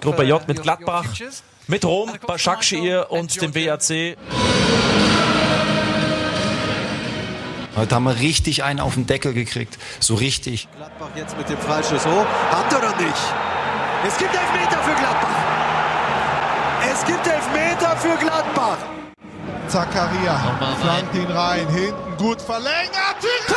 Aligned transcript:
Gruppe 0.00 0.24
J 0.24 0.46
mit 0.48 0.62
Gladbach, 0.62 1.04
mit 1.66 1.84
Rom, 1.84 2.10
Başakşehir 2.26 3.10
und 3.10 3.40
dem 3.40 3.54
WAC. 3.54 4.16
Heute 7.76 7.94
haben 7.94 8.04
wir 8.04 8.18
richtig 8.18 8.64
einen 8.64 8.80
auf 8.80 8.94
den 8.94 9.06
Deckel 9.06 9.32
gekriegt. 9.32 9.78
So 10.00 10.14
richtig. 10.14 10.68
Gladbach 10.76 11.08
jetzt 11.14 11.36
mit 11.38 11.48
dem 11.48 11.58
Freischuss 11.58 12.04
hoch. 12.04 12.26
Hat 12.50 12.74
oder 12.76 12.94
nicht? 12.96 13.22
Es 14.06 14.16
gibt 14.18 14.34
Elfmeter 14.34 14.82
für 14.82 14.94
Gladbach. 14.94 15.28
Es 16.92 17.04
gibt 17.04 17.26
Elfmeter 17.26 17.96
für 17.96 18.16
Gladbach. 18.16 18.78
Zakaria 19.68 20.56
flankt 20.82 21.14
ihn 21.14 21.30
rein. 21.30 21.68
Hinten 21.68 22.16
gut 22.18 22.42
verlängert. 22.42 23.20
Tor! 23.46 23.56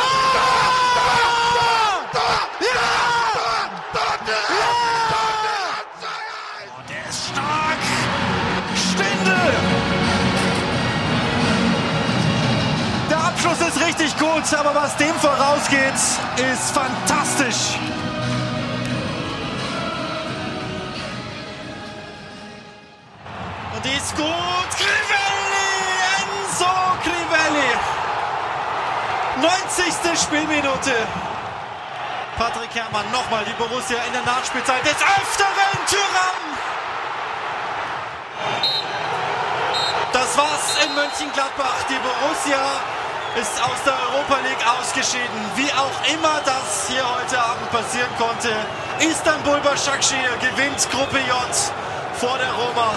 Tor! 2.12 2.20
Ja! 2.60 2.93
Gut, 14.44 14.58
aber 14.58 14.74
was 14.74 14.96
dem 14.96 15.14
vorausgeht, 15.16 15.94
ist 15.94 16.70
fantastisch. 16.72 17.78
Und 23.74 23.84
die 23.84 23.96
ist 23.96 24.16
gut. 24.16 24.70
Crivelli! 24.76 25.70
Enzo 26.20 26.66
Crivelli! 27.02 27.70
90. 29.40 30.20
Spielminute. 30.20 30.92
Patrick 32.36 32.74
Herrmann 32.74 33.10
nochmal 33.12 33.44
die 33.44 33.52
Borussia 33.52 33.98
in 34.06 34.12
der 34.12 34.22
Nachspielzeit 34.22 34.84
des 34.84 34.96
Öfteren 34.96 35.78
Tyrann. 35.86 36.44
Das 40.12 40.36
war's 40.36 40.84
in 40.84 40.94
Mönchengladbach. 40.94 41.84
Die 41.88 41.98
Borussia 41.98 42.80
ist 43.40 43.60
aus 43.62 43.82
der 43.84 43.94
Europa 43.94 44.36
League 44.46 44.64
ausgeschieden. 44.78 45.40
Wie 45.56 45.70
auch 45.72 45.98
immer 46.14 46.40
das 46.44 46.88
hier 46.88 47.02
heute 47.02 47.38
Abend 47.42 47.68
passieren 47.70 48.10
konnte. 48.16 48.50
Istanbul 49.00 49.60
Başakşehir 49.64 50.34
gewinnt 50.40 50.88
Gruppe 50.92 51.18
J 51.18 51.34
vor 52.14 52.38
der 52.38 52.52
Roma. 52.52 52.92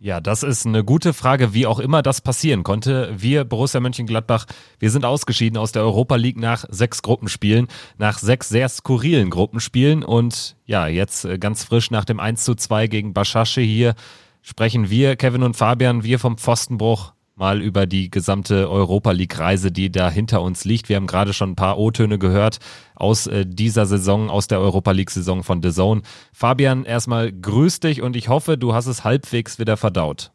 Ja, 0.00 0.20
das 0.20 0.42
ist 0.42 0.66
eine 0.66 0.84
gute 0.84 1.14
Frage, 1.14 1.54
wie 1.54 1.66
auch 1.66 1.78
immer 1.78 2.02
das 2.02 2.20
passieren 2.20 2.62
konnte. 2.62 3.14
Wir, 3.16 3.44
Borussia 3.44 3.80
Mönchengladbach, 3.80 4.44
wir 4.78 4.90
sind 4.90 5.04
ausgeschieden 5.04 5.56
aus 5.56 5.72
der 5.72 5.82
Europa 5.82 6.16
League 6.16 6.36
nach 6.38 6.66
sechs 6.68 7.00
Gruppenspielen, 7.00 7.68
nach 7.96 8.18
sechs 8.18 8.48
sehr 8.48 8.68
skurrilen 8.68 9.30
Gruppenspielen 9.30 10.02
und 10.02 10.56
ja, 10.66 10.88
jetzt 10.88 11.24
äh, 11.24 11.38
ganz 11.38 11.64
frisch 11.64 11.90
nach 11.90 12.04
dem 12.04 12.20
1 12.20 12.44
zu 12.44 12.54
2 12.54 12.88
gegen 12.88 13.14
Baschasche 13.14 13.62
hier 13.62 13.94
sprechen 14.42 14.90
wir, 14.90 15.16
Kevin 15.16 15.42
und 15.42 15.56
Fabian, 15.56 16.02
wir 16.02 16.18
vom 16.18 16.36
Pfostenbruch 16.36 17.13
mal 17.36 17.60
über 17.60 17.86
die 17.86 18.10
gesamte 18.10 18.70
Europa 18.70 19.10
League 19.10 19.38
Reise, 19.38 19.72
die 19.72 19.90
da 19.90 20.10
hinter 20.10 20.42
uns 20.42 20.64
liegt. 20.64 20.88
Wir 20.88 20.96
haben 20.96 21.06
gerade 21.06 21.32
schon 21.32 21.50
ein 21.50 21.56
paar 21.56 21.78
O-Töne 21.78 22.18
gehört 22.18 22.58
aus 22.94 23.26
äh, 23.26 23.44
dieser 23.46 23.86
Saison, 23.86 24.30
aus 24.30 24.46
der 24.46 24.60
Europa 24.60 24.92
League 24.92 25.10
Saison 25.10 25.42
von 25.42 25.62
The 25.62 25.72
Zone. 25.72 26.02
Fabian, 26.32 26.84
erstmal 26.84 27.32
grüß 27.32 27.80
dich 27.80 28.02
und 28.02 28.16
ich 28.16 28.28
hoffe, 28.28 28.56
du 28.56 28.74
hast 28.74 28.86
es 28.86 29.04
halbwegs 29.04 29.58
wieder 29.58 29.76
verdaut. 29.76 30.30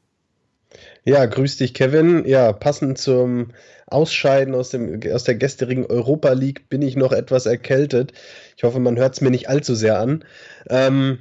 Ja, 1.06 1.26
grüß 1.26 1.58
dich, 1.58 1.74
Kevin. 1.74 2.26
Ja, 2.28 2.52
passend 2.54 2.98
zum 2.98 3.52
Ausscheiden 3.88 4.54
aus, 4.54 4.70
dem, 4.70 5.00
aus 5.12 5.24
der 5.24 5.36
gestrigen 5.36 5.86
Europa 5.86 6.34
League 6.34 6.70
bin 6.70 6.82
ich 6.82 6.96
noch 6.96 7.12
etwas 7.12 7.46
erkältet. 7.46 8.14
Ich 8.56 8.64
hoffe, 8.64 8.80
man 8.80 8.98
hört 8.98 9.14
es 9.14 9.22
mir 9.22 9.32
nicht 9.32 9.50
allzu 9.50 9.74
sehr 9.74 10.00
an. 10.00 10.26
Ähm, 10.70 11.20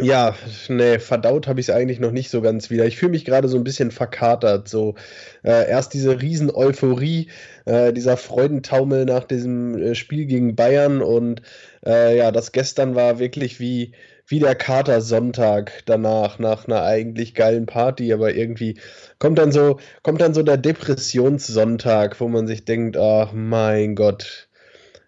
ja, 0.00 0.36
nee, 0.68 0.98
verdaut 0.98 1.48
habe 1.48 1.60
ich 1.60 1.68
es 1.68 1.74
eigentlich 1.74 1.98
noch 1.98 2.12
nicht 2.12 2.30
so 2.30 2.40
ganz 2.40 2.70
wieder. 2.70 2.86
Ich 2.86 2.96
fühle 2.98 3.12
mich 3.12 3.24
gerade 3.24 3.48
so 3.48 3.56
ein 3.56 3.64
bisschen 3.64 3.90
verkatert. 3.90 4.68
So 4.68 4.94
äh, 5.42 5.68
erst 5.68 5.94
diese 5.94 6.20
riesen 6.20 6.50
Euphorie, 6.54 7.30
äh, 7.64 7.92
dieser 7.92 8.16
Freudentaumel 8.16 9.04
nach 9.04 9.24
diesem 9.24 9.76
äh, 9.76 9.94
Spiel 9.94 10.26
gegen 10.26 10.54
Bayern 10.56 11.02
und 11.02 11.42
äh, 11.84 12.16
ja, 12.16 12.30
das 12.30 12.52
gestern 12.52 12.94
war 12.94 13.18
wirklich 13.18 13.60
wie 13.60 13.92
wie 14.28 14.40
der 14.40 14.54
Kater-Sonntag 14.54 15.82
danach, 15.86 16.38
nach 16.38 16.66
einer 16.66 16.82
eigentlich 16.82 17.34
geilen 17.34 17.64
Party, 17.66 18.12
aber 18.12 18.34
irgendwie 18.34 18.78
kommt 19.18 19.38
dann 19.38 19.52
so, 19.52 19.78
kommt 20.02 20.20
dann 20.20 20.34
so 20.34 20.42
der 20.42 20.58
Depressionssonntag, 20.58 22.20
wo 22.20 22.28
man 22.28 22.46
sich 22.46 22.66
denkt, 22.66 22.98
ach 22.98 23.32
mein 23.32 23.94
Gott, 23.94 24.48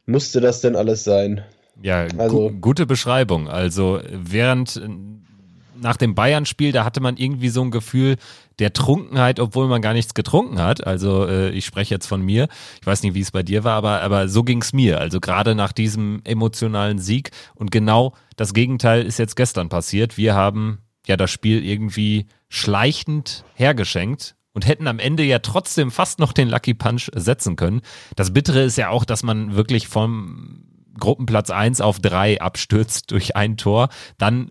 musste 0.06 0.41
das 0.41 0.62
denn 0.62 0.75
alles 0.77 1.05
sein? 1.05 1.45
Ja, 1.83 2.07
also, 2.19 2.51
gu 2.51 2.61
gute 2.61 2.87
Beschreibung. 2.87 3.49
Also 3.49 4.01
während 4.11 4.81
nach 5.81 5.97
dem 5.97 6.15
Bayern-Spiel, 6.15 6.73
da 6.73 6.85
hatte 6.85 7.01
man 7.01 7.17
irgendwie 7.17 7.49
so 7.49 7.63
ein 7.63 7.71
Gefühl 7.71 8.17
der 8.59 8.73
Trunkenheit, 8.73 9.41
obwohl 9.41 9.67
man 9.67 9.81
gar 9.81 9.95
nichts 9.95 10.15
getrunken 10.15 10.61
hat. 10.61 10.87
Also 10.87 11.27
äh, 11.27 11.51
ich 11.51 11.65
spreche 11.65 11.95
jetzt 11.95 12.07
von 12.07 12.21
mir. 12.21 12.49
Ich 12.81 12.87
weiß 12.87 13.03
nicht, 13.03 13.15
wie 13.15 13.21
es 13.21 13.31
bei 13.31 13.43
dir 13.43 13.65
war, 13.65 13.77
aber, 13.77 14.03
aber 14.03 14.29
so 14.29 14.43
ging 14.45 14.61
es 14.61 14.73
mir. 14.73 15.01
Also 15.01 15.21
gerade 15.21 15.55
nach 15.55 15.73
diesem 15.73 16.21
emotionalen 16.25 16.99
Sieg. 16.99 17.31
Und 17.55 17.71
genau 17.71 18.15
das 18.37 18.53
Gegenteil 18.53 19.05
ist 19.05 19.19
jetzt 19.19 19.37
gestern 19.37 19.71
passiert. 19.71 20.19
Wir 20.19 20.35
haben 20.35 20.81
ja 21.07 21.17
das 21.17 21.31
Spiel 21.31 21.65
irgendwie 21.65 22.27
schleichend 22.49 23.45
hergeschenkt 23.55 24.37
und 24.53 24.67
hätten 24.67 24.87
am 24.87 24.99
Ende 24.99 25.23
ja 25.23 25.39
trotzdem 25.39 25.91
fast 25.91 26.19
noch 26.19 26.33
den 26.33 26.49
Lucky 26.49 26.75
Punch 26.75 27.11
setzen 27.15 27.57
können. 27.57 27.81
Das 28.17 28.33
Bittere 28.33 28.62
ist 28.62 28.77
ja 28.77 28.91
auch, 28.91 29.05
dass 29.07 29.23
man 29.23 29.57
wirklich 29.57 29.89
vom 29.89 30.69
Gruppenplatz 31.00 31.50
1 31.50 31.81
auf 31.81 31.99
3 31.99 32.41
abstürzt 32.41 33.11
durch 33.11 33.34
ein 33.34 33.56
Tor, 33.56 33.88
dann 34.19 34.50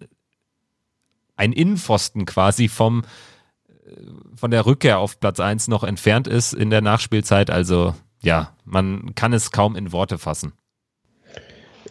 ein 1.38 1.54
Innenpfosten 1.54 2.26
quasi 2.26 2.68
vom 2.68 3.04
von 4.36 4.52
der 4.52 4.66
Rückkehr 4.66 5.00
auf 5.00 5.20
Platz 5.20 5.40
1 5.40 5.68
noch 5.68 5.84
entfernt 5.84 6.28
ist 6.28 6.54
in 6.54 6.70
der 6.70 6.82
Nachspielzeit. 6.82 7.50
Also 7.50 7.96
ja, 8.22 8.56
man 8.66 9.16
kann 9.16 9.34
es 9.34 9.52
kaum 9.52 9.76
in 9.76 9.92
Worte 9.92 10.18
fassen. 10.18 10.54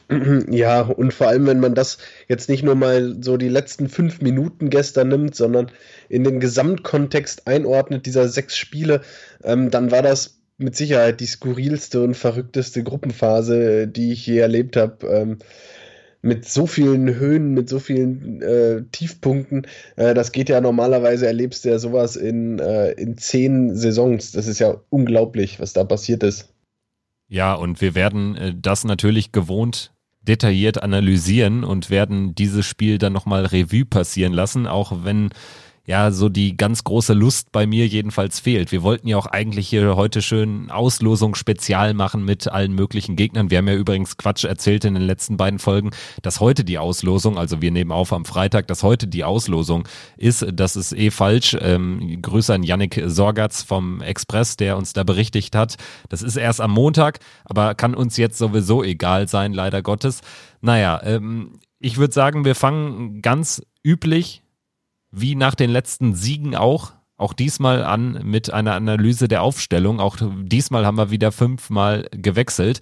Ja, 0.51 0.81
und 0.81 1.13
vor 1.13 1.29
allem, 1.29 1.47
wenn 1.47 1.61
man 1.61 1.75
das 1.75 1.99
jetzt 2.29 2.49
nicht 2.49 2.63
nur 2.63 2.75
mal 2.75 3.17
so 3.21 3.37
die 3.37 3.51
letzten 3.51 3.91
fünf 3.91 4.23
Minuten 4.23 4.71
gestern 4.71 5.09
nimmt, 5.09 5.35
sondern 5.35 5.71
in 6.09 6.25
den 6.25 6.41
Gesamtkontext 6.41 7.47
einordnet 7.47 8.07
dieser 8.07 8.27
sechs 8.29 8.57
Spiele, 8.57 9.03
ähm, 9.45 9.71
dann 9.71 9.91
war 9.91 10.01
das 10.01 10.38
mit 10.59 10.77
Sicherheit 10.77 11.21
die 11.21 11.27
skurrilste 11.27 12.03
und 12.03 12.17
verrückteste 12.17 12.83
Gruppenphase, 12.83 13.89
die 13.89 14.13
ich 14.13 14.27
je 14.27 14.39
erlebt 14.39 14.77
habe. 14.77 15.07
Ähm, 15.07 15.39
mit 16.21 16.49
so 16.49 16.67
vielen 16.67 17.15
Höhen, 17.15 17.55
mit 17.55 17.69
so 17.69 17.79
vielen 17.79 18.43
äh, 18.43 18.83
Tiefpunkten. 18.91 19.67
Äh, 19.97 20.15
das 20.15 20.33
geht 20.33 20.49
ja 20.49 20.61
normalerweise, 20.61 21.27
erlebst 21.27 21.65
du 21.65 21.71
ja 21.71 21.79
sowas 21.79 22.17
in, 22.17 22.59
äh, 22.59 22.91
in 22.93 23.17
zehn 23.17 23.77
Saisons. 23.77 24.33
Das 24.33 24.49
ist 24.49 24.59
ja 24.59 24.81
unglaublich, 24.91 25.61
was 25.61 25.73
da 25.73 25.85
passiert 25.85 26.25
ist. 26.25 26.53
Ja, 27.29 27.55
und 27.55 27.81
wir 27.81 27.95
werden 27.95 28.37
äh, 28.37 28.55
das 28.61 28.85
natürlich 28.85 29.33
gewohnt 29.33 29.93
detailliert 30.23 30.83
analysieren 30.83 31.65
und 31.65 31.89
werden 31.89 32.35
dieses 32.35 32.67
Spiel 32.67 32.99
dann 32.99 33.15
nochmal 33.15 33.47
Revue 33.47 33.87
passieren 33.87 34.33
lassen, 34.33 34.67
auch 34.67 35.05
wenn 35.05 35.31
ja, 35.89 36.11
so 36.11 36.29
die 36.29 36.55
ganz 36.55 36.85
große 36.85 37.15
Lust 37.15 37.51
bei 37.51 37.67
mir 37.67 37.87
jedenfalls 37.87 38.41
fehlt. 38.41 38.73
Wir 38.73 38.83
wollten 38.83 39.09
ja 39.09 39.17
auch 39.17 39.25
eigentlich 39.25 39.71
hier 39.71 39.97
heute 39.97 40.21
schön 40.21 40.71
Auslosung 40.71 41.35
spezial 41.35 41.95
machen 41.95 42.27
mit 42.27 42.47
allen 42.47 42.75
möglichen 42.75 43.17
Gegnern. 43.17 43.51
Wir 43.51 43.57
haben 43.57 43.69
ja 43.69 43.75
übrigens 43.75 44.19
Quatsch 44.19 44.45
erzählt 44.45 44.85
in 44.85 44.93
den 44.93 45.03
letzten 45.03 45.39
beiden 45.39 45.59
Folgen, 45.59 45.93
dass 46.21 46.41
heute 46.41 46.63
die 46.63 46.77
Auslosung, 46.77 47.39
also 47.39 47.63
wir 47.63 47.71
nehmen 47.71 47.91
auf 47.91 48.13
am 48.13 48.27
Freitag, 48.27 48.67
dass 48.67 48.83
heute 48.83 49.07
die 49.07 49.25
Auslosung 49.25 49.89
ist. 50.19 50.47
Das 50.53 50.77
ist 50.77 50.93
eh 50.93 51.11
falsch. 51.11 51.57
Ähm, 51.59 52.21
Grüße 52.21 52.53
an 52.53 52.65
Yannick 52.65 53.03
Sorgatz 53.07 53.63
vom 53.63 54.03
Express, 54.03 54.59
der 54.59 54.77
uns 54.77 54.93
da 54.93 55.05
berichtigt 55.05 55.57
hat. 55.57 55.77
Das 56.11 56.21
ist 56.21 56.37
erst 56.37 56.61
am 56.61 56.73
Montag, 56.73 57.21
aber 57.47 57.75
kann 57.75 57.95
uns 57.95 58.19
jetzt 58.19 58.37
sowieso 58.37 58.85
egal 58.85 59.27
sein, 59.27 59.55
leider 59.55 59.81
Gottes. 59.81 60.21
Naja, 60.61 61.01
ähm, 61.03 61.61
ich 61.81 61.97
würde 61.97 62.13
sagen, 62.13 62.45
wir 62.45 62.55
fangen 62.55 63.23
ganz 63.23 63.63
üblich 63.83 64.43
wie 65.11 65.35
nach 65.35 65.55
den 65.55 65.71
letzten 65.71 66.15
Siegen 66.15 66.55
auch, 66.55 66.93
auch 67.17 67.33
diesmal 67.33 67.83
an 67.83 68.21
mit 68.25 68.53
einer 68.53 68.75
Analyse 68.75 69.29
der 69.29 69.43
Aufstellung. 69.43 70.01
Auch 70.01 70.17
diesmal 70.21 70.87
haben 70.87 70.99
wir 70.99 71.11
wieder 71.11 71.33
fünfmal 71.33 72.07
gewechselt. 72.13 72.81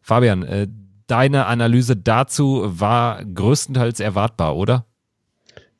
Fabian, 0.00 0.42
äh, 0.44 0.68
deine 1.06 1.46
Analyse 1.46 1.96
dazu 1.96 2.62
war 2.64 3.24
größtenteils 3.24 4.00
erwartbar, 4.00 4.56
oder? 4.56 4.86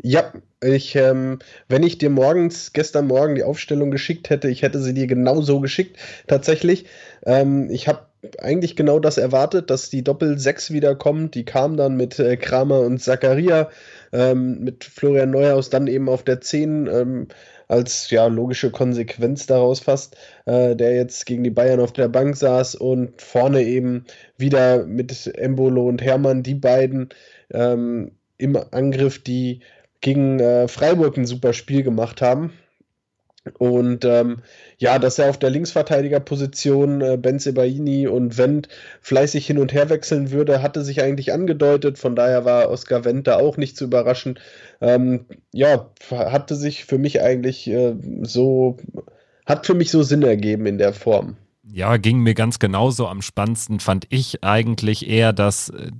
Ja, 0.02 0.32
ich, 0.60 0.96
ähm, 0.96 1.38
wenn 1.68 1.84
ich 1.84 1.98
dir 1.98 2.10
morgens, 2.10 2.72
gestern 2.72 3.06
Morgen 3.06 3.36
die 3.36 3.44
Aufstellung 3.44 3.90
geschickt 3.90 4.30
hätte, 4.30 4.48
ich 4.48 4.62
hätte 4.62 4.80
sie 4.80 4.94
dir 4.94 5.06
genau 5.06 5.40
so 5.40 5.60
geschickt, 5.60 5.96
tatsächlich. 6.26 6.86
Ähm, 7.24 7.70
ich 7.70 7.86
habe 7.86 8.06
eigentlich 8.38 8.76
genau 8.76 9.00
das 9.00 9.18
erwartet, 9.18 9.70
dass 9.70 9.90
die 9.90 10.04
Doppel-6 10.04 10.72
wieder 10.72 10.94
kommt. 10.94 11.34
Die 11.34 11.44
kam 11.44 11.76
dann 11.76 11.96
mit 11.96 12.18
äh, 12.18 12.36
Kramer 12.36 12.80
und 12.80 12.98
Zakaria 12.98 13.70
ähm, 14.12 14.60
mit 14.60 14.84
Florian 14.84 15.30
Neuhaus 15.30 15.70
dann 15.70 15.86
eben 15.86 16.08
auf 16.08 16.22
der 16.22 16.40
10 16.40 16.86
ähm, 16.86 17.28
als 17.68 18.10
ja 18.10 18.26
logische 18.26 18.70
Konsequenz 18.70 19.46
daraus 19.46 19.80
fast, 19.80 20.16
äh, 20.44 20.76
der 20.76 20.94
jetzt 20.94 21.24
gegen 21.26 21.42
die 21.42 21.50
Bayern 21.50 21.80
auf 21.80 21.92
der 21.92 22.08
Bank 22.08 22.36
saß 22.36 22.74
und 22.74 23.20
vorne 23.20 23.62
eben 23.62 24.04
wieder 24.36 24.84
mit 24.84 25.26
Embolo 25.36 25.88
und 25.88 26.02
Hermann, 26.02 26.42
die 26.42 26.54
beiden. 26.54 27.08
Ähm, 27.50 28.12
im 28.42 28.58
Angriff, 28.72 29.22
die 29.22 29.60
gegen 30.00 30.40
äh, 30.40 30.66
Freiburg 30.68 31.16
ein 31.16 31.26
super 31.26 31.52
Spiel 31.52 31.82
gemacht 31.82 32.20
haben. 32.20 32.52
Und 33.58 34.04
ähm, 34.04 34.42
ja, 34.82 34.98
dass 34.98 35.20
er 35.20 35.30
auf 35.30 35.38
der 35.38 35.50
Linksverteidigerposition 35.50 37.00
äh, 37.02 37.16
Benzebaini 37.16 38.08
und 38.08 38.36
Wendt 38.36 38.68
fleißig 39.00 39.46
hin 39.46 39.58
und 39.58 39.72
her 39.72 39.90
wechseln 39.90 40.32
würde, 40.32 40.60
hatte 40.60 40.82
sich 40.82 41.00
eigentlich 41.00 41.32
angedeutet. 41.32 41.98
Von 41.98 42.16
daher 42.16 42.44
war 42.44 42.68
Oskar 42.68 43.04
Wendt 43.04 43.28
da 43.28 43.36
auch 43.36 43.56
nicht 43.56 43.76
zu 43.76 43.84
überraschen. 43.84 44.40
Ähm, 44.80 45.26
ja, 45.52 45.88
hatte 46.10 46.56
sich 46.56 46.84
für 46.84 46.98
mich 46.98 47.22
eigentlich 47.22 47.68
äh, 47.68 47.94
so, 48.22 48.76
hat 49.46 49.66
für 49.66 49.74
mich 49.74 49.92
so 49.92 50.02
Sinn 50.02 50.24
ergeben 50.24 50.66
in 50.66 50.78
der 50.78 50.92
Form. 50.92 51.36
Ja, 51.62 51.96
ging 51.96 52.18
mir 52.18 52.34
ganz 52.34 52.58
genauso. 52.58 53.06
Am 53.06 53.22
spannendsten 53.22 53.78
fand 53.78 54.06
ich 54.10 54.42
eigentlich 54.42 55.08
eher, 55.08 55.32
dass 55.32 55.68
äh, 55.68 55.92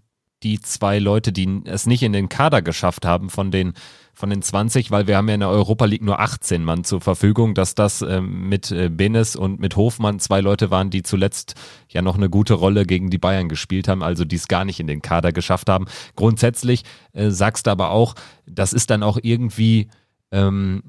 die 0.42 0.60
zwei 0.60 0.98
Leute, 0.98 1.32
die 1.32 1.62
es 1.64 1.86
nicht 1.86 2.02
in 2.02 2.12
den 2.12 2.28
Kader 2.28 2.62
geschafft 2.62 3.06
haben 3.06 3.30
von 3.30 3.50
den 3.50 3.74
von 4.14 4.28
den 4.28 4.42
20, 4.42 4.90
weil 4.90 5.06
wir 5.06 5.16
haben 5.16 5.28
ja 5.28 5.34
in 5.34 5.40
der 5.40 5.48
Europa 5.48 5.86
League 5.86 6.02
nur 6.02 6.20
18 6.20 6.62
Mann 6.62 6.84
zur 6.84 7.00
Verfügung, 7.00 7.54
dass 7.54 7.74
das 7.74 8.02
äh, 8.02 8.20
mit 8.20 8.70
äh, 8.70 8.90
Benes 8.90 9.36
und 9.36 9.58
mit 9.58 9.74
Hofmann 9.76 10.18
zwei 10.18 10.42
Leute 10.42 10.70
waren, 10.70 10.90
die 10.90 11.02
zuletzt 11.02 11.54
ja 11.88 12.02
noch 12.02 12.16
eine 12.16 12.28
gute 12.28 12.52
Rolle 12.52 12.84
gegen 12.84 13.08
die 13.08 13.18
Bayern 13.18 13.48
gespielt 13.48 13.88
haben, 13.88 14.02
also 14.02 14.26
die 14.26 14.36
es 14.36 14.48
gar 14.48 14.66
nicht 14.66 14.80
in 14.80 14.86
den 14.86 15.00
Kader 15.00 15.32
geschafft 15.32 15.70
haben. 15.70 15.86
Grundsätzlich 16.14 16.84
äh, 17.14 17.30
sagst 17.30 17.66
du 17.66 17.70
aber 17.70 17.90
auch, 17.90 18.14
das 18.46 18.74
ist 18.74 18.90
dann 18.90 19.02
auch 19.02 19.18
irgendwie 19.22 19.88
ähm, 20.30 20.82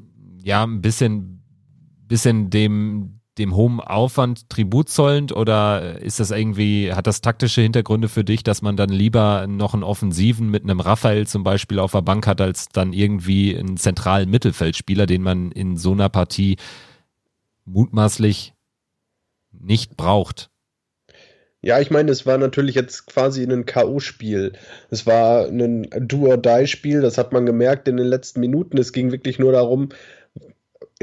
ja 0.44 0.63
ein 0.63 0.81
bisschen 0.81 1.44
bisschen 2.07 2.50
dem 2.50 3.21
dem 3.38 3.56
hohen 3.56 3.80
Aufwand 3.80 4.50
Tribut 4.50 4.89
zollend 4.89 5.31
oder 5.31 6.00
ist 6.00 6.19
das 6.19 6.31
irgendwie, 6.31 6.94
hat 6.94 7.07
das 7.07 7.21
taktische 7.21 7.62
Hintergründe 7.62 8.07
für 8.09 8.24
dich, 8.24 8.44
dass 8.44 8.62
man 8.62 8.77
dann 8.77 8.89
lieber 8.89 9.47
noch 9.47 9.74
einen 9.74 9.83
Offensiven 9.83 10.50
mit 10.50 10.63
einem 10.63 10.80
Raphael 10.80 11.25
zum 11.25 11.44
Beispiel 11.44 11.80
auf 11.80 11.94
der 11.94 12.01
Bank 12.01 12.27
hat, 12.27 12.41
als 12.41 12.69
dann 12.69 12.94
irgendwie 12.94 13.57
einen 13.57 13.77
zentralen 13.77 14.30
Mittelfeldspieler, 14.30 15.06
den 15.06 15.24
man 15.24 15.51
in 15.51 15.77
so 15.77 15.94
einer 15.94 16.09
Partie 16.09 16.57
mutmaßlich 17.65 18.53
nicht 19.51 19.97
braucht? 19.97 20.50
Ja, 21.65 21.79
ich 21.79 21.89
meine, 21.89 22.12
es 22.12 22.25
war 22.25 22.38
natürlich 22.38 22.75
jetzt 22.75 23.07
quasi 23.07 23.41
ein 23.41 23.65
K.O.-Spiel. 23.65 24.51
Es 24.89 25.07
war 25.07 25.47
ein 25.47 25.88
Do-or-Die-Spiel, 25.97 27.01
das 27.01 27.18
hat 27.18 27.31
man 27.31 27.45
gemerkt 27.45 27.88
in 27.88 27.95
den 27.95 28.06
letzten 28.06 28.41
Minuten. 28.41 28.77
Es 28.77 28.91
ging 28.91 29.13
wirklich 29.13 29.39
nur 29.39 29.53
darum, 29.53 29.89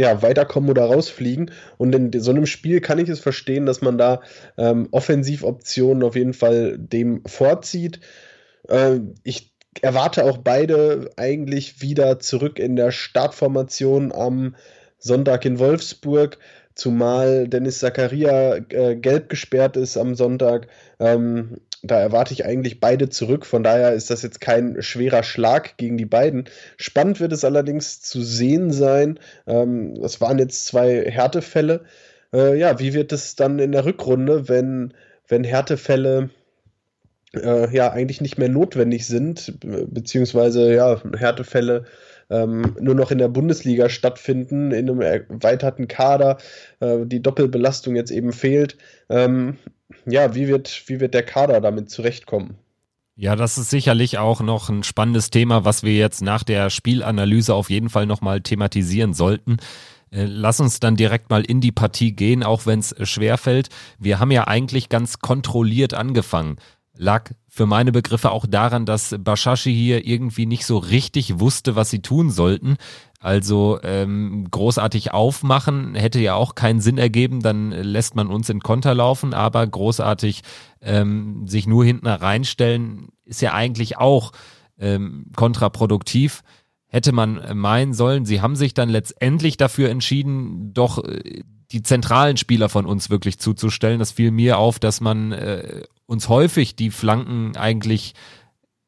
ja, 0.00 0.22
weiterkommen 0.22 0.70
oder 0.70 0.86
rausfliegen. 0.86 1.50
Und 1.76 1.94
in 1.94 2.20
so 2.20 2.30
einem 2.30 2.46
Spiel 2.46 2.80
kann 2.80 2.98
ich 2.98 3.10
es 3.10 3.20
verstehen, 3.20 3.66
dass 3.66 3.82
man 3.82 3.98
da 3.98 4.22
ähm, 4.56 4.88
Offensivoptionen 4.92 6.02
auf 6.02 6.16
jeden 6.16 6.32
Fall 6.32 6.78
dem 6.78 7.22
vorzieht. 7.26 8.00
Äh, 8.68 9.00
ich 9.24 9.52
erwarte 9.82 10.24
auch 10.24 10.38
beide 10.38 11.10
eigentlich 11.16 11.82
wieder 11.82 12.18
zurück 12.18 12.58
in 12.58 12.76
der 12.76 12.92
Startformation 12.92 14.10
am 14.10 14.56
Sonntag 14.98 15.44
in 15.44 15.58
Wolfsburg 15.58 16.38
zumal 16.74 17.46
Dennis 17.46 17.80
Zakaria 17.80 18.56
äh, 18.70 18.96
gelb 18.96 19.28
gesperrt 19.28 19.76
ist 19.76 19.98
am 19.98 20.14
Sonntag. 20.14 20.68
Ähm, 20.98 21.58
da 21.82 21.98
erwarte 21.98 22.34
ich 22.34 22.44
eigentlich 22.44 22.80
beide 22.80 23.08
zurück. 23.08 23.46
Von 23.46 23.62
daher 23.62 23.92
ist 23.92 24.10
das 24.10 24.22
jetzt 24.22 24.40
kein 24.40 24.82
schwerer 24.82 25.22
Schlag 25.22 25.76
gegen 25.76 25.96
die 25.96 26.06
beiden. 26.06 26.44
Spannend 26.76 27.20
wird 27.20 27.32
es 27.32 27.44
allerdings 27.44 28.00
zu 28.00 28.22
sehen 28.22 28.70
sein. 28.70 29.18
Ähm, 29.46 30.00
das 30.00 30.20
waren 30.20 30.38
jetzt 30.38 30.66
zwei 30.66 31.04
Härtefälle. 31.10 31.84
Äh, 32.32 32.58
ja, 32.58 32.78
wie 32.78 32.94
wird 32.94 33.12
es 33.12 33.36
dann 33.36 33.58
in 33.58 33.72
der 33.72 33.84
Rückrunde, 33.84 34.48
wenn, 34.48 34.94
wenn 35.26 35.44
Härtefälle 35.44 36.30
äh, 37.34 37.74
ja 37.74 37.90
eigentlich 37.92 38.20
nicht 38.20 38.38
mehr 38.38 38.48
notwendig 38.48 39.06
sind, 39.06 39.54
beziehungsweise 39.60 40.74
ja, 40.74 41.00
Härtefälle 41.16 41.84
ähm, 42.30 42.76
nur 42.80 42.94
noch 42.94 43.10
in 43.10 43.18
der 43.18 43.28
Bundesliga 43.28 43.88
stattfinden, 43.88 44.72
in 44.72 44.88
einem 44.88 45.00
erweiterten 45.00 45.88
Kader, 45.88 46.38
äh, 46.80 46.98
die 47.04 47.22
Doppelbelastung 47.22 47.96
jetzt 47.96 48.10
eben 48.10 48.32
fehlt. 48.32 48.76
Ähm, 49.08 49.56
ja, 50.06 50.34
wie 50.34 50.48
wird, 50.48 50.84
wie 50.86 51.00
wird 51.00 51.14
der 51.14 51.24
Kader 51.24 51.60
damit 51.60 51.90
zurechtkommen? 51.90 52.56
Ja, 53.16 53.36
das 53.36 53.58
ist 53.58 53.68
sicherlich 53.68 54.16
auch 54.16 54.40
noch 54.40 54.70
ein 54.70 54.82
spannendes 54.82 55.28
Thema, 55.28 55.64
was 55.64 55.82
wir 55.82 55.94
jetzt 55.94 56.22
nach 56.22 56.42
der 56.42 56.70
Spielanalyse 56.70 57.52
auf 57.54 57.68
jeden 57.68 57.90
Fall 57.90 58.06
nochmal 58.06 58.40
thematisieren 58.40 59.12
sollten. 59.12 59.58
Äh, 60.10 60.24
lass 60.24 60.60
uns 60.60 60.80
dann 60.80 60.96
direkt 60.96 61.30
mal 61.30 61.44
in 61.44 61.60
die 61.60 61.72
Partie 61.72 62.12
gehen, 62.12 62.42
auch 62.42 62.66
wenn 62.66 62.78
es 62.78 62.94
schwerfällt. 63.02 63.68
Wir 63.98 64.20
haben 64.20 64.30
ja 64.30 64.46
eigentlich 64.46 64.88
ganz 64.88 65.18
kontrolliert 65.18 65.92
angefangen. 65.92 66.56
Lag 66.96 67.30
für 67.50 67.66
meine 67.66 67.90
Begriffe 67.90 68.30
auch 68.30 68.46
daran, 68.46 68.86
dass 68.86 69.14
Bashashi 69.18 69.74
hier 69.74 70.06
irgendwie 70.06 70.46
nicht 70.46 70.64
so 70.64 70.78
richtig 70.78 71.40
wusste, 71.40 71.74
was 71.74 71.90
sie 71.90 72.00
tun 72.00 72.30
sollten. 72.30 72.76
Also 73.18 73.80
ähm, 73.82 74.46
großartig 74.50 75.12
aufmachen 75.12 75.94
hätte 75.94 76.20
ja 76.20 76.34
auch 76.34 76.54
keinen 76.54 76.80
Sinn 76.80 76.96
ergeben, 76.96 77.42
dann 77.42 77.70
lässt 77.70 78.14
man 78.14 78.28
uns 78.28 78.48
in 78.48 78.60
Konter 78.60 78.94
laufen, 78.94 79.34
aber 79.34 79.66
großartig 79.66 80.42
ähm, 80.80 81.46
sich 81.46 81.66
nur 81.66 81.84
hinten 81.84 82.06
reinstellen 82.06 83.08
ist 83.24 83.42
ja 83.42 83.52
eigentlich 83.52 83.98
auch 83.98 84.32
ähm, 84.78 85.26
kontraproduktiv. 85.36 86.42
Hätte 86.86 87.12
man 87.12 87.58
meinen 87.58 87.94
sollen, 87.94 88.24
sie 88.24 88.40
haben 88.40 88.56
sich 88.56 88.74
dann 88.74 88.88
letztendlich 88.88 89.56
dafür 89.56 89.90
entschieden, 89.90 90.72
doch 90.72 91.04
äh, 91.04 91.42
die 91.72 91.82
zentralen 91.82 92.36
Spieler 92.36 92.68
von 92.68 92.86
uns 92.86 93.10
wirklich 93.10 93.38
zuzustellen. 93.38 93.98
Das 93.98 94.12
fiel 94.12 94.30
mir 94.30 94.58
auf, 94.58 94.78
dass 94.78 95.00
man 95.00 95.32
äh, 95.32 95.82
uns 96.06 96.28
häufig 96.28 96.74
die 96.76 96.90
Flanken 96.90 97.56
eigentlich 97.56 98.14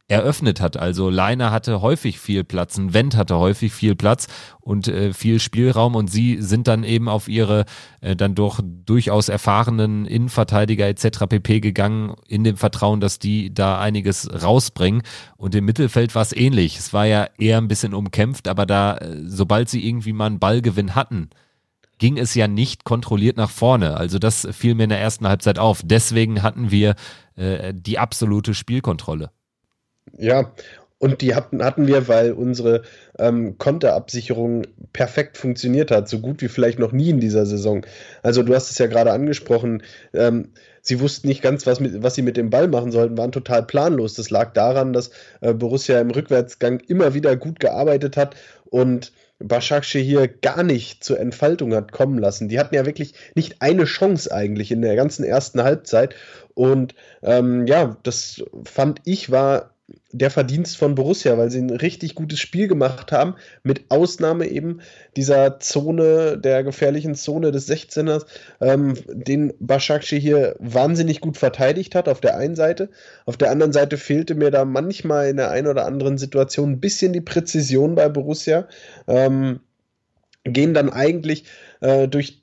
eröffnet 0.09 0.61
hat. 0.61 0.77
Also 0.77 1.09
Leiner 1.09 1.51
hatte 1.51 1.81
häufig 1.81 2.19
viel 2.19 2.45
Platz, 2.45 2.77
ein 2.77 2.93
Wendt 2.93 3.17
hatte 3.17 3.39
häufig 3.39 3.73
viel 3.73 3.95
Platz 3.95 4.27
und 4.61 4.87
äh, 4.87 5.15
viel 5.15 5.41
Spielraum 5.41 5.95
und 5.95 6.09
sie 6.09 6.43
sind 6.43 6.69
dann 6.69 6.85
eben 6.85 7.09
auf 7.09 7.29
ihre 7.29 7.65
äh, 8.03 8.15
dann 8.15 8.35
doch 8.35 8.61
durchaus 8.63 9.31
erfahrenen 9.31 10.05
Innenverteidiger 10.05 10.87
etc. 10.87 11.27
pp 11.29 11.61
gegangen 11.61 12.15
in 12.29 12.45
dem 12.45 12.57
Vertrauen, 12.57 13.01
dass 13.01 13.21
die 13.21 13.55
da 13.55 13.81
einiges 13.81 14.29
rausbringen 14.43 15.03
und 15.37 15.55
im 15.55 15.65
Mittelfeld 15.65 16.15
war 16.15 16.23
es 16.23 16.37
ähnlich. 16.37 16.79
Es 16.79 16.93
war 16.93 17.07
ja 17.07 17.29
eher 17.39 17.59
ein 17.59 17.69
bisschen 17.69 17.95
umkämpft, 17.95 18.49
aber 18.49 18.67
da 18.67 18.99
äh, 18.99 19.17
sobald 19.25 19.71
sie 19.71 19.87
irgendwie 19.87 20.13
mal 20.13 20.27
einen 20.27 20.41
Ballgewinn 20.41 20.95
hatten, 20.95 21.31
ging 22.03 22.19
es 22.19 22.35
ja 22.35 22.49
nicht 22.49 22.83
kontrolliert 22.83 23.37
nach 23.37 23.49
vorne. 23.49 23.97
Also 23.97 24.19
das 24.19 24.49
fiel 24.51 24.75
mir 24.75 24.83
in 24.83 24.89
der 24.89 24.99
ersten 24.99 25.29
Halbzeit 25.29 25.61
auf. 25.61 25.83
Deswegen 25.85 26.43
hatten 26.43 26.73
wir 26.73 26.97
äh, 27.37 27.73
die 27.73 28.01
absolute 28.01 28.55
Spielkontrolle. 28.55 29.31
Ja, 30.19 30.51
und 30.99 31.21
die 31.21 31.37
hatten, 31.37 31.63
hatten 31.63 31.87
wir, 31.87 32.09
weil 32.09 32.33
unsere 32.33 32.83
ähm, 33.21 33.57
Konterabsicherung 33.57 34.63
perfekt 34.93 35.39
funktioniert 35.39 35.93
hat, 35.93 36.09
so 36.09 36.19
gut 36.19 36.43
wie 36.43 36.49
vielleicht 36.49 36.81
noch 36.81 36.91
nie 36.91 37.11
in 37.11 37.21
dieser 37.21 37.47
Saison. 37.47 37.87
Also 38.25 38.43
du 38.43 38.53
hast 38.53 38.73
es 38.73 38.79
ja 38.79 38.89
gerade 38.89 39.13
angesprochen, 39.13 39.85
ähm, 40.13 40.49
sie 40.81 40.99
wussten 40.99 41.29
nicht 41.29 41.41
ganz, 41.41 41.69
was, 41.69 41.79
mit, 41.79 42.03
was 42.03 42.17
sie 42.17 42.23
mit 42.23 42.37
dem 42.37 42.51
Ball 42.51 42.67
machen 42.67 42.91
sollten, 42.91 43.17
waren 43.17 43.31
total 43.31 43.63
planlos. 43.63 44.15
Das 44.15 44.29
lag 44.31 44.55
daran, 44.55 44.93
dass 44.93 45.13
äh, 45.41 45.55
Borussia 45.55 46.01
im 46.01 46.11
Rückwärtsgang 46.11 46.81
immer 46.81 47.15
wieder 47.15 47.37
gut 47.37 47.61
gearbeitet 47.61 48.17
hat 48.17 48.35
und 48.65 49.13
Başakşehir 49.43 50.21
hier 50.21 50.31
gar 50.43 50.63
nicht 50.63 51.05
zur 51.05 51.19
Entfaltung 51.19 51.75
hat 51.75 51.93
kommen 51.93 52.19
lassen. 52.19 52.49
Die 52.49 52.59
hatten 52.59 52.75
ja 52.75 52.87
wirklich 52.87 53.15
nicht 53.35 53.61
eine 53.61 53.85
Chance 53.85 54.33
eigentlich 54.33 54.71
in 54.71 54.83
der 54.83 54.97
ganzen 54.97 55.25
ersten 55.25 55.63
Halbzeit. 55.63 56.15
Und 56.55 56.95
ähm, 57.23 57.67
ja, 57.67 57.97
das 58.03 58.43
fand 58.65 59.01
ich 59.05 59.31
war 59.31 59.72
der 60.13 60.31
Verdienst 60.31 60.77
von 60.77 60.95
Borussia, 60.95 61.37
weil 61.39 61.51
sie 61.51 61.59
ein 61.59 61.71
richtig 61.71 62.15
gutes 62.15 62.39
Spiel 62.39 62.69
gemacht 62.69 63.13
haben, 63.13 63.35
mit 63.63 63.87
Ausnahme 63.89 64.47
eben 64.47 64.81
dieser 65.17 65.59
Zone, 65.59 66.39
der 66.39 66.63
gefährlichen 66.63 67.15
Zone 67.15 67.51
des 67.51 67.69
16ers, 67.69 68.27
ähm, 68.61 68.95
den 69.09 69.53
Başakşehir 69.59 70.23
hier 70.23 70.57
wahnsinnig 70.59 71.21
gut 71.21 71.37
verteidigt 71.37 71.95
hat 71.95 72.09
auf 72.09 72.21
der 72.21 72.37
einen 72.37 72.55
Seite. 72.55 72.91
Auf 73.27 73.37
der 73.37 73.51
anderen 73.51 73.73
Seite 73.73 73.97
fehlte 73.97 74.35
mir 74.35 74.51
da 74.51 74.65
manchmal 74.65 75.29
in 75.29 75.39
der 75.39 75.51
einen 75.51 75.67
oder 75.67 75.87
anderen 75.87 76.19
Situation 76.19 76.73
ein 76.73 76.81
bisschen 76.81 77.13
die 77.13 77.21
Präzision 77.21 77.95
bei 77.95 78.09
Borussia. 78.09 78.69
Ähm, 79.09 79.61
gehen 80.45 80.75
dann 80.75 80.91
eigentlich 80.91 81.45
äh, 81.81 82.09
durch 82.09 82.42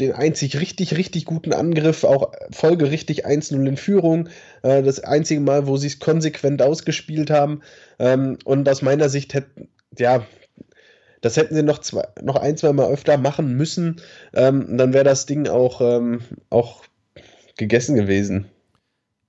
den 0.00 0.12
einzig 0.12 0.58
richtig, 0.58 0.96
richtig 0.96 1.24
guten 1.26 1.52
Angriff, 1.52 2.04
auch 2.04 2.32
folgerichtig 2.50 3.26
1-0 3.26 3.66
in 3.66 3.76
Führung. 3.76 4.28
Äh, 4.62 4.82
das 4.82 5.00
einzige 5.00 5.40
Mal, 5.40 5.66
wo 5.66 5.76
sie 5.76 5.88
es 5.88 5.98
konsequent 5.98 6.62
ausgespielt 6.62 7.30
haben. 7.30 7.60
Ähm, 7.98 8.38
und 8.44 8.68
aus 8.68 8.82
meiner 8.82 9.08
Sicht 9.08 9.34
hätten, 9.34 9.68
ja, 9.98 10.26
das 11.20 11.36
hätten 11.36 11.54
sie 11.54 11.62
noch, 11.62 11.78
zwei, 11.78 12.04
noch 12.20 12.36
ein, 12.36 12.56
zwei 12.56 12.72
Mal 12.72 12.90
öfter 12.90 13.16
machen 13.16 13.54
müssen. 13.56 14.00
Ähm, 14.34 14.76
dann 14.76 14.92
wäre 14.92 15.04
das 15.04 15.26
Ding 15.26 15.46
auch, 15.48 15.80
ähm, 15.80 16.22
auch 16.50 16.82
gegessen 17.56 17.94
gewesen. 17.94 18.46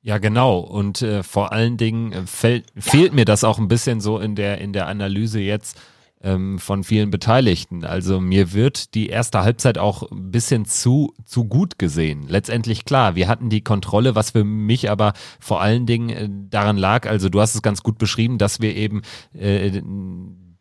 Ja, 0.01 0.17
genau. 0.17 0.59
Und 0.59 1.01
äh, 1.01 1.23
vor 1.23 1.53
allen 1.53 1.77
Dingen 1.77 2.11
äh, 2.11 2.25
fällt, 2.25 2.65
fehlt 2.77 3.13
mir 3.13 3.25
das 3.25 3.43
auch 3.43 3.59
ein 3.59 3.67
bisschen 3.67 4.01
so 4.01 4.19
in 4.19 4.35
der, 4.35 4.57
in 4.59 4.73
der 4.73 4.87
Analyse 4.87 5.39
jetzt 5.39 5.77
ähm, 6.23 6.57
von 6.57 6.83
vielen 6.83 7.11
Beteiligten. 7.11 7.83
Also 7.83 8.19
mir 8.19 8.53
wird 8.53 8.95
die 8.95 9.09
erste 9.09 9.41
Halbzeit 9.41 9.77
auch 9.77 10.09
ein 10.09 10.31
bisschen 10.31 10.65
zu, 10.65 11.13
zu 11.25 11.45
gut 11.45 11.77
gesehen. 11.77 12.25
Letztendlich 12.27 12.85
klar, 12.85 13.15
wir 13.15 13.27
hatten 13.27 13.49
die 13.49 13.61
Kontrolle, 13.61 14.15
was 14.15 14.31
für 14.31 14.45
mich 14.45 14.89
aber 14.89 15.13
vor 15.39 15.61
allen 15.61 15.85
Dingen 15.85 16.09
äh, 16.09 16.29
daran 16.49 16.77
lag, 16.77 17.07
also 17.07 17.29
du 17.29 17.41
hast 17.41 17.55
es 17.55 17.61
ganz 17.61 17.83
gut 17.83 17.97
beschrieben, 17.97 18.37
dass 18.37 18.61
wir 18.61 18.75
eben 18.75 19.01
äh, 19.33 19.81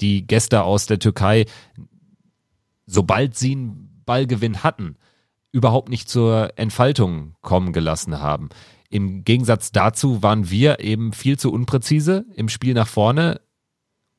die 0.00 0.26
Gäste 0.26 0.64
aus 0.64 0.86
der 0.86 0.98
Türkei, 0.98 1.46
sobald 2.86 3.36
sie 3.36 3.52
einen 3.52 4.02
Ballgewinn 4.04 4.64
hatten, 4.64 4.96
überhaupt 5.52 5.90
nicht 5.90 6.08
zur 6.08 6.50
Entfaltung 6.56 7.36
kommen 7.40 7.72
gelassen 7.72 8.18
haben. 8.18 8.48
Im 8.88 9.24
Gegensatz 9.24 9.70
dazu 9.70 10.22
waren 10.22 10.50
wir 10.50 10.80
eben 10.80 11.12
viel 11.12 11.38
zu 11.38 11.52
unpräzise 11.52 12.26
im 12.34 12.48
Spiel 12.48 12.74
nach 12.74 12.88
vorne 12.88 13.40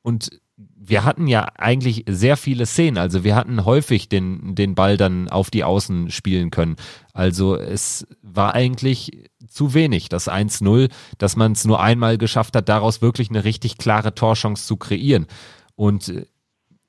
und 0.02 0.40
wir 0.86 1.04
hatten 1.04 1.26
ja 1.26 1.48
eigentlich 1.56 2.04
sehr 2.08 2.36
viele 2.36 2.66
Szenen. 2.66 2.98
Also 2.98 3.24
wir 3.24 3.34
hatten 3.34 3.64
häufig 3.64 4.08
den, 4.08 4.54
den 4.54 4.74
Ball 4.74 4.96
dann 4.96 5.28
auf 5.28 5.50
die 5.50 5.64
Außen 5.64 6.10
spielen 6.10 6.50
können. 6.50 6.76
Also 7.12 7.56
es 7.56 8.06
war 8.22 8.54
eigentlich 8.54 9.30
zu 9.48 9.72
wenig, 9.72 10.08
das 10.08 10.28
1-0, 10.28 10.90
dass 11.18 11.36
man 11.36 11.52
es 11.52 11.64
nur 11.64 11.80
einmal 11.80 12.18
geschafft 12.18 12.56
hat, 12.56 12.68
daraus 12.68 13.02
wirklich 13.02 13.30
eine 13.30 13.44
richtig 13.44 13.78
klare 13.78 14.14
Torchance 14.14 14.66
zu 14.66 14.76
kreieren. 14.76 15.26
Und 15.74 16.26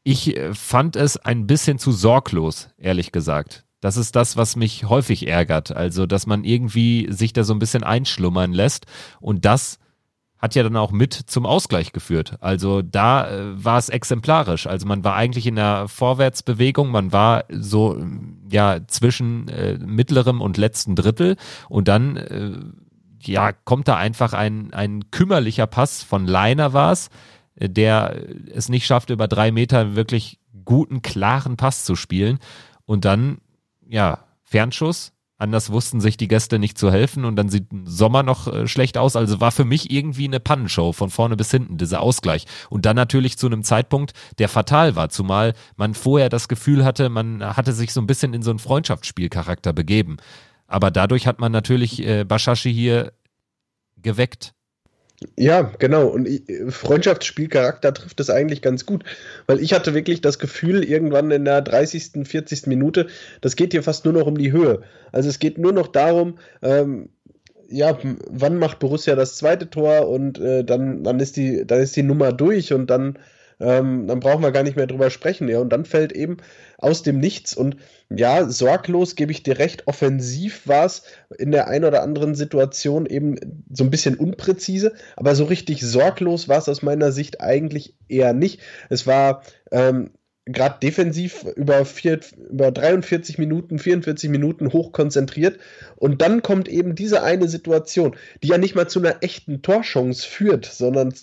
ich 0.03 0.39
fand 0.53 0.95
es 0.95 1.17
ein 1.17 1.47
bisschen 1.47 1.79
zu 1.79 1.91
sorglos, 1.91 2.69
ehrlich 2.77 3.11
gesagt. 3.11 3.65
Das 3.81 3.97
ist 3.97 4.15
das, 4.15 4.35
was 4.35 4.55
mich 4.55 4.85
häufig 4.85 5.27
ärgert. 5.27 5.71
Also, 5.71 6.05
dass 6.05 6.25
man 6.25 6.43
irgendwie 6.43 7.07
sich 7.11 7.33
da 7.33 7.43
so 7.43 7.53
ein 7.53 7.59
bisschen 7.59 7.83
einschlummern 7.83 8.51
lässt 8.51 8.87
und 9.19 9.45
das 9.45 9.79
hat 10.45 10.55
ja 10.55 10.61
dann 10.61 10.77
auch 10.77 10.91
mit 10.91 11.13
zum 11.13 11.45
Ausgleich 11.47 11.91
geführt. 11.91 12.37
Also 12.39 12.83
da 12.83 13.27
äh, 13.27 13.63
war 13.63 13.79
es 13.79 13.89
exemplarisch. 13.89 14.67
Also 14.67 14.85
man 14.85 15.03
war 15.03 15.15
eigentlich 15.15 15.47
in 15.47 15.55
der 15.55 15.87
Vorwärtsbewegung, 15.87 16.91
man 16.91 17.11
war 17.11 17.45
so 17.49 17.99
ja 18.51 18.79
zwischen 18.87 19.47
äh, 19.49 19.79
mittlerem 19.83 20.41
und 20.41 20.57
letzten 20.57 20.95
Drittel 20.95 21.35
und 21.67 21.87
dann 21.87 22.17
äh, 22.17 22.51
ja 23.21 23.53
kommt 23.53 23.87
da 23.87 23.97
einfach 23.97 24.33
ein 24.33 24.71
ein 24.71 25.09
kümmerlicher 25.09 25.65
Pass 25.65 26.03
von 26.03 26.27
Leiner 26.27 26.73
war 26.73 26.91
es, 26.91 27.09
äh, 27.55 27.67
der 27.67 28.15
es 28.53 28.69
nicht 28.69 28.85
schaffte 28.85 29.13
über 29.13 29.27
drei 29.27 29.51
Meter 29.51 29.95
wirklich 29.95 30.39
guten 30.63 31.01
klaren 31.01 31.57
Pass 31.57 31.85
zu 31.85 31.95
spielen 31.95 32.37
und 32.85 33.03
dann 33.03 33.39
ja 33.87 34.19
Fernschuss 34.43 35.11
Anders 35.37 35.69
wussten 35.69 35.99
sich 35.99 36.15
die 36.15 36.29
Gäste 36.29 36.59
nicht 36.59 36.77
zu 36.77 36.91
helfen 36.91 37.25
und 37.25 37.35
dann 37.35 37.49
sieht 37.49 37.67
Sommer 37.83 38.23
noch 38.23 38.47
äh, 38.47 38.67
schlecht 38.67 38.97
aus. 38.97 39.17
Also 39.17 39.41
war 39.41 39.51
für 39.51 39.65
mich 39.65 39.91
irgendwie 39.91 40.25
eine 40.25 40.39
Pannenshow 40.39 40.93
von 40.93 41.09
vorne 41.09 41.35
bis 41.35 41.51
hinten, 41.51 41.77
dieser 41.77 41.99
Ausgleich. 41.99 42.45
Und 42.69 42.85
dann 42.85 42.95
natürlich 42.95 43.37
zu 43.37 43.47
einem 43.47 43.63
Zeitpunkt, 43.63 44.13
der 44.39 44.47
fatal 44.47 44.95
war, 44.95 45.09
zumal 45.09 45.53
man 45.75 45.93
vorher 45.93 46.29
das 46.29 46.47
Gefühl 46.47 46.85
hatte, 46.85 47.09
man 47.09 47.43
hatte 47.43 47.73
sich 47.73 47.91
so 47.91 47.99
ein 47.99 48.07
bisschen 48.07 48.33
in 48.33 48.43
so 48.43 48.49
einen 48.49 48.59
Freundschaftsspielcharakter 48.59 49.73
begeben. 49.73 50.17
Aber 50.67 50.89
dadurch 50.89 51.27
hat 51.27 51.39
man 51.39 51.51
natürlich 51.51 52.01
äh, 52.01 52.23
Bashashi 52.23 52.73
hier 52.73 53.11
geweckt. 53.97 54.54
Ja, 55.38 55.72
genau. 55.79 56.07
Und 56.07 56.27
Freundschaftsspielcharakter 56.69 57.93
trifft 57.93 58.19
es 58.19 58.29
eigentlich 58.29 58.62
ganz 58.62 58.86
gut. 58.86 59.03
Weil 59.48 59.60
ich 59.60 59.74
hatte 59.74 59.93
wirklich 59.93 60.22
das 60.22 60.39
Gefühl, 60.39 60.84
irgendwann 60.84 61.31
in 61.31 61.45
der 61.45 61.62
30., 61.62 62.27
40. 62.27 62.67
Minute, 62.67 63.07
das 63.41 63.55
geht 63.55 63.72
hier 63.72 63.84
fast 63.84 64.05
nur 64.05 64.13
noch 64.13 64.27
um 64.27 64.38
die 64.38 64.51
Höhe. 64.51 64.81
Also 65.12 65.29
es 65.29 65.39
geht 65.39 65.57
nur 65.57 65.72
noch 65.72 65.88
darum, 65.88 66.38
ähm, 66.62 67.10
ja, 67.69 67.98
wann 68.29 68.60
macht 68.60 68.79
Borussia 68.79 69.15
das 69.15 69.38
zweite 69.38 69.69
Tor 69.69 70.07
und 70.07 70.39
äh, 70.39 70.63
dann, 70.63 71.03
dann, 71.03 71.19
ist 71.19 71.36
die, 71.38 71.65
dann 71.65 71.79
ist 71.79 71.95
die 71.95 72.03
Nummer 72.03 72.31
durch 72.31 72.74
und 72.74 72.89
dann 72.89 73.17
ähm, 73.59 74.07
dann 74.07 74.19
brauchen 74.19 74.43
wir 74.43 74.51
gar 74.51 74.63
nicht 74.63 74.75
mehr 74.75 74.88
drüber 74.88 75.09
sprechen. 75.09 75.47
Ja, 75.47 75.59
und 75.59 75.69
dann 75.69 75.85
fällt 75.85 76.12
eben 76.12 76.38
aus 76.77 77.03
dem 77.03 77.19
Nichts 77.19 77.53
und 77.55 77.77
ja, 78.09 78.47
sorglos 78.47 79.15
gebe 79.15 79.31
ich 79.31 79.43
dir 79.43 79.57
recht, 79.57 79.88
offensiv 79.88 80.67
war 80.67 80.85
es 80.85 81.03
in 81.38 81.51
der 81.51 81.67
einen 81.67 81.85
oder 81.85 82.03
anderen 82.03 82.35
Situation 82.35 83.05
eben 83.05 83.63
so 83.71 83.83
ein 83.83 83.89
bisschen 83.89 84.15
unpräzise, 84.15 84.93
aber 85.15 85.35
so 85.35 85.45
richtig 85.45 85.81
sorglos 85.81 86.47
war 86.47 86.59
es 86.59 86.69
aus 86.69 86.81
meiner 86.81 87.12
Sicht 87.12 87.41
eigentlich 87.41 87.95
eher 88.07 88.33
nicht. 88.33 88.59
Es 88.89 89.07
war 89.07 89.41
ähm, 89.71 90.12
gerade 90.45 90.77
defensiv 90.79 91.43
über, 91.55 91.85
vier, 91.85 92.19
über 92.51 92.71
43 92.71 93.37
Minuten, 93.39 93.79
44 93.79 94.29
Minuten 94.29 94.73
hoch 94.73 94.91
konzentriert. 94.91 95.59
Und 95.95 96.21
dann 96.21 96.43
kommt 96.43 96.67
eben 96.67 96.93
diese 96.93 97.23
eine 97.23 97.47
Situation, 97.47 98.15
die 98.43 98.49
ja 98.49 98.57
nicht 98.57 98.75
mal 98.75 98.87
zu 98.87 98.99
einer 98.99 99.23
echten 99.23 99.63
Torchance 99.63 100.27
führt, 100.27 100.65
sondern 100.65 101.13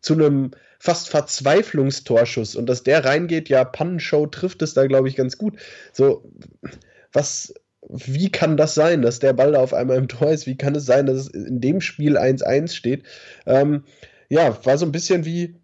zu 0.00 0.14
einem 0.14 0.50
fast 0.80 1.08
Verzweiflungstorschuss. 1.08 2.56
Und 2.56 2.66
dass 2.66 2.82
der 2.82 3.04
reingeht, 3.04 3.48
ja, 3.48 3.64
Pannenshow 3.64 4.26
trifft 4.26 4.60
es 4.62 4.74
da, 4.74 4.86
glaube 4.86 5.08
ich, 5.08 5.14
ganz 5.14 5.38
gut. 5.38 5.54
So, 5.92 6.28
was, 7.12 7.54
wie 7.88 8.30
kann 8.32 8.56
das 8.56 8.74
sein, 8.74 9.02
dass 9.02 9.20
der 9.20 9.34
Ball 9.34 9.52
da 9.52 9.60
auf 9.60 9.72
einmal 9.72 9.98
im 9.98 10.08
Tor 10.08 10.32
ist? 10.32 10.46
Wie 10.46 10.56
kann 10.56 10.74
es 10.74 10.84
sein, 10.84 11.06
dass 11.06 11.16
es 11.18 11.28
in 11.28 11.60
dem 11.60 11.80
Spiel 11.80 12.18
1-1 12.18 12.74
steht? 12.74 13.04
Ähm, 13.46 13.84
ja, 14.28 14.58
war 14.66 14.78
so 14.78 14.84
ein 14.84 14.92
bisschen 14.92 15.24
wie 15.24 15.54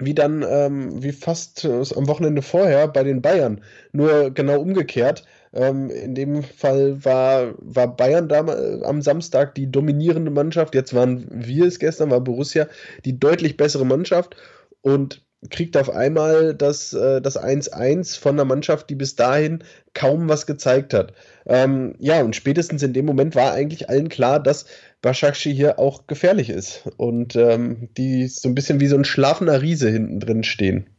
wie 0.00 0.14
dann, 0.14 0.44
ähm, 0.48 1.02
wie 1.02 1.12
fast 1.12 1.64
äh, 1.64 1.82
am 1.96 2.08
Wochenende 2.08 2.42
vorher 2.42 2.88
bei 2.88 3.04
den 3.04 3.22
Bayern. 3.22 3.60
Nur 3.92 4.30
genau 4.30 4.60
umgekehrt. 4.60 5.24
Ähm, 5.52 5.90
in 5.90 6.14
dem 6.14 6.42
Fall 6.42 7.04
war, 7.04 7.54
war 7.58 7.96
Bayern 7.96 8.28
da 8.28 8.40
am 8.84 9.02
Samstag 9.02 9.54
die 9.54 9.70
dominierende 9.70 10.30
Mannschaft. 10.30 10.74
Jetzt 10.74 10.94
waren 10.94 11.26
wir 11.30 11.66
es 11.66 11.78
gestern, 11.78 12.10
war 12.10 12.20
Borussia 12.20 12.68
die 13.04 13.18
deutlich 13.18 13.56
bessere 13.56 13.84
Mannschaft 13.84 14.36
und 14.82 15.22
kriegt 15.48 15.76
auf 15.76 15.88
einmal 15.88 16.54
das, 16.54 16.92
äh, 16.92 17.22
das 17.22 17.38
1-1 17.38 18.18
von 18.18 18.34
einer 18.34 18.44
Mannschaft, 18.44 18.90
die 18.90 18.94
bis 18.94 19.16
dahin 19.16 19.64
kaum 19.94 20.28
was 20.28 20.46
gezeigt 20.46 20.92
hat. 20.92 21.14
Ähm, 21.46 21.94
ja, 21.98 22.22
und 22.22 22.36
spätestens 22.36 22.82
in 22.82 22.92
dem 22.92 23.06
Moment 23.06 23.34
war 23.34 23.52
eigentlich 23.52 23.88
allen 23.88 24.10
klar, 24.10 24.40
dass 24.40 24.66
Başakşehir 25.02 25.56
hier 25.56 25.78
auch 25.78 26.06
gefährlich 26.06 26.50
ist 26.50 26.88
und 26.96 27.36
ähm, 27.36 27.88
die 27.96 28.28
so 28.28 28.48
ein 28.48 28.54
bisschen 28.54 28.80
wie 28.80 28.86
so 28.86 28.96
ein 28.96 29.04
schlafender 29.04 29.62
Riese 29.62 29.90
hinten 29.90 30.20
drin 30.20 30.44
stehen. 30.44 30.90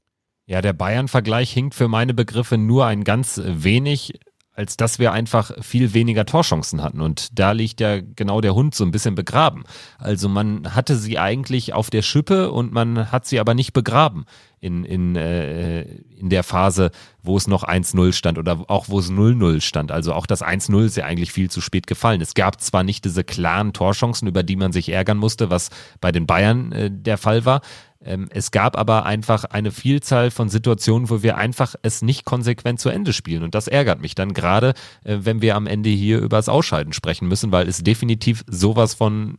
Ja, 0.47 0.61
der 0.61 0.73
Bayern-Vergleich 0.73 1.51
hinkt 1.51 1.75
für 1.75 1.87
meine 1.87 2.13
Begriffe 2.13 2.57
nur 2.57 2.85
ein 2.85 3.03
ganz 3.03 3.41
wenig 3.45 4.19
als 4.53 4.75
dass 4.75 4.99
wir 4.99 5.13
einfach 5.13 5.51
viel 5.61 5.93
weniger 5.93 6.25
Torchancen 6.25 6.83
hatten. 6.83 6.99
Und 7.01 7.39
da 7.39 7.53
liegt 7.53 7.79
ja 7.79 8.01
genau 8.01 8.41
der 8.41 8.53
Hund 8.53 8.75
so 8.75 8.83
ein 8.83 8.91
bisschen 8.91 9.15
begraben. 9.15 9.63
Also 9.97 10.27
man 10.27 10.75
hatte 10.75 10.97
sie 10.97 11.17
eigentlich 11.17 11.73
auf 11.73 11.89
der 11.89 12.01
Schippe 12.01 12.51
und 12.51 12.73
man 12.73 13.11
hat 13.11 13.25
sie 13.25 13.39
aber 13.39 13.53
nicht 13.53 13.71
begraben 13.71 14.25
in, 14.59 14.83
in, 14.83 15.15
äh, 15.15 15.83
in 15.83 16.29
der 16.29 16.43
Phase, 16.43 16.91
wo 17.23 17.37
es 17.37 17.47
noch 17.47 17.63
1-0 17.63 18.13
stand 18.13 18.37
oder 18.37 18.65
auch 18.67 18.89
wo 18.89 18.99
es 18.99 19.09
0-0 19.09 19.61
stand. 19.61 19.91
Also 19.91 20.13
auch 20.13 20.25
das 20.25 20.43
1-0 20.43 20.85
ist 20.85 20.97
ja 20.97 21.05
eigentlich 21.05 21.31
viel 21.31 21.49
zu 21.49 21.61
spät 21.61 21.87
gefallen. 21.87 22.21
Es 22.21 22.33
gab 22.33 22.59
zwar 22.61 22.83
nicht 22.83 23.05
diese 23.05 23.23
klaren 23.23 23.73
Torchancen, 23.73 24.27
über 24.27 24.43
die 24.43 24.57
man 24.57 24.73
sich 24.73 24.89
ärgern 24.89 25.17
musste, 25.17 25.49
was 25.49 25.69
bei 26.01 26.11
den 26.11 26.27
Bayern 26.27 26.71
äh, 26.73 26.91
der 26.91 27.17
Fall 27.17 27.45
war, 27.45 27.61
es 28.03 28.49
gab 28.49 28.77
aber 28.77 29.05
einfach 29.05 29.45
eine 29.45 29.71
Vielzahl 29.71 30.31
von 30.31 30.49
Situationen, 30.49 31.09
wo 31.11 31.21
wir 31.21 31.37
einfach 31.37 31.75
es 31.83 32.01
nicht 32.01 32.25
konsequent 32.25 32.79
zu 32.79 32.89
Ende 32.89 33.13
spielen. 33.13 33.43
Und 33.43 33.53
das 33.53 33.67
ärgert 33.67 34.01
mich 34.01 34.15
dann 34.15 34.33
gerade, 34.33 34.73
äh, 35.03 35.19
wenn 35.21 35.41
wir 35.41 35.55
am 35.55 35.67
Ende 35.67 35.89
hier 35.89 36.19
über 36.19 36.37
das 36.37 36.49
Ausscheiden 36.49 36.93
sprechen 36.93 37.27
müssen, 37.27 37.51
weil 37.51 37.67
es 37.67 37.83
definitiv 37.83 38.43
sowas 38.47 38.95
von 38.95 39.37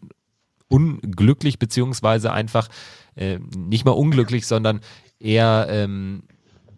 unglücklich 0.69 1.59
beziehungsweise 1.59 2.33
einfach 2.33 2.69
äh, 3.17 3.41
nicht 3.57 3.85
mal 3.85 3.93
unglücklich, 3.93 4.47
sondern 4.47 4.81
eher 5.19 5.67
ähm, 5.69 6.23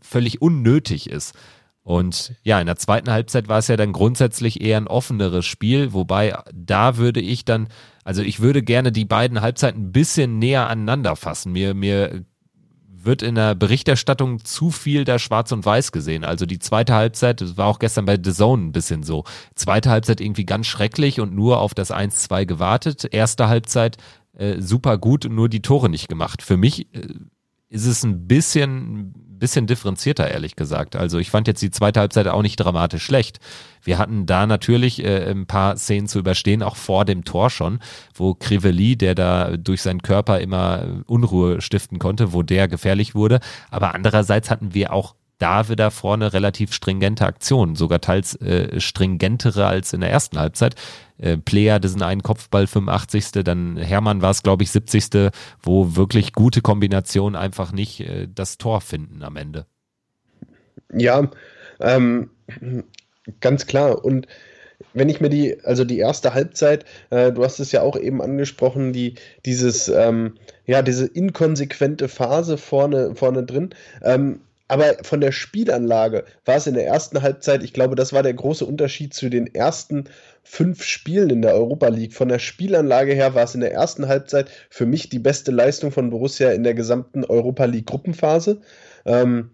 völlig 0.00 0.40
unnötig 0.40 1.08
ist. 1.08 1.34
Und 1.82 2.34
ja, 2.42 2.60
in 2.60 2.66
der 2.66 2.76
zweiten 2.76 3.10
Halbzeit 3.10 3.48
war 3.48 3.58
es 3.58 3.68
ja 3.68 3.76
dann 3.76 3.92
grundsätzlich 3.92 4.62
eher 4.62 4.78
ein 4.78 4.88
offeneres 4.88 5.44
Spiel, 5.44 5.92
wobei 5.92 6.34
da 6.52 6.96
würde 6.96 7.20
ich 7.20 7.44
dann, 7.44 7.68
also 8.04 8.22
ich 8.22 8.40
würde 8.40 8.62
gerne 8.62 8.92
die 8.92 9.04
beiden 9.04 9.40
Halbzeiten 9.40 9.86
ein 9.86 9.92
bisschen 9.92 10.38
näher 10.38 10.68
aneinander 10.68 11.16
fassen. 11.16 11.52
Mir, 11.52 11.74
mir 11.74 12.24
wird 13.04 13.22
in 13.22 13.34
der 13.34 13.54
Berichterstattung 13.54 14.44
zu 14.44 14.70
viel 14.70 15.04
da 15.04 15.18
schwarz 15.18 15.52
und 15.52 15.64
weiß 15.64 15.92
gesehen. 15.92 16.24
Also 16.24 16.46
die 16.46 16.58
zweite 16.58 16.94
Halbzeit, 16.94 17.40
das 17.40 17.56
war 17.56 17.66
auch 17.66 17.78
gestern 17.78 18.04
bei 18.04 18.18
The 18.22 18.32
Zone 18.32 18.64
ein 18.64 18.72
bisschen 18.72 19.02
so. 19.02 19.24
Zweite 19.54 19.90
Halbzeit 19.90 20.20
irgendwie 20.20 20.44
ganz 20.46 20.66
schrecklich 20.66 21.20
und 21.20 21.34
nur 21.34 21.60
auf 21.60 21.74
das 21.74 21.90
1-2 21.90 22.46
gewartet. 22.46 23.08
Erste 23.10 23.48
Halbzeit 23.48 23.96
äh, 24.36 24.60
super 24.60 24.98
gut 24.98 25.26
und 25.26 25.34
nur 25.34 25.48
die 25.48 25.62
Tore 25.62 25.88
nicht 25.88 26.08
gemacht. 26.08 26.42
Für 26.42 26.56
mich 26.56 26.92
äh, 26.94 27.08
ist 27.68 27.86
es 27.86 28.04
ein 28.04 28.26
bisschen, 28.26 29.14
bisschen 29.38 29.66
differenzierter, 29.66 30.30
ehrlich 30.30 30.56
gesagt. 30.56 30.96
Also 30.96 31.18
ich 31.18 31.30
fand 31.30 31.46
jetzt 31.46 31.62
die 31.62 31.70
zweite 31.70 32.00
Halbzeit 32.00 32.28
auch 32.28 32.42
nicht 32.42 32.56
dramatisch 32.56 33.04
schlecht. 33.04 33.40
Wir 33.82 33.98
hatten 33.98 34.26
da 34.26 34.46
natürlich 34.46 35.04
äh, 35.04 35.30
ein 35.30 35.46
paar 35.46 35.76
Szenen 35.76 36.08
zu 36.08 36.18
überstehen, 36.18 36.62
auch 36.62 36.76
vor 36.76 37.04
dem 37.04 37.24
Tor 37.24 37.50
schon, 37.50 37.80
wo 38.14 38.34
Crivelli, 38.34 38.96
der 38.96 39.14
da 39.14 39.56
durch 39.56 39.82
seinen 39.82 40.02
Körper 40.02 40.40
immer 40.40 41.02
Unruhe 41.06 41.60
stiften 41.60 41.98
konnte, 41.98 42.32
wo 42.32 42.42
der 42.42 42.68
gefährlich 42.68 43.14
wurde. 43.14 43.40
Aber 43.70 43.94
andererseits 43.94 44.50
hatten 44.50 44.74
wir 44.74 44.92
auch 44.92 45.14
da 45.38 45.68
wieder 45.68 45.90
vorne 45.90 46.32
relativ 46.32 46.72
stringente 46.72 47.26
Aktionen, 47.26 47.76
sogar 47.76 48.00
teils 48.00 48.34
äh, 48.36 48.80
stringentere 48.80 49.66
als 49.66 49.92
in 49.92 50.00
der 50.00 50.10
ersten 50.10 50.38
Halbzeit. 50.38 50.76
Äh, 51.18 51.36
Player, 51.36 51.80
das 51.80 51.92
sind 51.92 52.02
einen 52.02 52.22
Kopfball 52.22 52.66
85. 52.66 53.32
Dann 53.44 53.76
Hermann 53.76 54.22
war 54.22 54.30
es, 54.30 54.42
glaube 54.42 54.62
ich, 54.62 54.70
70. 54.70 55.30
wo 55.62 55.96
wirklich 55.96 56.32
gute 56.32 56.60
Kombinationen 56.60 57.36
einfach 57.36 57.72
nicht 57.72 58.00
äh, 58.00 58.28
das 58.32 58.58
Tor 58.58 58.80
finden 58.80 59.22
am 59.22 59.36
Ende. 59.36 59.66
Ja, 60.92 61.30
ähm, 61.80 62.30
ganz 63.40 63.66
klar. 63.66 64.04
Und 64.04 64.26
wenn 64.92 65.08
ich 65.08 65.20
mir 65.20 65.30
die, 65.30 65.58
also 65.64 65.84
die 65.84 65.98
erste 65.98 66.34
Halbzeit, 66.34 66.84
äh, 67.10 67.32
du 67.32 67.44
hast 67.44 67.58
es 67.58 67.72
ja 67.72 67.82
auch 67.82 67.96
eben 67.96 68.22
angesprochen, 68.22 68.92
die, 68.92 69.14
dieses, 69.44 69.88
ähm, 69.88 70.34
ja, 70.66 70.82
diese 70.82 71.06
inkonsequente 71.06 72.08
Phase 72.08 72.58
vorne, 72.58 73.14
vorne 73.14 73.44
drin. 73.44 73.70
Ähm, 74.02 74.40
aber 74.66 74.96
von 75.02 75.20
der 75.20 75.32
Spielanlage 75.32 76.24
war 76.44 76.56
es 76.56 76.66
in 76.66 76.74
der 76.74 76.86
ersten 76.86 77.20
Halbzeit, 77.20 77.62
ich 77.62 77.72
glaube, 77.72 77.96
das 77.96 78.12
war 78.12 78.22
der 78.22 78.32
große 78.32 78.64
Unterschied 78.64 79.12
zu 79.12 79.28
den 79.28 79.54
ersten 79.54 80.04
fünf 80.42 80.84
Spielen 80.84 81.30
in 81.30 81.42
der 81.42 81.54
Europa 81.54 81.88
League. 81.88 82.14
Von 82.14 82.28
der 82.28 82.38
Spielanlage 82.38 83.12
her 83.12 83.34
war 83.34 83.44
es 83.44 83.54
in 83.54 83.60
der 83.60 83.72
ersten 83.72 84.08
Halbzeit 84.08 84.50
für 84.70 84.86
mich 84.86 85.10
die 85.10 85.18
beste 85.18 85.50
Leistung 85.50 85.90
von 85.90 86.10
Borussia 86.10 86.50
in 86.52 86.64
der 86.64 86.74
gesamten 86.74 87.24
Europa 87.24 87.66
League 87.66 87.86
Gruppenphase. 87.86 88.60
Ähm, 89.04 89.50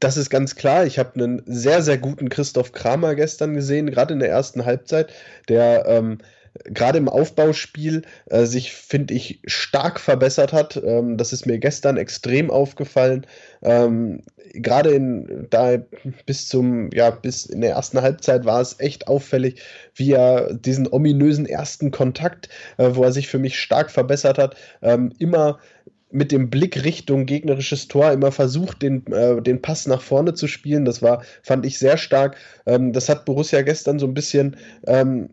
das 0.00 0.16
ist 0.16 0.30
ganz 0.30 0.54
klar. 0.54 0.84
Ich 0.86 0.98
habe 0.98 1.14
einen 1.14 1.42
sehr, 1.46 1.82
sehr 1.82 1.98
guten 1.98 2.28
Christoph 2.28 2.72
Kramer 2.72 3.14
gestern 3.14 3.54
gesehen, 3.54 3.90
gerade 3.90 4.12
in 4.12 4.20
der 4.20 4.30
ersten 4.30 4.64
Halbzeit, 4.64 5.12
der 5.48 5.86
ähm, 5.86 6.18
gerade 6.64 6.98
im 6.98 7.08
Aufbauspiel 7.08 8.02
äh, 8.26 8.44
sich, 8.44 8.72
finde 8.72 9.14
ich, 9.14 9.40
stark 9.46 10.00
verbessert 10.00 10.52
hat. 10.52 10.80
Ähm, 10.82 11.16
das 11.16 11.32
ist 11.32 11.46
mir 11.46 11.58
gestern 11.58 11.96
extrem 11.96 12.50
aufgefallen. 12.50 13.26
Ähm, 13.62 14.22
gerade 14.54 14.90
in 14.90 15.46
da 15.50 15.78
bis 16.26 16.48
zum, 16.48 16.90
ja, 16.92 17.10
bis 17.10 17.46
in 17.46 17.60
der 17.60 17.72
ersten 17.72 18.00
Halbzeit 18.00 18.44
war 18.44 18.60
es 18.60 18.78
echt 18.80 19.08
auffällig, 19.08 19.60
wie 19.94 20.12
er 20.12 20.54
diesen 20.54 20.90
ominösen 20.90 21.46
ersten 21.46 21.90
Kontakt, 21.90 22.48
äh, 22.76 22.90
wo 22.92 23.04
er 23.04 23.12
sich 23.12 23.28
für 23.28 23.38
mich 23.38 23.58
stark 23.58 23.90
verbessert 23.90 24.38
hat, 24.38 24.56
ähm, 24.82 25.12
immer 25.18 25.58
mit 26.10 26.32
dem 26.32 26.48
Blick 26.48 26.84
Richtung 26.84 27.26
gegnerisches 27.26 27.88
Tor 27.88 28.12
immer 28.12 28.32
versucht, 28.32 28.82
den, 28.82 29.06
äh, 29.12 29.42
den 29.42 29.60
Pass 29.60 29.86
nach 29.86 30.00
vorne 30.00 30.34
zu 30.34 30.46
spielen. 30.46 30.84
Das 30.84 31.02
war, 31.02 31.22
fand 31.42 31.66
ich 31.66 31.78
sehr 31.78 31.98
stark. 31.98 32.36
Ähm, 32.66 32.92
das 32.92 33.08
hat 33.08 33.24
Borussia 33.24 33.62
gestern 33.62 33.98
so 33.98 34.06
ein 34.06 34.14
bisschen 34.14 34.56
ähm, 34.86 35.30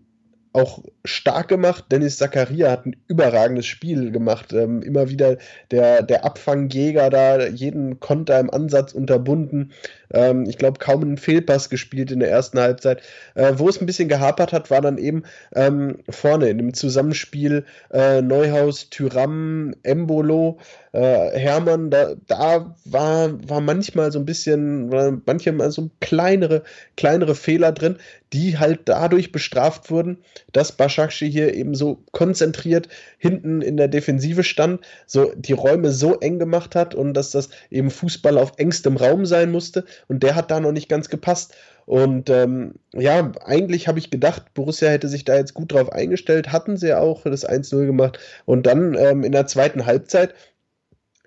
auch 0.55 0.83
stark 1.03 1.49
gemacht. 1.49 1.85
Dennis 1.91 2.17
Zakaria 2.17 2.71
hat 2.71 2.85
ein 2.85 2.95
überragendes 3.07 3.65
Spiel 3.65 4.11
gemacht. 4.11 4.53
Ähm, 4.53 4.81
immer 4.81 5.09
wieder 5.09 5.37
der, 5.71 6.01
der 6.01 6.25
Abfangjäger 6.25 7.09
da, 7.09 7.45
jeden 7.45 7.99
Konter 7.99 8.39
im 8.39 8.49
Ansatz 8.49 8.93
unterbunden. 8.93 9.73
Ähm, 10.13 10.45
ich 10.47 10.57
glaube, 10.57 10.79
kaum 10.79 11.01
einen 11.01 11.17
Fehlpass 11.17 11.69
gespielt 11.69 12.11
in 12.11 12.19
der 12.19 12.29
ersten 12.29 12.59
Halbzeit. 12.59 13.01
Äh, 13.35 13.53
wo 13.57 13.69
es 13.69 13.79
ein 13.79 13.85
bisschen 13.85 14.09
gehapert 14.09 14.53
hat, 14.53 14.69
war 14.69 14.81
dann 14.81 14.97
eben 14.97 15.23
ähm, 15.53 15.97
vorne 16.09 16.49
in 16.49 16.57
dem 16.57 16.73
Zusammenspiel 16.73 17.65
äh, 17.91 18.21
Neuhaus, 18.21 18.89
Tyram, 18.89 19.73
Embolo 19.83 20.59
äh, 20.95 21.37
Hermann, 21.37 21.89
da, 21.89 22.15
da 22.27 22.73
war, 22.85 23.49
war 23.49 23.59
manchmal 23.59 24.13
so 24.13 24.19
ein 24.19 24.25
bisschen, 24.25 24.87
manchmal 25.25 25.69
so 25.71 25.89
kleinere, 25.99 26.63
kleinere 26.95 27.35
Fehler 27.35 27.73
drin, 27.73 27.97
die 28.31 28.57
halt 28.57 28.81
dadurch 28.85 29.33
bestraft 29.33 29.91
wurden, 29.91 30.19
dass 30.53 30.71
Başakşehir 30.71 31.35
hier 31.35 31.53
eben 31.53 31.75
so 31.75 32.03
konzentriert 32.11 32.87
hinten 33.25 33.61
in 33.61 33.77
der 33.77 33.87
Defensive 33.87 34.43
stand, 34.43 34.81
so 35.05 35.31
die 35.35 35.53
Räume 35.53 35.91
so 35.91 36.19
eng 36.19 36.39
gemacht 36.39 36.75
hat 36.75 36.95
und 36.95 37.13
dass 37.13 37.31
das 37.31 37.49
eben 37.69 37.89
Fußball 37.89 38.37
auf 38.37 38.53
engstem 38.57 38.97
Raum 38.97 39.25
sein 39.25 39.51
musste 39.51 39.85
und 40.07 40.23
der 40.23 40.35
hat 40.35 40.51
da 40.51 40.59
noch 40.59 40.71
nicht 40.71 40.89
ganz 40.89 41.09
gepasst. 41.09 41.55
Und 41.85 42.29
ähm, 42.29 42.73
ja, 42.93 43.31
eigentlich 43.43 43.87
habe 43.87 43.99
ich 43.99 44.09
gedacht, 44.09 44.53
Borussia 44.55 44.89
hätte 44.89 45.07
sich 45.07 45.23
da 45.23 45.35
jetzt 45.35 45.53
gut 45.53 45.71
drauf 45.71 45.91
eingestellt, 45.91 46.51
hatten 46.51 46.77
sie 46.77 46.87
ja 46.87 46.99
auch 46.99 47.23
das 47.23 47.47
1-0 47.47 47.85
gemacht. 47.85 48.19
Und 48.45 48.65
dann 48.65 48.95
ähm, 48.95 49.23
in 49.23 49.31
der 49.31 49.45
zweiten 49.45 49.85
Halbzeit 49.85 50.33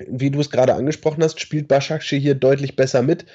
wie 0.06 0.30
du 0.30 0.40
es 0.40 0.50
gerade 0.50 0.74
angesprochen 0.74 1.22
hast, 1.22 1.40
spielt 1.40 1.68
Başakşehir 1.68 2.20
hier 2.20 2.34
deutlich 2.34 2.76
besser 2.76 3.02
mit, 3.02 3.26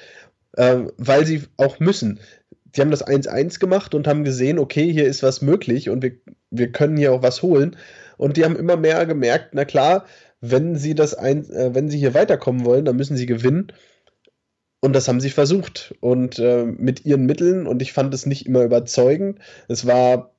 äh, 0.52 0.78
weil 0.96 1.26
sie 1.26 1.42
auch 1.56 1.80
müssen. 1.80 2.20
Die 2.64 2.80
haben 2.80 2.90
das 2.90 3.06
1-1 3.06 3.60
gemacht 3.60 3.94
und 3.94 4.06
haben 4.06 4.24
gesehen, 4.24 4.58
okay, 4.58 4.92
hier 4.92 5.06
ist 5.06 5.22
was 5.22 5.42
möglich 5.42 5.90
und 5.90 6.02
wir, 6.02 6.12
wir 6.50 6.72
können 6.72 6.96
hier 6.96 7.12
auch 7.12 7.22
was 7.22 7.42
holen. 7.42 7.76
Und 8.16 8.36
die 8.36 8.44
haben 8.44 8.56
immer 8.56 8.76
mehr 8.76 9.04
gemerkt, 9.06 9.50
na 9.52 9.64
klar, 9.64 10.06
wenn 10.40 10.76
sie 10.76 10.94
das 10.94 11.14
ein, 11.14 11.48
äh, 11.50 11.74
wenn 11.74 11.88
sie 11.88 11.98
hier 11.98 12.14
weiterkommen 12.14 12.64
wollen, 12.64 12.84
dann 12.84 12.96
müssen 12.96 13.16
sie 13.16 13.26
gewinnen. 13.26 13.72
Und 14.80 14.92
das 14.94 15.08
haben 15.08 15.20
sie 15.20 15.30
versucht. 15.30 15.94
Und 16.00 16.38
äh, 16.38 16.64
mit 16.64 17.04
ihren 17.06 17.24
Mitteln, 17.26 17.66
und 17.66 17.80
ich 17.80 17.92
fand 17.92 18.12
es 18.12 18.26
nicht 18.26 18.46
immer 18.46 18.62
überzeugend. 18.64 19.38
Es 19.68 19.86
war, 19.86 20.34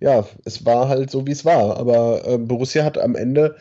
ja, 0.00 0.26
es 0.44 0.64
war 0.64 0.88
halt 0.88 1.10
so, 1.10 1.26
wie 1.26 1.32
es 1.32 1.44
war. 1.44 1.76
Aber 1.76 2.26
äh, 2.26 2.38
Borussia 2.38 2.84
hat 2.84 2.98
am 2.98 3.14
Ende 3.14 3.56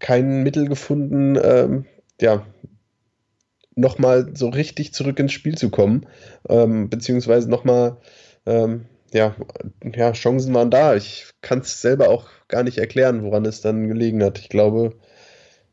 kein 0.00 0.42
Mittel 0.42 0.66
gefunden, 0.66 1.38
ähm, 1.40 1.84
ja, 2.20 2.44
nochmal 3.76 4.32
so 4.34 4.48
richtig 4.48 4.92
zurück 4.92 5.18
ins 5.18 5.32
Spiel 5.32 5.56
zu 5.56 5.70
kommen, 5.70 6.06
ähm, 6.48 6.90
beziehungsweise 6.90 7.48
nochmal, 7.48 7.98
ähm, 8.46 8.86
ja, 9.12 9.34
ja, 9.94 10.12
Chancen 10.12 10.54
waren 10.54 10.70
da. 10.70 10.94
Ich 10.94 11.26
kann 11.40 11.60
es 11.60 11.80
selber 11.80 12.08
auch 12.08 12.26
gar 12.48 12.62
nicht 12.62 12.78
erklären, 12.78 13.22
woran 13.22 13.44
es 13.44 13.60
dann 13.60 13.88
gelegen 13.88 14.22
hat. 14.22 14.38
Ich 14.38 14.48
glaube, 14.48 14.94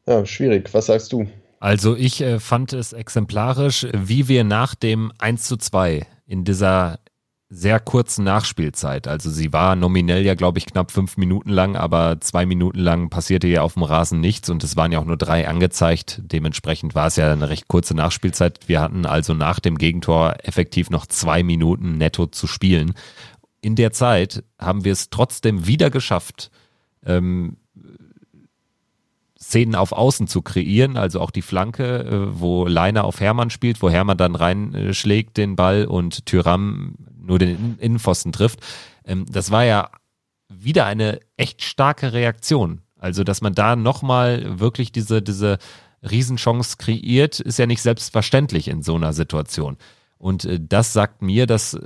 ja, 0.08 0.26
schwierig. 0.26 0.74
Was 0.74 0.88
sagst 0.88 1.12
du? 1.14 1.28
Also 1.60 1.96
ich 1.96 2.22
äh, 2.22 2.40
fand 2.40 2.74
es 2.74 2.94
exemplarisch, 2.94 3.88
wie 3.94 4.28
wir 4.28 4.44
nach 4.44 4.76
dem 4.76 5.12
1 5.18 5.44
zu 5.44 5.58
2 5.58 6.06
in 6.28 6.44
dieser 6.44 7.00
sehr 7.50 7.80
kurzen 7.80 8.26
Nachspielzeit. 8.26 9.08
Also 9.08 9.30
sie 9.30 9.54
war 9.54 9.78
nominell 9.78 10.26
ja, 10.26 10.36
glaube 10.36 10.58
ich, 10.58 10.66
knapp 10.66 10.92
fünf 10.92 11.16
Minuten 11.16 11.50
lang, 11.50 11.78
aber 11.78 12.20
zwei 12.20 12.46
Minuten 12.46 12.80
lang 12.80 13.10
passierte 13.10 13.48
ja 13.48 13.62
auf 13.62 13.76
dem 13.76 13.84
Rasen 13.84 14.20
nichts 14.20 14.50
und 14.50 14.64
es 14.66 14.76
waren 14.76 14.92
ja 14.92 15.00
auch 15.00 15.06
nur 15.06 15.16
drei 15.16 15.48
angezeigt. 15.48 16.22
Dementsprechend 16.26 16.94
war 16.94 17.08
es 17.08 17.16
ja 17.16 17.32
eine 17.32 17.50
recht 17.50 17.70
kurze 17.70 17.96
Nachspielzeit. 17.96 18.68
Wir 18.68 18.82
hatten 18.82 19.06
also 19.06 19.34
nach 19.34 19.62
dem 19.62 19.78
Gegentor 19.78 20.36
effektiv 20.44 20.90
noch 20.90 21.06
zwei 21.06 21.42
Minuten 21.42 21.98
netto 21.98 22.26
zu 22.26 22.48
spielen. 22.48 22.94
In 23.62 23.76
der 23.76 23.94
Zeit 23.94 24.44
haben 24.60 24.84
wir 24.84 24.92
es 24.92 25.10
trotzdem 25.10 25.66
wieder 25.68 25.90
geschafft, 25.90 26.52
ähm, 27.06 27.56
Szenen 29.40 29.76
auf 29.76 29.94
Außen 29.94 30.28
zu 30.28 30.42
kreieren, 30.42 30.98
also 30.98 31.22
auch 31.22 31.32
die 31.32 31.42
Flanke, 31.42 32.00
äh, 32.00 32.40
wo 32.40 32.68
Leiner 32.68 33.06
auf 33.06 33.22
Hermann 33.22 33.50
spielt, 33.50 33.82
wo 33.82 33.90
Hermann 33.90 34.18
dann 34.18 34.36
reinschlägt 34.36 35.38
den 35.38 35.56
Ball 35.56 35.86
und 35.86 36.26
Tyram 36.26 36.96
nur 37.28 37.40
den 37.40 37.78
Innenpfosten 37.80 38.32
trifft. 38.32 38.60
Ähm, 39.06 39.26
das 39.30 39.52
war 39.52 39.64
ja 39.64 39.92
wieder 40.50 40.86
eine 40.86 41.20
echt 41.36 41.62
starke 41.62 42.14
Reaktion. 42.14 42.82
Also, 42.98 43.24
dass 43.24 43.42
man 43.42 43.54
da 43.54 43.76
nochmal 43.76 44.60
wirklich 44.60 44.92
diese, 44.92 45.22
diese 45.22 45.60
Riesenchance 46.02 46.78
kreiert, 46.78 47.40
ist 47.40 47.60
ja 47.60 47.68
nicht 47.68 47.82
selbstverständlich 47.82 48.68
in 48.68 48.82
so 48.82 48.96
einer 48.96 49.14
Situation. 49.14 49.78
Und 50.18 50.46
äh, 50.46 50.60
das 50.60 50.94
sagt 50.94 51.22
mir, 51.22 51.46
dass, 51.46 51.78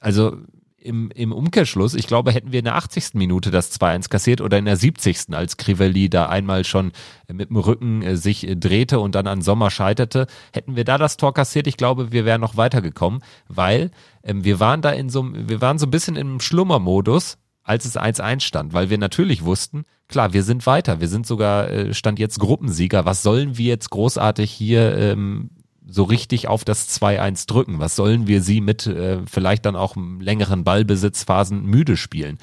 also 0.00 0.36
im, 0.84 1.10
im 1.10 1.32
Umkehrschluss, 1.32 1.94
ich 1.94 2.06
glaube, 2.06 2.30
hätten 2.32 2.52
wir 2.52 2.58
in 2.58 2.66
der 2.66 2.76
80. 2.76 3.14
Minute 3.14 3.50
das 3.50 3.72
2-1 3.80 4.10
kassiert 4.10 4.40
oder 4.40 4.58
in 4.58 4.66
der 4.66 4.76
70. 4.76 5.34
als 5.34 5.56
Crivelli 5.56 6.10
da 6.10 6.28
einmal 6.28 6.64
schon 6.64 6.92
mit 7.32 7.48
dem 7.48 7.56
Rücken 7.56 8.02
äh, 8.02 8.16
sich 8.16 8.46
äh, 8.46 8.54
drehte 8.54 9.00
und 9.00 9.14
dann 9.14 9.26
an 9.26 9.42
Sommer 9.42 9.70
scheiterte, 9.70 10.26
hätten 10.52 10.76
wir 10.76 10.84
da 10.84 10.98
das 10.98 11.16
Tor 11.16 11.32
kassiert, 11.32 11.66
ich 11.66 11.76
glaube, 11.76 12.12
wir 12.12 12.24
wären 12.24 12.40
noch 12.40 12.56
weitergekommen, 12.56 13.20
weil 13.48 13.90
ähm, 14.22 14.44
wir 14.44 14.60
waren 14.60 14.82
da 14.82 14.90
in 14.90 15.08
so 15.08 15.24
wir 15.32 15.60
waren 15.60 15.78
so 15.78 15.86
ein 15.86 15.90
bisschen 15.90 16.16
im 16.16 16.38
Schlummermodus, 16.38 17.38
als 17.62 17.86
es 17.86 17.96
1-1 17.96 18.40
stand, 18.40 18.74
weil 18.74 18.90
wir 18.90 18.98
natürlich 18.98 19.42
wussten, 19.44 19.84
klar, 20.08 20.34
wir 20.34 20.42
sind 20.42 20.66
weiter, 20.66 21.00
wir 21.00 21.08
sind 21.08 21.26
sogar, 21.26 21.70
äh, 21.70 21.94
stand 21.94 22.18
jetzt 22.18 22.38
Gruppensieger, 22.38 23.06
was 23.06 23.22
sollen 23.22 23.56
wir 23.56 23.66
jetzt 23.66 23.88
großartig 23.88 24.50
hier 24.50 24.96
ähm, 24.98 25.50
so 25.86 26.04
richtig 26.04 26.48
auf 26.48 26.64
das 26.64 26.88
2-1 27.00 27.46
drücken? 27.46 27.78
Was 27.78 27.96
sollen 27.96 28.26
wir 28.26 28.42
sie 28.42 28.60
mit 28.60 28.86
äh, 28.86 29.18
vielleicht 29.26 29.66
dann 29.66 29.76
auch 29.76 29.96
längeren 29.96 30.64
Ballbesitzphasen 30.64 31.64
müde 31.64 31.96
spielen? 31.96 32.38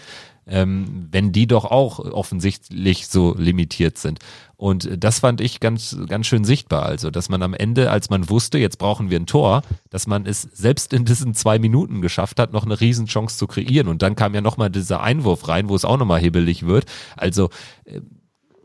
Ähm, 0.47 1.07
wenn 1.11 1.31
die 1.31 1.47
doch 1.47 1.65
auch 1.65 1.99
offensichtlich 1.99 3.07
so 3.07 3.35
limitiert 3.37 3.97
sind. 3.97 4.19
Und 4.57 4.89
das 5.03 5.19
fand 5.19 5.39
ich 5.39 5.59
ganz, 5.59 5.97
ganz 6.07 6.27
schön 6.27 6.43
sichtbar. 6.43 6.83
Also, 6.83 7.09
dass 7.09 7.29
man 7.29 7.41
am 7.41 7.53
Ende, 7.53 7.89
als 7.89 8.09
man 8.09 8.29
wusste, 8.29 8.57
jetzt 8.57 8.77
brauchen 8.77 9.09
wir 9.09 9.19
ein 9.19 9.27
Tor, 9.27 9.61
dass 9.89 10.07
man 10.07 10.25
es 10.25 10.41
selbst 10.41 10.93
in 10.93 11.05
diesen 11.05 11.35
zwei 11.35 11.57
Minuten 11.57 12.01
geschafft 12.01 12.39
hat, 12.39 12.53
noch 12.53 12.65
eine 12.65 12.79
Riesenchance 12.79 13.37
zu 13.37 13.47
kreieren. 13.47 13.87
Und 13.87 14.01
dann 14.01 14.15
kam 14.15 14.33
ja 14.35 14.41
nochmal 14.41 14.69
dieser 14.69 15.01
Einwurf 15.01 15.47
rein, 15.47 15.69
wo 15.69 15.75
es 15.75 15.85
auch 15.85 15.97
nochmal 15.97 16.19
hibbelig 16.19 16.65
wird. 16.65 16.85
Also, 17.15 17.49
äh, 17.85 18.01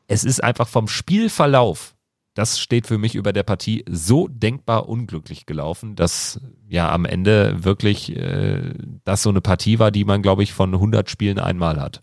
es 0.08 0.24
ist 0.24 0.42
einfach 0.42 0.68
vom 0.68 0.88
Spielverlauf 0.88 1.95
das 2.36 2.60
steht 2.60 2.86
für 2.86 2.98
mich 2.98 3.14
über 3.14 3.32
der 3.32 3.42
Partie 3.42 3.84
so 3.88 4.28
denkbar 4.28 4.88
unglücklich 4.88 5.46
gelaufen, 5.46 5.96
dass 5.96 6.38
ja 6.68 6.92
am 6.92 7.06
Ende 7.06 7.64
wirklich 7.64 8.14
äh, 8.14 8.74
das 9.04 9.22
so 9.22 9.30
eine 9.30 9.40
Partie 9.40 9.78
war, 9.78 9.90
die 9.90 10.04
man, 10.04 10.20
glaube 10.20 10.42
ich, 10.42 10.52
von 10.52 10.74
100 10.74 11.08
Spielen 11.08 11.38
einmal 11.38 11.80
hat. 11.80 12.02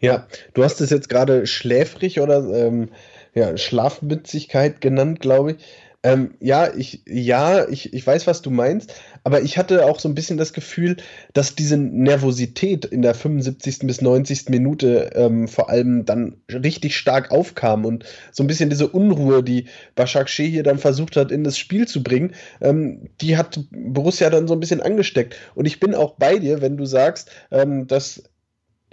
Ja, 0.00 0.26
du 0.54 0.64
hast 0.64 0.80
es 0.80 0.90
jetzt 0.90 1.08
gerade 1.08 1.46
schläfrig 1.46 2.20
oder 2.20 2.44
ähm, 2.52 2.88
ja, 3.34 3.56
Schlafmützigkeit 3.56 4.80
genannt, 4.80 5.20
glaube 5.20 5.52
ich. 5.52 5.58
Ähm, 6.02 6.34
ja, 6.40 6.72
ich, 6.74 7.02
ja, 7.06 7.68
ich, 7.68 7.92
ich 7.92 8.04
weiß, 8.04 8.26
was 8.26 8.42
du 8.42 8.50
meinst, 8.50 8.94
aber 9.26 9.42
ich 9.42 9.58
hatte 9.58 9.86
auch 9.86 9.98
so 9.98 10.08
ein 10.08 10.14
bisschen 10.14 10.36
das 10.36 10.52
Gefühl, 10.52 10.98
dass 11.32 11.56
diese 11.56 11.76
Nervosität 11.76 12.84
in 12.84 13.02
der 13.02 13.12
75. 13.12 13.80
bis 13.80 14.00
90. 14.00 14.50
Minute 14.50 15.10
ähm, 15.16 15.48
vor 15.48 15.68
allem 15.68 16.04
dann 16.04 16.36
richtig 16.48 16.96
stark 16.96 17.32
aufkam 17.32 17.84
und 17.84 18.04
so 18.30 18.44
ein 18.44 18.46
bisschen 18.46 18.70
diese 18.70 18.86
Unruhe, 18.86 19.42
die 19.42 19.66
Başak 19.96 20.28
hier 20.28 20.62
dann 20.62 20.78
versucht 20.78 21.16
hat, 21.16 21.32
in 21.32 21.42
das 21.42 21.58
Spiel 21.58 21.88
zu 21.88 22.04
bringen, 22.04 22.34
ähm, 22.60 23.08
die 23.20 23.36
hat 23.36 23.58
Borussia 23.72 24.30
dann 24.30 24.46
so 24.46 24.54
ein 24.54 24.60
bisschen 24.60 24.80
angesteckt. 24.80 25.34
Und 25.56 25.66
ich 25.66 25.80
bin 25.80 25.96
auch 25.96 26.12
bei 26.12 26.38
dir, 26.38 26.62
wenn 26.62 26.76
du 26.76 26.86
sagst, 26.86 27.28
ähm, 27.50 27.88
dass 27.88 28.22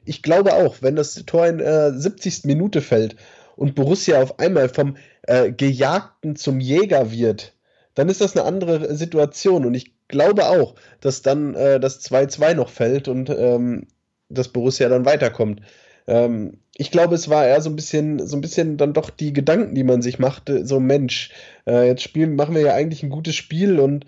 ich 0.03 0.23
glaube 0.23 0.55
auch, 0.55 0.77
wenn 0.81 0.95
das 0.95 1.13
Tor 1.27 1.45
in 1.45 1.59
äh, 1.59 1.91
70. 1.93 2.45
Minute 2.45 2.81
fällt 2.81 3.17
und 3.55 3.75
Borussia 3.75 4.19
auf 4.19 4.39
einmal 4.39 4.67
vom 4.67 4.97
äh, 5.27 5.51
Gejagten 5.51 6.35
zum 6.35 6.59
Jäger 6.59 7.11
wird, 7.11 7.53
dann 7.93 8.09
ist 8.09 8.21
das 8.21 8.35
eine 8.35 8.47
andere 8.47 8.95
Situation. 8.95 9.65
Und 9.65 9.75
ich 9.75 9.93
glaube 10.13 10.45
auch, 10.45 10.75
dass 11.01 11.23
dann 11.23 11.55
äh, 11.55 11.79
das 11.79 11.99
2-2 12.01 12.53
noch 12.53 12.69
fällt 12.69 13.07
und 13.07 13.29
ähm, 13.29 13.87
das 14.29 14.49
Borussia 14.49 14.87
dann 14.87 15.05
weiterkommt. 15.05 15.61
Ähm, 16.07 16.59
ich 16.75 16.91
glaube, 16.91 17.15
es 17.15 17.29
war 17.29 17.45
eher 17.45 17.61
so 17.61 17.69
ein 17.69 17.75
bisschen, 17.75 18.25
so 18.25 18.37
ein 18.37 18.41
bisschen 18.41 18.77
dann 18.77 18.93
doch 18.93 19.09
die 19.09 19.33
Gedanken, 19.33 19.73
die 19.73 19.83
man 19.83 20.01
sich 20.03 20.19
machte, 20.19 20.65
so 20.67 20.79
Mensch, 20.79 21.31
äh, 21.67 21.87
jetzt 21.87 22.03
spielen, 22.03 22.35
machen 22.35 22.53
wir 22.53 22.61
ja 22.61 22.73
eigentlich 22.73 23.01
ein 23.03 23.09
gutes 23.09 23.35
Spiel 23.35 23.79
und 23.79 24.05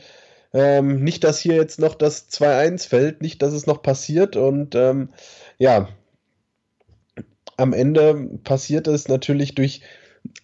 ähm, 0.53 1.03
nicht, 1.03 1.23
dass 1.23 1.39
hier 1.39 1.55
jetzt 1.55 1.79
noch 1.79 1.95
das 1.95 2.29
2-1 2.29 2.87
fällt, 2.87 3.21
nicht, 3.21 3.41
dass 3.41 3.53
es 3.53 3.65
noch 3.65 3.81
passiert 3.81 4.35
und 4.35 4.75
ähm, 4.75 5.09
ja, 5.57 5.89
am 7.57 7.73
Ende 7.73 8.29
passiert 8.43 8.87
es 8.87 9.07
natürlich 9.07 9.55
durch 9.55 9.81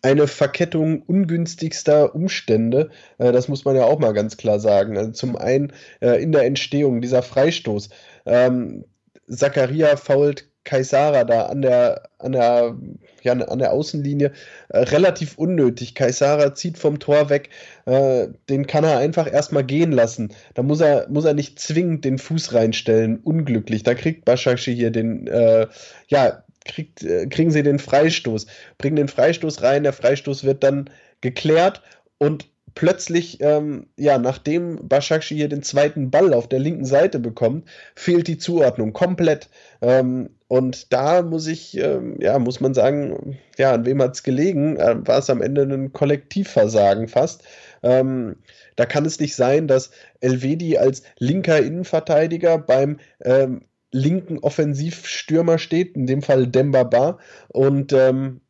eine 0.01 0.27
Verkettung 0.27 1.01
ungünstigster 1.01 2.15
Umstände. 2.15 2.89
Äh, 3.17 3.31
das 3.31 3.47
muss 3.47 3.65
man 3.65 3.75
ja 3.75 3.85
auch 3.85 3.99
mal 3.99 4.13
ganz 4.13 4.37
klar 4.37 4.59
sagen. 4.59 4.97
Also 4.97 5.11
zum 5.11 5.35
einen 5.35 5.73
äh, 6.01 6.21
in 6.21 6.31
der 6.31 6.45
Entstehung 6.45 7.01
dieser 7.01 7.23
Freistoß. 7.23 7.89
Ähm, 8.25 8.85
Zakaria 9.27 9.95
fault 9.95 10.51
Kaisara 10.63 11.23
da 11.23 11.47
an 11.47 11.61
der, 11.63 12.03
an 12.19 12.33
der, 12.33 12.77
ja, 13.23 13.33
an 13.33 13.59
der 13.59 13.71
Außenlinie 13.71 14.31
äh, 14.69 14.77
relativ 14.77 15.37
unnötig. 15.37 15.95
Kaisara 15.95 16.53
zieht 16.53 16.77
vom 16.77 16.99
Tor 16.99 17.29
weg, 17.29 17.49
äh, 17.85 18.27
den 18.49 18.67
kann 18.67 18.83
er 18.83 18.99
einfach 18.99 19.31
erstmal 19.31 19.63
gehen 19.63 19.91
lassen. 19.91 20.33
Da 20.53 20.61
muss 20.61 20.79
er, 20.81 21.09
muss 21.09 21.25
er 21.25 21.33
nicht 21.33 21.59
zwingend 21.59 22.05
den 22.05 22.19
Fuß 22.19 22.53
reinstellen. 22.53 23.17
Unglücklich. 23.23 23.83
Da 23.83 23.95
kriegt 23.95 24.25
Başakşehir 24.25 24.75
hier 24.75 24.91
den, 24.91 25.27
äh, 25.27 25.67
ja, 26.07 26.43
kriegt, 26.65 27.03
äh, 27.03 27.27
kriegen 27.27 27.51
sie 27.51 27.63
den 27.63 27.79
Freistoß, 27.79 28.47
bringen 28.77 28.95
den 28.95 29.07
Freistoß 29.07 29.63
rein, 29.63 29.83
der 29.83 29.93
Freistoß 29.93 30.43
wird 30.43 30.63
dann 30.63 30.89
geklärt 31.21 31.81
und 32.17 32.47
plötzlich, 32.75 33.39
ähm, 33.41 33.87
ja, 33.97 34.17
nachdem 34.17 34.87
Başakşehir 34.87 35.37
hier 35.37 35.49
den 35.49 35.63
zweiten 35.63 36.11
Ball 36.11 36.33
auf 36.33 36.47
der 36.47 36.59
linken 36.59 36.85
Seite 36.85 37.19
bekommt, 37.19 37.67
fehlt 37.95 38.27
die 38.27 38.37
Zuordnung 38.37 38.93
komplett. 38.93 39.49
Ähm, 39.81 40.29
und 40.47 40.93
da 40.93 41.21
muss 41.21 41.47
ich, 41.47 41.77
ähm, 41.77 42.17
ja, 42.19 42.37
muss 42.39 42.59
man 42.59 42.73
sagen, 42.73 43.37
ja, 43.57 43.73
an 43.73 43.85
wem 43.85 44.01
hat 44.01 44.15
es 44.15 44.23
gelegen? 44.23 44.77
Äh, 44.77 44.95
war 45.05 45.19
es 45.19 45.29
am 45.29 45.41
Ende 45.41 45.63
ein 45.63 45.93
Kollektivversagen 45.93 47.07
fast. 47.07 47.43
Ähm, 47.83 48.37
da 48.75 48.85
kann 48.85 49.05
es 49.05 49.19
nicht 49.19 49.35
sein, 49.35 49.67
dass 49.67 49.91
Elvedi 50.19 50.77
als 50.77 51.03
linker 51.19 51.59
Innenverteidiger 51.59 52.57
beim 52.57 52.99
ähm, 53.23 53.61
linken 53.91 54.39
Offensivstürmer 54.39 55.57
steht, 55.57 55.95
in 55.95 56.07
dem 56.07 56.21
Fall 56.21 56.47
Demba 56.47 56.83
Ba. 56.83 57.19
Und 57.49 57.93
ähm, 57.93 58.41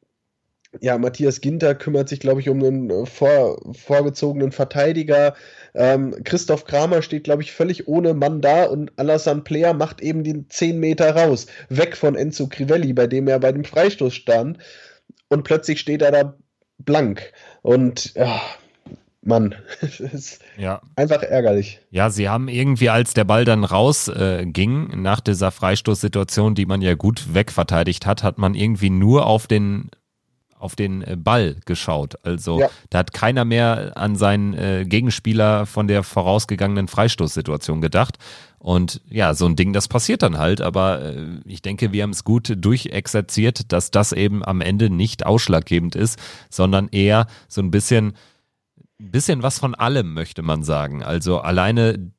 ja, 0.80 0.98
Matthias 0.98 1.42
Ginter 1.42 1.76
kümmert 1.76 2.08
sich, 2.08 2.20
glaube 2.20 2.40
ich, 2.40 2.48
um 2.48 2.64
einen 2.64 2.90
äh, 2.90 3.06
vor, 3.06 3.60
vorgezogenen 3.74 4.52
Verteidiger. 4.52 5.36
Ähm, 5.74 6.16
Christoph 6.24 6.66
Kramer 6.66 7.02
steht, 7.02 7.26
glaube 7.26 7.42
ich, 7.42 7.52
völlig 7.52 7.88
ohne 7.88 8.14
Mann 8.14 8.42
da 8.42 8.66
und 8.66 8.92
Alassane 8.98 9.42
Player 9.42 9.74
macht 9.74 10.02
eben 10.02 10.24
den 10.24 10.50
10 10.50 10.80
Meter 10.80 11.14
raus, 11.16 11.48
weg 11.70 11.98
von 11.98 12.16
Enzo 12.16 12.48
Crivelli, 12.48 12.94
bei 12.94 13.08
dem 13.08 13.28
er 13.28 13.40
bei 13.40 13.52
dem 13.52 13.66
Freistoß 13.66 14.14
stand. 14.14 14.60
Und 15.28 15.44
plötzlich 15.44 15.80
steht 15.80 16.02
er 16.02 16.12
da 16.12 16.38
blank. 16.78 17.34
Und 17.62 18.14
ja, 18.16 18.42
Mann, 19.24 19.54
ist 19.82 20.40
ja. 20.58 20.82
einfach 20.96 21.22
ärgerlich. 21.22 21.80
Ja, 21.92 22.10
sie 22.10 22.28
haben 22.28 22.48
irgendwie, 22.48 22.90
als 22.90 23.14
der 23.14 23.24
Ball 23.24 23.46
dann 23.46 23.64
rausging, 23.64 24.90
äh, 24.90 24.96
nach 24.96 25.20
dieser 25.20 25.52
Freistoßsituation, 25.52 26.56
die 26.56 26.66
man 26.66 26.82
ja 26.82 26.96
gut 26.96 27.34
wegverteidigt 27.34 28.06
hat, 28.06 28.24
hat 28.24 28.38
man 28.40 28.56
irgendwie 28.56 28.90
nur 28.90 29.28
auf 29.28 29.48
den 29.48 29.92
auf 30.62 30.76
den 30.76 31.02
äh, 31.02 31.18
Ball 31.18 31.58
geschaut. 31.66 32.16
Also 32.24 32.60
ja. 32.60 32.70
da 32.92 33.00
hat 33.00 33.14
keiner 33.14 33.46
mehr 33.46 33.94
an 33.96 34.16
seinen 34.16 34.54
äh, 34.54 34.86
Gegenspieler 34.88 35.66
von 35.66 35.88
der 35.88 36.04
vorausgegangenen 36.04 36.88
Freistoßsituation 36.88 37.82
gedacht. 37.82 38.18
Und 38.60 39.02
ja, 39.10 39.34
so 39.34 39.48
ein 39.48 39.56
Ding, 39.56 39.74
das 39.74 39.88
passiert 39.88 40.22
dann 40.22 40.38
halt. 40.38 40.62
Aber 40.62 41.02
äh, 41.02 41.26
ich 41.46 41.64
denke, 41.64 41.94
wir 41.94 42.04
haben 42.04 42.12
es 42.12 42.24
gut 42.24 42.54
durchexerziert, 42.56 43.72
dass 43.72 43.90
das 43.90 44.12
eben 44.12 44.46
am 44.46 44.62
Ende 44.62 44.92
nicht 44.92 45.26
ausschlaggebend 45.26 45.96
ist, 45.96 46.20
sondern 46.52 46.88
eher 46.90 47.26
so 47.48 47.62
ein 47.62 47.72
bisschen 47.72 48.14
bisschen 49.10 49.42
was 49.42 49.58
von 49.58 49.74
allem, 49.74 50.14
möchte 50.14 50.42
man 50.42 50.64
sagen. 50.64 51.04
Also 51.04 51.40
alleine 51.40 52.12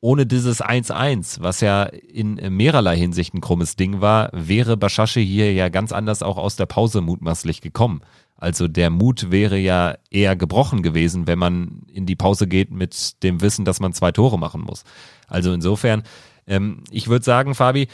ohne 0.00 0.26
dieses 0.26 0.62
1-1, 0.62 1.40
was 1.40 1.60
ja 1.60 1.82
in 1.82 2.34
mehrerlei 2.56 2.96
Hinsicht 2.96 3.34
ein 3.34 3.40
krummes 3.40 3.74
Ding 3.74 4.00
war, 4.00 4.30
wäre 4.32 4.76
Bashasche 4.76 5.20
hier 5.20 5.52
ja 5.52 5.68
ganz 5.68 5.92
anders 5.92 6.22
auch 6.22 6.36
aus 6.36 6.56
der 6.56 6.66
Pause 6.66 7.00
mutmaßlich 7.00 7.60
gekommen. 7.60 8.00
Also 8.36 8.68
der 8.68 8.90
Mut 8.90 9.32
wäre 9.32 9.58
ja 9.58 9.96
eher 10.10 10.36
gebrochen 10.36 10.82
gewesen, 10.82 11.26
wenn 11.26 11.40
man 11.40 11.82
in 11.92 12.06
die 12.06 12.14
Pause 12.14 12.46
geht 12.46 12.70
mit 12.70 13.24
dem 13.24 13.40
Wissen, 13.40 13.64
dass 13.64 13.80
man 13.80 13.92
zwei 13.92 14.12
Tore 14.12 14.38
machen 14.38 14.60
muss. 14.60 14.84
Also 15.26 15.52
insofern, 15.52 16.04
ähm, 16.46 16.84
ich 16.92 17.08
würde 17.08 17.24
sagen, 17.24 17.56
Fabi, 17.56 17.88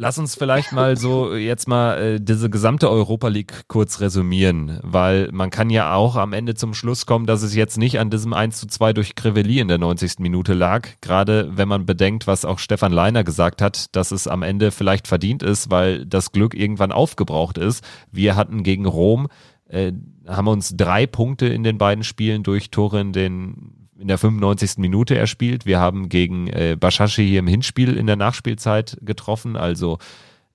Lass 0.00 0.16
uns 0.16 0.36
vielleicht 0.36 0.70
mal 0.70 0.96
so 0.96 1.34
jetzt 1.34 1.66
mal 1.66 1.98
äh, 1.98 2.20
diese 2.20 2.48
gesamte 2.48 2.88
Europa 2.88 3.26
League 3.26 3.64
kurz 3.66 4.00
resümieren, 4.00 4.78
weil 4.84 5.28
man 5.32 5.50
kann 5.50 5.70
ja 5.70 5.92
auch 5.92 6.14
am 6.14 6.32
Ende 6.32 6.54
zum 6.54 6.72
Schluss 6.72 7.04
kommen, 7.04 7.26
dass 7.26 7.42
es 7.42 7.52
jetzt 7.52 7.78
nicht 7.78 7.98
an 7.98 8.08
diesem 8.08 8.32
1 8.32 8.60
zu 8.60 8.68
2 8.68 8.92
durch 8.92 9.16
Crevelli 9.16 9.58
in 9.58 9.66
der 9.66 9.78
90. 9.78 10.20
Minute 10.20 10.54
lag, 10.54 10.88
gerade 11.00 11.50
wenn 11.56 11.66
man 11.66 11.84
bedenkt, 11.84 12.28
was 12.28 12.44
auch 12.44 12.60
Stefan 12.60 12.92
Leiner 12.92 13.24
gesagt 13.24 13.60
hat, 13.60 13.96
dass 13.96 14.12
es 14.12 14.28
am 14.28 14.44
Ende 14.44 14.70
vielleicht 14.70 15.08
verdient 15.08 15.42
ist, 15.42 15.68
weil 15.68 16.06
das 16.06 16.30
Glück 16.30 16.54
irgendwann 16.54 16.92
aufgebraucht 16.92 17.58
ist. 17.58 17.82
Wir 18.12 18.36
hatten 18.36 18.62
gegen 18.62 18.86
Rom 18.86 19.26
äh, 19.68 19.92
haben 20.28 20.46
uns 20.46 20.76
drei 20.76 21.06
Punkte 21.06 21.46
in 21.46 21.64
den 21.64 21.76
beiden 21.76 22.04
Spielen 22.04 22.44
durch 22.44 22.70
Tore 22.70 23.00
in 23.00 23.12
den 23.12 23.77
in 23.98 24.08
der 24.08 24.18
95. 24.18 24.78
Minute 24.78 25.16
erspielt. 25.16 25.66
Wir 25.66 25.80
haben 25.80 26.08
gegen 26.08 26.46
äh, 26.48 26.76
Bashashi 26.78 27.26
hier 27.26 27.40
im 27.40 27.46
Hinspiel 27.46 27.96
in 27.96 28.06
der 28.06 28.16
Nachspielzeit 28.16 28.98
getroffen. 29.02 29.56
Also 29.56 29.98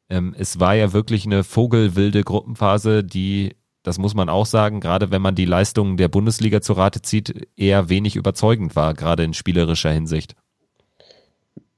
ähm, 0.09 0.33
es 0.37 0.59
war 0.59 0.75
ja 0.75 0.93
wirklich 0.93 1.25
eine 1.25 1.43
vogelwilde 1.43 2.23
Gruppenphase, 2.23 3.03
die, 3.03 3.55
das 3.83 3.97
muss 3.97 4.13
man 4.13 4.29
auch 4.29 4.45
sagen, 4.45 4.79
gerade 4.79 5.11
wenn 5.11 5.21
man 5.21 5.35
die 5.35 5.45
Leistungen 5.45 5.97
der 5.97 6.07
Bundesliga 6.07 6.61
zu 6.61 6.73
Rate 6.73 7.01
zieht, 7.01 7.47
eher 7.55 7.89
wenig 7.89 8.15
überzeugend 8.15 8.75
war, 8.75 8.93
gerade 8.93 9.23
in 9.23 9.33
spielerischer 9.33 9.91
Hinsicht. 9.91 10.35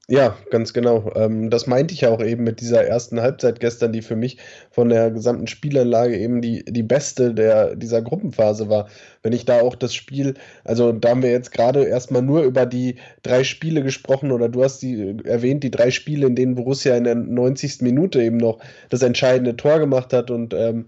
Ja, 0.08 0.36
ganz 0.50 0.72
genau. 0.72 1.10
Ähm, 1.16 1.50
das 1.50 1.66
meinte 1.66 1.92
ich 1.92 2.02
ja 2.02 2.10
auch 2.10 2.22
eben 2.22 2.44
mit 2.44 2.60
dieser 2.60 2.84
ersten 2.86 3.20
Halbzeit 3.20 3.58
gestern, 3.58 3.92
die 3.92 4.02
für 4.02 4.14
mich 4.14 4.38
von 4.70 4.88
der 4.88 5.10
gesamten 5.10 5.48
Spielanlage 5.48 6.16
eben 6.16 6.40
die, 6.40 6.64
die 6.64 6.84
beste 6.84 7.34
der, 7.34 7.74
dieser 7.74 8.02
Gruppenphase 8.02 8.68
war. 8.68 8.88
Wenn 9.24 9.32
ich 9.32 9.46
da 9.46 9.60
auch 9.60 9.74
das 9.74 9.94
Spiel, 9.96 10.34
also 10.62 10.92
da 10.92 11.08
haben 11.08 11.22
wir 11.22 11.32
jetzt 11.32 11.50
gerade 11.50 11.84
erstmal 11.86 12.22
nur 12.22 12.42
über 12.44 12.66
die 12.66 12.96
drei 13.24 13.42
Spiele 13.42 13.82
gesprochen 13.82 14.30
oder 14.30 14.48
du 14.48 14.62
hast 14.62 14.78
die 14.80 15.16
erwähnt, 15.24 15.64
die 15.64 15.72
drei 15.72 15.90
Spiele, 15.90 16.28
in 16.28 16.36
denen 16.36 16.54
Borussia 16.54 16.96
in 16.96 17.02
der 17.02 17.16
90. 17.16 17.82
Minute 17.82 18.22
eben 18.22 18.36
noch 18.36 18.60
das 18.90 19.02
entscheidende 19.02 19.56
Tor 19.56 19.80
gemacht 19.80 20.12
hat 20.12 20.30
und 20.30 20.54
ähm, 20.54 20.86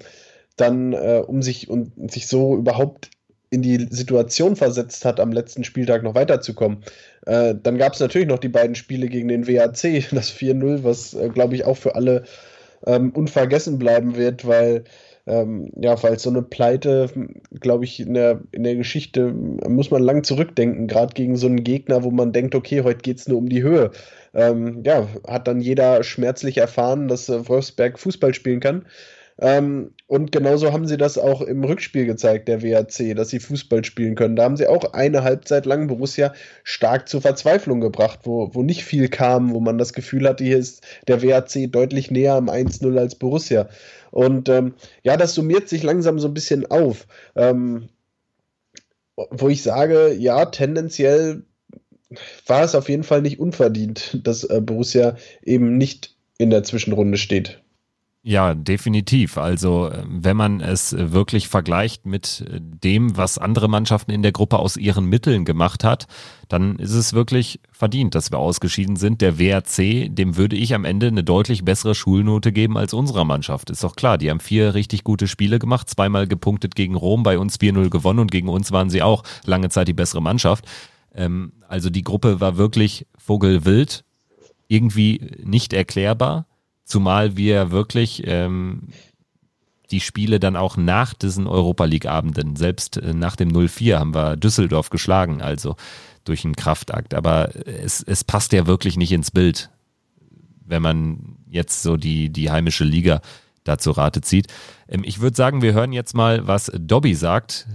dann, 0.57 0.93
äh, 0.93 1.23
um 1.27 1.43
sich 1.43 1.69
und 1.69 2.13
sich 2.13 2.29
so 2.29 2.57
überhaupt 2.57 3.11
in 3.51 3.63
die 3.63 3.87
Situation 3.91 4.57
versetzt 4.57 5.05
hat, 5.05 5.21
am 5.21 5.33
letzten 5.33 5.65
Spieltag 5.65 6.03
noch 6.03 6.15
weiterzukommen. 6.15 6.85
Äh, 7.27 7.55
dann 7.63 7.79
gab 7.79 7.95
es 7.95 8.01
natürlich 8.01 8.29
noch 8.29 8.39
die 8.39 8.49
beiden 8.49 8.75
Spiele 8.75 9.09
gegen 9.09 9.29
den 9.29 9.47
WAC, 9.47 10.05
das 10.13 10.33
4-0, 10.33 10.85
was, 10.85 11.15
äh, 11.15 11.29
glaube 11.29 11.55
ich, 11.55 11.65
auch 11.65 11.77
für 11.77 11.95
alle 11.95 12.25
ähm, 12.87 13.11
unvergessen 13.11 13.79
bleiben 13.79 14.17
wird, 14.17 14.47
weil 14.47 14.85
ähm, 15.29 15.71
ja, 15.77 16.03
weil 16.03 16.19
so 16.19 16.31
eine 16.31 16.43
Pleite, 16.43 17.11
glaube 17.61 17.85
ich, 17.85 18.01
in 18.01 18.15
der, 18.15 18.41
in 18.51 18.65
der 18.65 18.77
Geschichte 18.77 19.31
muss 19.33 19.91
man 19.91 20.03
lang 20.03 20.25
zurückdenken, 20.25 20.87
gerade 20.87 21.13
gegen 21.13 21.37
so 21.37 21.47
einen 21.47 21.65
Gegner, 21.65 22.03
wo 22.03 22.11
man 22.11 22.33
denkt, 22.33 22.55
okay, 22.55 22.83
heute 22.83 23.01
geht 23.01 23.19
es 23.19 23.29
nur 23.29 23.37
um 23.37 23.49
die 23.49 23.63
Höhe. 23.63 23.91
Ähm, 24.33 24.83
ja, 24.87 25.07
hat 25.27 25.47
dann 25.47 25.61
jeder 25.61 26.03
schmerzlich 26.03 26.57
erfahren, 26.57 27.09
dass 27.09 27.29
äh, 27.29 27.47
Wolfsberg 27.47 27.99
Fußball 27.99 28.33
spielen 28.33 28.61
kann. 28.61 28.87
Ähm, 29.41 29.93
und 30.07 30.33
genauso 30.33 30.73
haben 30.73 30.87
sie 30.87 30.97
das 30.97 31.17
auch 31.17 31.43
im 31.43 31.63
Rückspiel 31.63 32.07
gezeigt, 32.07 32.49
der 32.49 32.63
WAC, 32.63 33.15
dass 33.15 33.29
sie 33.29 33.39
Fußball 33.39 33.85
spielen 33.85 34.15
können. 34.15 34.37
Da 34.37 34.45
haben 34.45 34.57
sie 34.57 34.67
auch 34.67 34.93
eine 34.95 35.23
Halbzeit 35.23 35.65
lang 35.67 35.87
Borussia 35.87 36.35
stark 36.65 37.09
zur 37.09 37.21
Verzweiflung 37.21 37.81
gebracht, 37.81 38.21
wo, 38.25 38.53
wo 38.55 38.63
nicht 38.63 38.85
viel 38.85 39.09
kam, 39.09 39.53
wo 39.53 39.61
man 39.61 39.79
das 39.79 39.93
Gefühl 39.93 40.29
hatte, 40.29 40.45
hier 40.45 40.59
ist 40.59 40.85
der 41.07 41.23
WAC 41.23 41.71
deutlich 41.71 42.11
näher 42.11 42.35
am 42.35 42.49
1-0 42.49 42.99
als 42.99 43.15
Borussia. 43.15 43.69
Und 44.11 44.49
ähm, 44.49 44.75
ja, 45.03 45.17
das 45.17 45.35
summiert 45.35 45.69
sich 45.69 45.83
langsam 45.83 46.19
so 46.19 46.29
ein 46.29 46.35
bisschen 46.35 46.67
auf. 46.71 47.07
Ähm, 47.37 47.89
wo 49.31 49.49
ich 49.49 49.63
sage, 49.63 50.15
ja, 50.15 50.47
tendenziell 50.47 51.43
war 52.47 52.63
es 52.65 52.75
auf 52.75 52.89
jeden 52.89 53.03
Fall 53.03 53.23
nicht 53.23 53.39
unverdient, 53.39 54.21
dass 54.27 54.45
äh, 54.45 54.61
Borussia 54.61 55.17
eben 55.43 55.77
nicht 55.77 56.17
in 56.39 56.51
der 56.51 56.63
Zwischenrunde 56.63 57.19
steht. 57.19 57.61
Ja, 58.29 58.55
definitiv. 58.55 59.39
Also 59.39 59.91
wenn 60.07 60.37
man 60.37 60.61
es 60.61 60.95
wirklich 60.95 61.49
vergleicht 61.49 62.05
mit 62.05 62.45
dem, 62.61 63.17
was 63.17 63.39
andere 63.39 63.69
Mannschaften 63.69 64.11
in 64.11 64.21
der 64.21 64.33
Gruppe 64.33 64.59
aus 64.59 64.77
ihren 64.77 65.07
Mitteln 65.07 65.47
gemacht 65.47 65.83
hat, 65.83 66.07
dann 66.47 66.79
ist 66.79 66.93
es 66.93 67.15
wirklich 67.15 67.59
verdient, 67.73 68.15
dass 68.15 68.31
wir 68.31 68.39
ausgeschieden 68.39 68.97
sind. 68.97 69.23
Der 69.23 69.39
WRC, 69.39 70.15
dem 70.15 70.37
würde 70.37 70.57
ich 70.57 70.75
am 70.75 70.85
Ende 70.85 71.07
eine 71.07 71.25
deutlich 71.25 71.65
bessere 71.65 71.95
Schulnote 71.95 72.53
geben 72.53 72.77
als 72.77 72.93
unserer 72.93 73.25
Mannschaft. 73.25 73.71
Ist 73.71 73.83
doch 73.83 73.97
klar, 73.97 74.19
die 74.19 74.29
haben 74.29 74.41
vier 74.41 74.75
richtig 74.75 75.05
gute 75.05 75.27
Spiele 75.27 75.59
gemacht, 75.59 75.89
zweimal 75.89 76.27
gepunktet 76.27 76.75
gegen 76.75 76.97
Rom, 76.97 77.23
bei 77.23 77.39
uns 77.39 77.59
4-0 77.59 77.89
gewonnen 77.89 78.19
und 78.19 78.31
gegen 78.31 78.51
uns 78.51 78.73
waren 78.73 78.91
sie 78.91 79.01
auch 79.01 79.23
lange 79.47 79.71
Zeit 79.71 79.89
die 79.89 79.95
bessere 79.95 80.21
Mannschaft. 80.21 80.67
Ähm, 81.15 81.53
also 81.67 81.89
die 81.89 82.05
Gruppe 82.05 82.43
war 82.43 82.59
wirklich 82.59 83.07
vogelwild, 83.17 84.05
irgendwie 84.67 85.19
nicht 85.43 85.73
erklärbar 85.73 86.45
Zumal 86.89 87.37
wir 87.37 87.71
wirklich 87.71 88.23
ähm, 88.27 88.89
die 89.91 90.01
Spiele 90.01 90.41
dann 90.41 90.57
auch 90.57 90.79
nach 90.79 91.13
diesen 91.13 91.47
Europa 91.47 91.85
League-Abenden, 91.85 92.57
selbst 92.57 92.97
äh, 92.97 93.13
nach 93.13 93.37
dem 93.37 93.51
0-4 93.51 93.99
haben 93.99 94.15
wir 94.15 94.37
Düsseldorf 94.37 94.89
geschlagen, 94.89 95.43
also 95.43 95.77
durch 96.25 96.47
einen 96.47 96.57
Kraftakt. 96.57 97.13
Aber 97.13 97.51
es, 97.67 98.03
es 98.03 98.25
passt 98.25 98.55
ja 98.55 98.67
wirklich 98.67 98.97
nicht 98.97 99.13
ins 99.13 99.31
Bild, 99.31 99.69
wenn 100.65 100.81
man 100.81 101.37
jetzt 101.51 101.83
so 101.83 101.99
die, 101.99 102.31
die 102.31 102.51
heimische 102.51 102.85
Liga 102.85 103.21
dazu 103.65 103.91
Rate 103.91 104.23
zieht. 104.23 104.47
Ähm, 104.89 105.03
ich 105.05 105.21
würde 105.21 105.37
sagen, 105.37 105.61
wir 105.61 105.75
hören 105.75 105.93
jetzt 105.93 106.15
mal, 106.15 106.47
was 106.47 106.73
Dobby 106.75 107.15
sagt. 107.15 107.67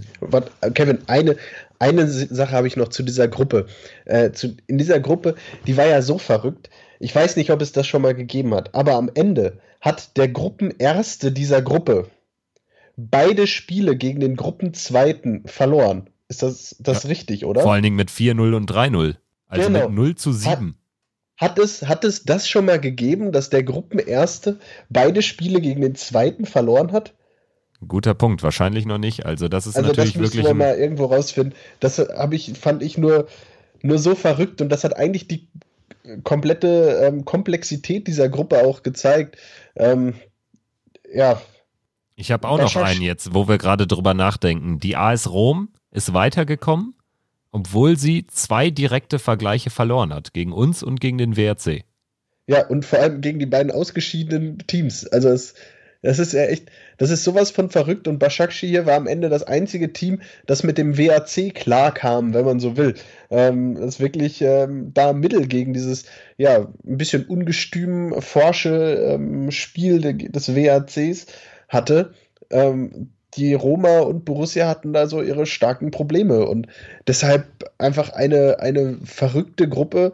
Kevin, 0.74 0.98
eine, 1.06 1.36
eine 1.78 2.08
Sache 2.08 2.50
habe 2.50 2.66
ich 2.66 2.76
noch 2.76 2.88
zu 2.88 3.04
dieser 3.04 3.28
Gruppe. 3.28 3.66
Äh, 4.06 4.32
zu, 4.32 4.56
in 4.66 4.78
dieser 4.78 4.98
Gruppe, 4.98 5.36
die 5.68 5.76
war 5.76 5.86
ja 5.86 6.02
so 6.02 6.18
verrückt. 6.18 6.68
Ich 7.00 7.14
weiß 7.14 7.36
nicht, 7.36 7.50
ob 7.50 7.60
es 7.60 7.72
das 7.72 7.86
schon 7.86 8.02
mal 8.02 8.14
gegeben 8.14 8.54
hat, 8.54 8.74
aber 8.74 8.94
am 8.94 9.10
Ende 9.14 9.58
hat 9.80 10.16
der 10.16 10.28
Gruppenerste 10.28 11.32
dieser 11.32 11.62
Gruppe 11.62 12.08
beide 12.96 13.46
Spiele 13.46 13.96
gegen 13.96 14.20
den 14.20 14.36
Gruppenzweiten 14.36 15.42
verloren. 15.46 16.08
Ist 16.28 16.42
das, 16.42 16.76
das 16.78 17.02
ja, 17.02 17.08
richtig, 17.08 17.44
oder? 17.44 17.62
Vor 17.62 17.72
allen 17.72 17.82
Dingen 17.82 17.96
mit 17.96 18.10
4-0 18.10 18.54
und 18.54 18.70
3-0. 18.70 19.16
Also 19.46 19.68
genau. 19.68 19.88
mit 19.88 19.96
0 19.96 20.14
zu 20.14 20.32
7. 20.32 20.76
Hat, 21.36 21.50
hat, 21.50 21.58
es, 21.58 21.82
hat 21.82 22.04
es 22.04 22.24
das 22.24 22.48
schon 22.48 22.64
mal 22.64 22.80
gegeben, 22.80 23.32
dass 23.32 23.50
der 23.50 23.62
Gruppenerste 23.62 24.58
beide 24.88 25.22
Spiele 25.22 25.60
gegen 25.60 25.82
den 25.82 25.94
Zweiten 25.94 26.46
verloren 26.46 26.92
hat? 26.92 27.14
Guter 27.86 28.14
Punkt, 28.14 28.42
wahrscheinlich 28.42 28.86
noch 28.86 28.98
nicht. 28.98 29.26
Also 29.26 29.48
das 29.48 29.66
ist 29.66 29.76
also 29.76 29.88
natürlich 29.88 30.14
das 30.14 30.22
wirklich. 30.22 30.46
Wir 30.46 30.54
mal 30.54 30.76
irgendwo 30.76 31.06
rausfinden. 31.06 31.54
Das 31.80 31.98
habe 31.98 32.34
ich, 32.34 32.52
fand 32.58 32.82
ich 32.82 32.96
nur, 32.96 33.26
nur 33.82 33.98
so 33.98 34.14
verrückt 34.14 34.62
und 34.62 34.70
das 34.70 34.84
hat 34.84 34.96
eigentlich 34.96 35.28
die 35.28 35.48
komplette 36.22 37.00
ähm, 37.02 37.24
Komplexität 37.24 38.06
dieser 38.06 38.28
Gruppe 38.28 38.64
auch 38.64 38.82
gezeigt. 38.82 39.38
Ähm, 39.76 40.14
ja. 41.12 41.40
Ich 42.16 42.30
habe 42.30 42.48
auch 42.48 42.58
noch 42.58 42.76
einen 42.76 43.02
jetzt, 43.02 43.34
wo 43.34 43.48
wir 43.48 43.58
gerade 43.58 43.86
drüber 43.86 44.14
nachdenken. 44.14 44.78
Die 44.78 44.96
AS 44.96 45.30
Rom 45.30 45.70
ist 45.90 46.14
weitergekommen, 46.14 46.94
obwohl 47.50 47.96
sie 47.96 48.26
zwei 48.26 48.70
direkte 48.70 49.18
Vergleiche 49.18 49.70
verloren 49.70 50.12
hat, 50.12 50.32
gegen 50.32 50.52
uns 50.52 50.82
und 50.82 51.00
gegen 51.00 51.18
den 51.18 51.36
WRC. 51.36 51.84
Ja, 52.46 52.66
und 52.66 52.84
vor 52.84 52.98
allem 52.98 53.20
gegen 53.20 53.38
die 53.38 53.46
beiden 53.46 53.72
ausgeschiedenen 53.72 54.58
Teams. 54.66 55.06
Also 55.06 55.30
es, 55.30 55.54
das 56.04 56.18
ist 56.18 56.32
ja 56.32 56.44
echt, 56.44 56.70
das 56.98 57.10
ist 57.10 57.24
sowas 57.24 57.50
von 57.50 57.70
verrückt 57.70 58.06
und 58.08 58.18
Başakşehir 58.18 58.68
hier 58.68 58.86
war 58.86 58.94
am 58.96 59.06
Ende 59.06 59.28
das 59.28 59.42
einzige 59.42 59.92
Team, 59.92 60.20
das 60.46 60.62
mit 60.62 60.78
dem 60.78 60.98
WAC 60.98 61.54
klarkam, 61.54 62.34
wenn 62.34 62.44
man 62.44 62.60
so 62.60 62.76
will. 62.76 62.94
Ähm, 63.30 63.74
das 63.74 64.00
wirklich 64.00 64.42
ähm, 64.42 64.92
da 64.92 65.12
Mittel 65.12 65.46
gegen 65.46 65.72
dieses, 65.72 66.04
ja, 66.36 66.58
ein 66.58 66.98
bisschen 66.98 67.24
ungestüm 67.24 68.14
forsche 68.20 69.14
ähm, 69.14 69.50
Spiel 69.50 70.00
des 70.00 70.54
WACs 70.54 71.26
hatte. 71.68 72.12
Ähm, 72.50 73.10
die 73.36 73.54
Roma 73.54 74.00
und 74.00 74.24
Borussia 74.24 74.68
hatten 74.68 74.92
da 74.92 75.06
so 75.06 75.22
ihre 75.22 75.46
starken 75.46 75.90
Probleme 75.90 76.46
und 76.46 76.68
deshalb 77.08 77.46
einfach 77.78 78.10
eine, 78.10 78.60
eine 78.60 78.98
verrückte 79.04 79.68
Gruppe 79.68 80.12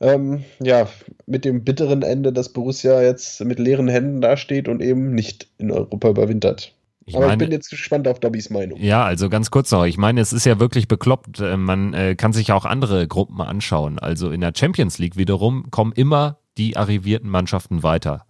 ähm, 0.00 0.44
ja, 0.60 0.88
mit 1.26 1.44
dem 1.44 1.64
bitteren 1.64 2.02
Ende, 2.02 2.32
dass 2.32 2.52
Borussia 2.52 3.02
jetzt 3.02 3.44
mit 3.44 3.58
leeren 3.58 3.88
Händen 3.88 4.20
dasteht 4.20 4.68
und 4.68 4.82
eben 4.82 5.14
nicht 5.14 5.48
in 5.58 5.70
Europa 5.70 6.10
überwintert. 6.10 6.72
Ich 7.06 7.14
Aber 7.14 7.28
meine, 7.28 7.42
ich 7.42 7.48
bin 7.48 7.52
jetzt 7.52 7.70
gespannt 7.70 8.08
auf 8.08 8.18
Dobbys 8.18 8.50
Meinung. 8.50 8.80
Ja, 8.80 9.04
also 9.04 9.28
ganz 9.28 9.50
kurz 9.50 9.70
noch. 9.70 9.84
Ich 9.84 9.96
meine, 9.96 10.20
es 10.20 10.32
ist 10.32 10.44
ja 10.44 10.58
wirklich 10.58 10.88
bekloppt. 10.88 11.40
Äh, 11.40 11.56
man 11.56 11.94
äh, 11.94 12.16
kann 12.16 12.32
sich 12.32 12.50
auch 12.50 12.64
andere 12.64 13.06
Gruppen 13.06 13.40
anschauen. 13.40 13.98
Also 14.00 14.30
in 14.30 14.40
der 14.40 14.52
Champions 14.54 14.98
League 14.98 15.16
wiederum 15.16 15.70
kommen 15.70 15.92
immer 15.92 16.38
die 16.58 16.76
arrivierten 16.76 17.30
Mannschaften 17.30 17.84
weiter. 17.84 18.26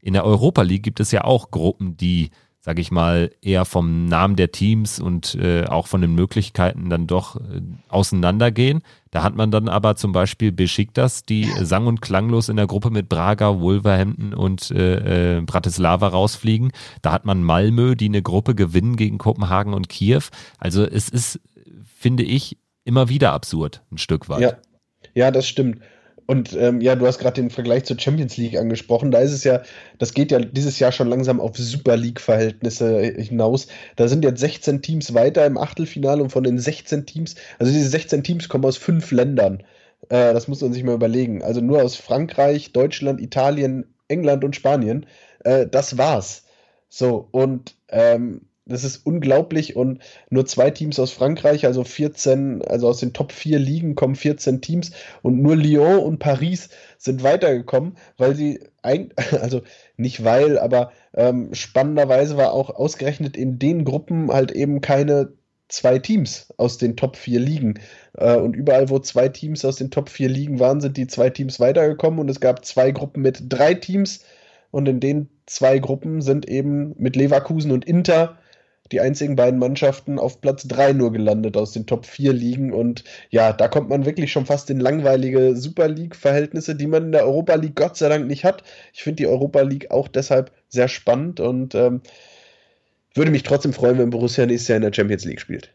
In 0.00 0.12
der 0.12 0.24
Europa 0.24 0.62
League 0.62 0.82
gibt 0.82 1.00
es 1.00 1.10
ja 1.10 1.24
auch 1.24 1.50
Gruppen, 1.50 1.96
die 1.96 2.30
sage 2.60 2.80
ich 2.80 2.90
mal, 2.90 3.30
eher 3.40 3.64
vom 3.64 4.06
Namen 4.06 4.36
der 4.36 4.52
Teams 4.52 4.98
und 4.98 5.36
äh, 5.36 5.64
auch 5.64 5.86
von 5.86 6.00
den 6.00 6.14
Möglichkeiten 6.14 6.90
dann 6.90 7.06
doch 7.06 7.36
äh, 7.36 7.60
auseinandergehen. 7.88 8.82
Da 9.10 9.22
hat 9.22 9.36
man 9.36 9.50
dann 9.50 9.68
aber 9.68 9.96
zum 9.96 10.12
Beispiel 10.12 10.52
Besiktas, 10.52 11.22
die 11.22 11.44
sang- 11.62 11.86
und 11.86 12.02
klanglos 12.02 12.48
in 12.48 12.56
der 12.56 12.66
Gruppe 12.66 12.90
mit 12.90 13.08
Braga, 13.08 13.60
Wolverhampton 13.60 14.34
und 14.34 14.70
äh, 14.70 15.38
äh, 15.38 15.40
Bratislava 15.40 16.08
rausfliegen. 16.08 16.72
Da 17.00 17.12
hat 17.12 17.24
man 17.24 17.42
Malmö, 17.42 17.94
die 17.94 18.06
eine 18.06 18.22
Gruppe 18.22 18.54
gewinnen 18.54 18.96
gegen 18.96 19.18
Kopenhagen 19.18 19.72
und 19.72 19.88
Kiew. 19.88 20.24
Also 20.58 20.84
es 20.84 21.08
ist, 21.08 21.40
finde 21.84 22.24
ich, 22.24 22.58
immer 22.84 23.08
wieder 23.08 23.32
absurd, 23.32 23.82
ein 23.92 23.98
Stück 23.98 24.28
weit. 24.28 24.40
Ja, 24.40 24.56
ja 25.14 25.30
das 25.30 25.46
stimmt. 25.46 25.80
Und 26.30 26.52
ähm, 26.52 26.82
ja, 26.82 26.94
du 26.94 27.06
hast 27.06 27.18
gerade 27.18 27.40
den 27.40 27.48
Vergleich 27.48 27.84
zur 27.84 27.98
Champions 27.98 28.36
League 28.36 28.58
angesprochen. 28.58 29.10
Da 29.10 29.20
ist 29.20 29.32
es 29.32 29.44
ja, 29.44 29.62
das 29.98 30.12
geht 30.12 30.30
ja 30.30 30.38
dieses 30.38 30.78
Jahr 30.78 30.92
schon 30.92 31.08
langsam 31.08 31.40
auf 31.40 31.56
Super 31.56 31.96
League-Verhältnisse 31.96 33.00
hinaus. 33.00 33.66
Da 33.96 34.08
sind 34.08 34.24
jetzt 34.24 34.40
16 34.40 34.82
Teams 34.82 35.14
weiter 35.14 35.46
im 35.46 35.56
Achtelfinale 35.56 36.22
und 36.22 36.28
von 36.28 36.44
den 36.44 36.58
16 36.58 37.06
Teams, 37.06 37.34
also 37.58 37.72
diese 37.72 37.88
16 37.88 38.24
Teams 38.24 38.50
kommen 38.50 38.66
aus 38.66 38.76
fünf 38.76 39.10
Ländern. 39.10 39.62
Äh, 40.10 40.34
das 40.34 40.48
muss 40.48 40.60
man 40.60 40.74
sich 40.74 40.84
mal 40.84 40.94
überlegen. 40.94 41.42
Also 41.42 41.62
nur 41.62 41.82
aus 41.82 41.96
Frankreich, 41.96 42.72
Deutschland, 42.74 43.22
Italien, 43.22 43.86
England 44.08 44.44
und 44.44 44.54
Spanien. 44.54 45.06
Äh, 45.44 45.66
das 45.66 45.96
war's. 45.96 46.44
So, 46.90 47.26
und 47.30 47.74
ähm, 47.88 48.42
das 48.68 48.84
ist 48.84 49.04
unglaublich 49.06 49.76
und 49.76 50.00
nur 50.30 50.46
zwei 50.46 50.70
Teams 50.70 50.98
aus 50.98 51.10
Frankreich, 51.10 51.66
also 51.66 51.84
14, 51.84 52.62
also 52.62 52.88
aus 52.88 53.00
den 53.00 53.12
Top 53.12 53.32
4 53.32 53.58
Ligen 53.58 53.94
kommen 53.94 54.14
14 54.14 54.60
Teams 54.60 54.92
und 55.22 55.40
nur 55.40 55.56
Lyon 55.56 55.98
und 55.98 56.18
Paris 56.18 56.68
sind 56.98 57.22
weitergekommen, 57.22 57.96
weil 58.16 58.34
sie, 58.34 58.60
ein, 58.82 59.12
also 59.40 59.62
nicht 59.96 60.24
weil, 60.24 60.58
aber 60.58 60.92
ähm, 61.14 61.54
spannenderweise 61.54 62.36
war 62.36 62.52
auch 62.52 62.70
ausgerechnet 62.70 63.36
in 63.36 63.58
den 63.58 63.84
Gruppen 63.84 64.30
halt 64.30 64.52
eben 64.52 64.80
keine 64.80 65.32
zwei 65.68 65.98
Teams 65.98 66.52
aus 66.56 66.78
den 66.78 66.96
Top 66.96 67.16
4 67.16 67.40
Ligen. 67.40 67.74
Äh, 68.14 68.36
und 68.36 68.54
überall, 68.54 68.88
wo 68.90 68.98
zwei 68.98 69.28
Teams 69.28 69.64
aus 69.64 69.76
den 69.76 69.90
Top 69.90 70.08
4 70.08 70.28
Ligen 70.28 70.60
waren, 70.60 70.80
sind 70.80 70.96
die 70.96 71.06
zwei 71.06 71.30
Teams 71.30 71.60
weitergekommen 71.60 72.20
und 72.20 72.30
es 72.30 72.40
gab 72.40 72.64
zwei 72.64 72.90
Gruppen 72.90 73.22
mit 73.22 73.44
drei 73.48 73.74
Teams 73.74 74.24
und 74.70 74.88
in 74.88 75.00
den 75.00 75.28
zwei 75.46 75.78
Gruppen 75.78 76.20
sind 76.20 76.48
eben 76.48 76.94
mit 76.98 77.16
Leverkusen 77.16 77.70
und 77.70 77.84
Inter 77.84 78.38
die 78.92 79.00
einzigen 79.00 79.36
beiden 79.36 79.58
Mannschaften 79.58 80.18
auf 80.18 80.40
Platz 80.40 80.66
3 80.68 80.92
nur 80.92 81.12
gelandet 81.12 81.56
aus 81.56 81.72
den 81.72 81.86
Top 81.86 82.06
4 82.06 82.32
Ligen. 82.32 82.72
Und 82.72 83.04
ja, 83.30 83.52
da 83.52 83.68
kommt 83.68 83.88
man 83.88 84.06
wirklich 84.06 84.32
schon 84.32 84.46
fast 84.46 84.70
in 84.70 84.80
langweilige 84.80 85.56
Super 85.56 85.88
League-Verhältnisse, 85.88 86.74
die 86.74 86.86
man 86.86 87.06
in 87.06 87.12
der 87.12 87.26
Europa 87.26 87.54
League 87.54 87.76
Gott 87.76 87.96
sei 87.96 88.08
Dank 88.08 88.26
nicht 88.26 88.44
hat. 88.44 88.62
Ich 88.92 89.02
finde 89.02 89.16
die 89.16 89.26
Europa 89.26 89.60
League 89.60 89.90
auch 89.90 90.08
deshalb 90.08 90.52
sehr 90.68 90.88
spannend 90.88 91.40
und 91.40 91.74
ähm, 91.74 92.00
würde 93.14 93.30
mich 93.30 93.42
trotzdem 93.42 93.72
freuen, 93.72 93.98
wenn 93.98 94.10
Borussia 94.10 94.46
nächstes 94.46 94.68
Jahr 94.68 94.76
in 94.76 94.82
der 94.82 94.92
Champions 94.92 95.24
League 95.24 95.40
spielt. 95.40 95.70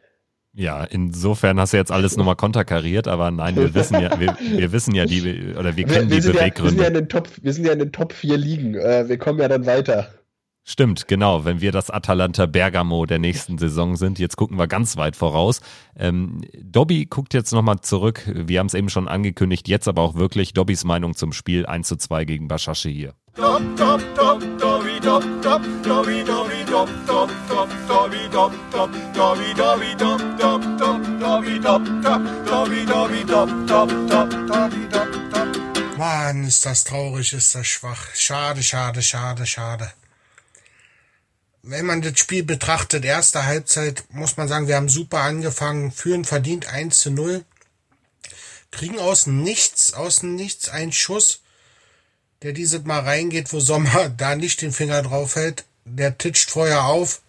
Ja, 0.55 0.83
insofern 0.83 1.59
hast 1.59 1.73
du 1.73 1.77
jetzt 1.77 1.91
alles 1.91 2.15
nochmal 2.15 2.35
konterkariert, 2.35 3.07
aber 3.07 3.31
nein, 3.31 3.55
wir 3.55 3.73
wissen 3.73 3.99
ja, 3.99 4.19
wir, 4.19 4.37
wir 4.39 4.71
wissen 4.71 4.93
ja 4.93 5.05
die, 5.05 5.55
oder 5.57 5.75
wir 5.75 5.85
kennen 5.85 6.11
wir, 6.11 6.17
wir 6.17 6.21
die 6.21 6.37
Beweggründe. 6.37 6.53
Ja, 6.61 6.63
wir, 6.63 6.69
sind 6.69 6.79
ja 6.79 6.87
in 6.87 6.93
den 6.93 7.09
Top, 7.09 7.29
wir 7.41 7.53
sind 7.53 7.65
ja 7.65 7.73
in 7.73 7.79
den 7.79 7.91
Top 7.91 8.13
4 8.13 8.37
Ligen. 8.37 8.75
Äh, 8.75 9.09
wir 9.09 9.17
kommen 9.17 9.39
ja 9.39 9.47
dann 9.47 9.65
weiter. 9.65 10.13
Stimmt, 10.65 11.09
genau. 11.09 11.43
Wenn 11.43 11.59
wir 11.59 11.73
das 11.73 11.89
Atalanta 11.89 12.45
Bergamo 12.45 13.05
der 13.05 13.19
nächsten 13.19 13.57
Saison 13.57 13.97
sind, 13.97 14.17
jetzt 14.17 14.37
gucken 14.37 14.57
wir 14.57 14.67
ganz 14.67 14.95
weit 14.95 15.17
voraus. 15.17 15.59
Ähm, 15.97 16.41
Dobby 16.61 17.05
guckt 17.05 17.33
jetzt 17.33 17.51
nochmal 17.51 17.81
zurück. 17.81 18.23
Wir 18.33 18.59
haben 18.59 18.67
es 18.67 18.73
eben 18.73 18.89
schon 18.89 19.09
angekündigt, 19.09 19.67
jetzt 19.67 19.89
aber 19.89 20.01
auch 20.01 20.15
wirklich 20.15 20.53
Dobbys 20.53 20.85
Meinung 20.85 21.15
zum 21.15 21.33
Spiel 21.33 21.65
1 21.65 21.87
zu 21.87 21.97
2 21.97 22.23
gegen 22.23 22.47
Bashasche 22.47 22.87
hier. 22.87 23.13
Mann, 35.97 36.43
ist 36.45 36.65
das 36.65 36.83
traurig, 36.85 37.33
ist 37.33 37.53
das 37.53 37.67
schwach. 37.67 38.07
Schade, 38.13 38.63
schade, 38.63 39.01
schade, 39.01 39.45
schade. 39.45 39.91
Wenn 41.63 41.85
man 41.85 42.01
das 42.01 42.19
Spiel 42.19 42.43
betrachtet, 42.43 43.05
erste 43.05 43.45
Halbzeit, 43.45 44.03
muss 44.09 44.35
man 44.35 44.49
sagen, 44.49 44.67
wir 44.67 44.75
haben 44.75 44.89
super 44.89 45.21
angefangen, 45.21 45.91
führen 45.93 46.25
verdient 46.25 46.67
1 46.67 46.99
zu 46.99 47.09
0, 47.09 47.43
kriegen 48.69 48.99
aus 48.99 49.27
nichts, 49.27 49.93
aus 49.93 50.23
nichts 50.23 50.67
einen 50.67 50.91
Schuss, 50.91 51.41
der 52.41 52.51
dieses 52.51 52.83
Mal 52.83 52.99
reingeht, 52.99 53.53
wo 53.53 53.61
Sommer 53.61 54.09
da 54.17 54.35
nicht 54.35 54.61
den 54.61 54.73
Finger 54.73 55.01
drauf 55.01 55.35
hält. 55.35 55.63
Der 55.85 56.17
titscht 56.17 56.51
vorher 56.51 56.85
auf. 56.85 57.21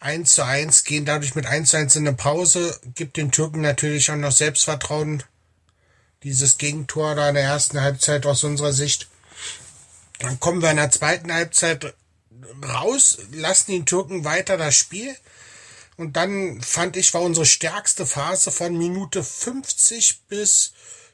1 0.00 0.34
zu 0.34 0.44
1, 0.44 0.84
gehen 0.84 1.04
dadurch 1.04 1.34
mit 1.36 1.46
1 1.46 1.70
zu 1.70 1.76
1 1.76 1.96
in 1.96 2.06
eine 2.06 2.16
Pause, 2.16 2.78
gibt 2.94 3.16
den 3.16 3.30
Türken 3.30 3.60
natürlich 3.60 4.10
auch 4.10 4.16
noch 4.16 4.32
Selbstvertrauen. 4.32 5.22
Dieses 6.22 6.58
Gegentor 6.58 7.14
da 7.14 7.28
in 7.28 7.36
der 7.36 7.44
ersten 7.44 7.80
Halbzeit 7.80 8.26
aus 8.26 8.42
unserer 8.42 8.72
Sicht. 8.72 9.08
Dann 10.18 10.40
kommen 10.40 10.62
wir 10.62 10.70
in 10.70 10.76
der 10.76 10.90
zweiten 10.90 11.32
Halbzeit 11.32 11.94
raus, 12.62 13.18
lassen 13.32 13.72
den 13.72 13.86
Türken 13.86 14.24
weiter 14.24 14.56
das 14.56 14.76
Spiel. 14.76 15.16
Und 15.96 16.16
dann 16.16 16.60
fand 16.60 16.96
ich, 16.96 17.14
war 17.14 17.22
unsere 17.22 17.46
stärkste 17.46 18.06
Phase 18.06 18.50
von 18.50 18.76
Minute 18.76 19.24
50 19.24 20.20
bis, 20.28 20.72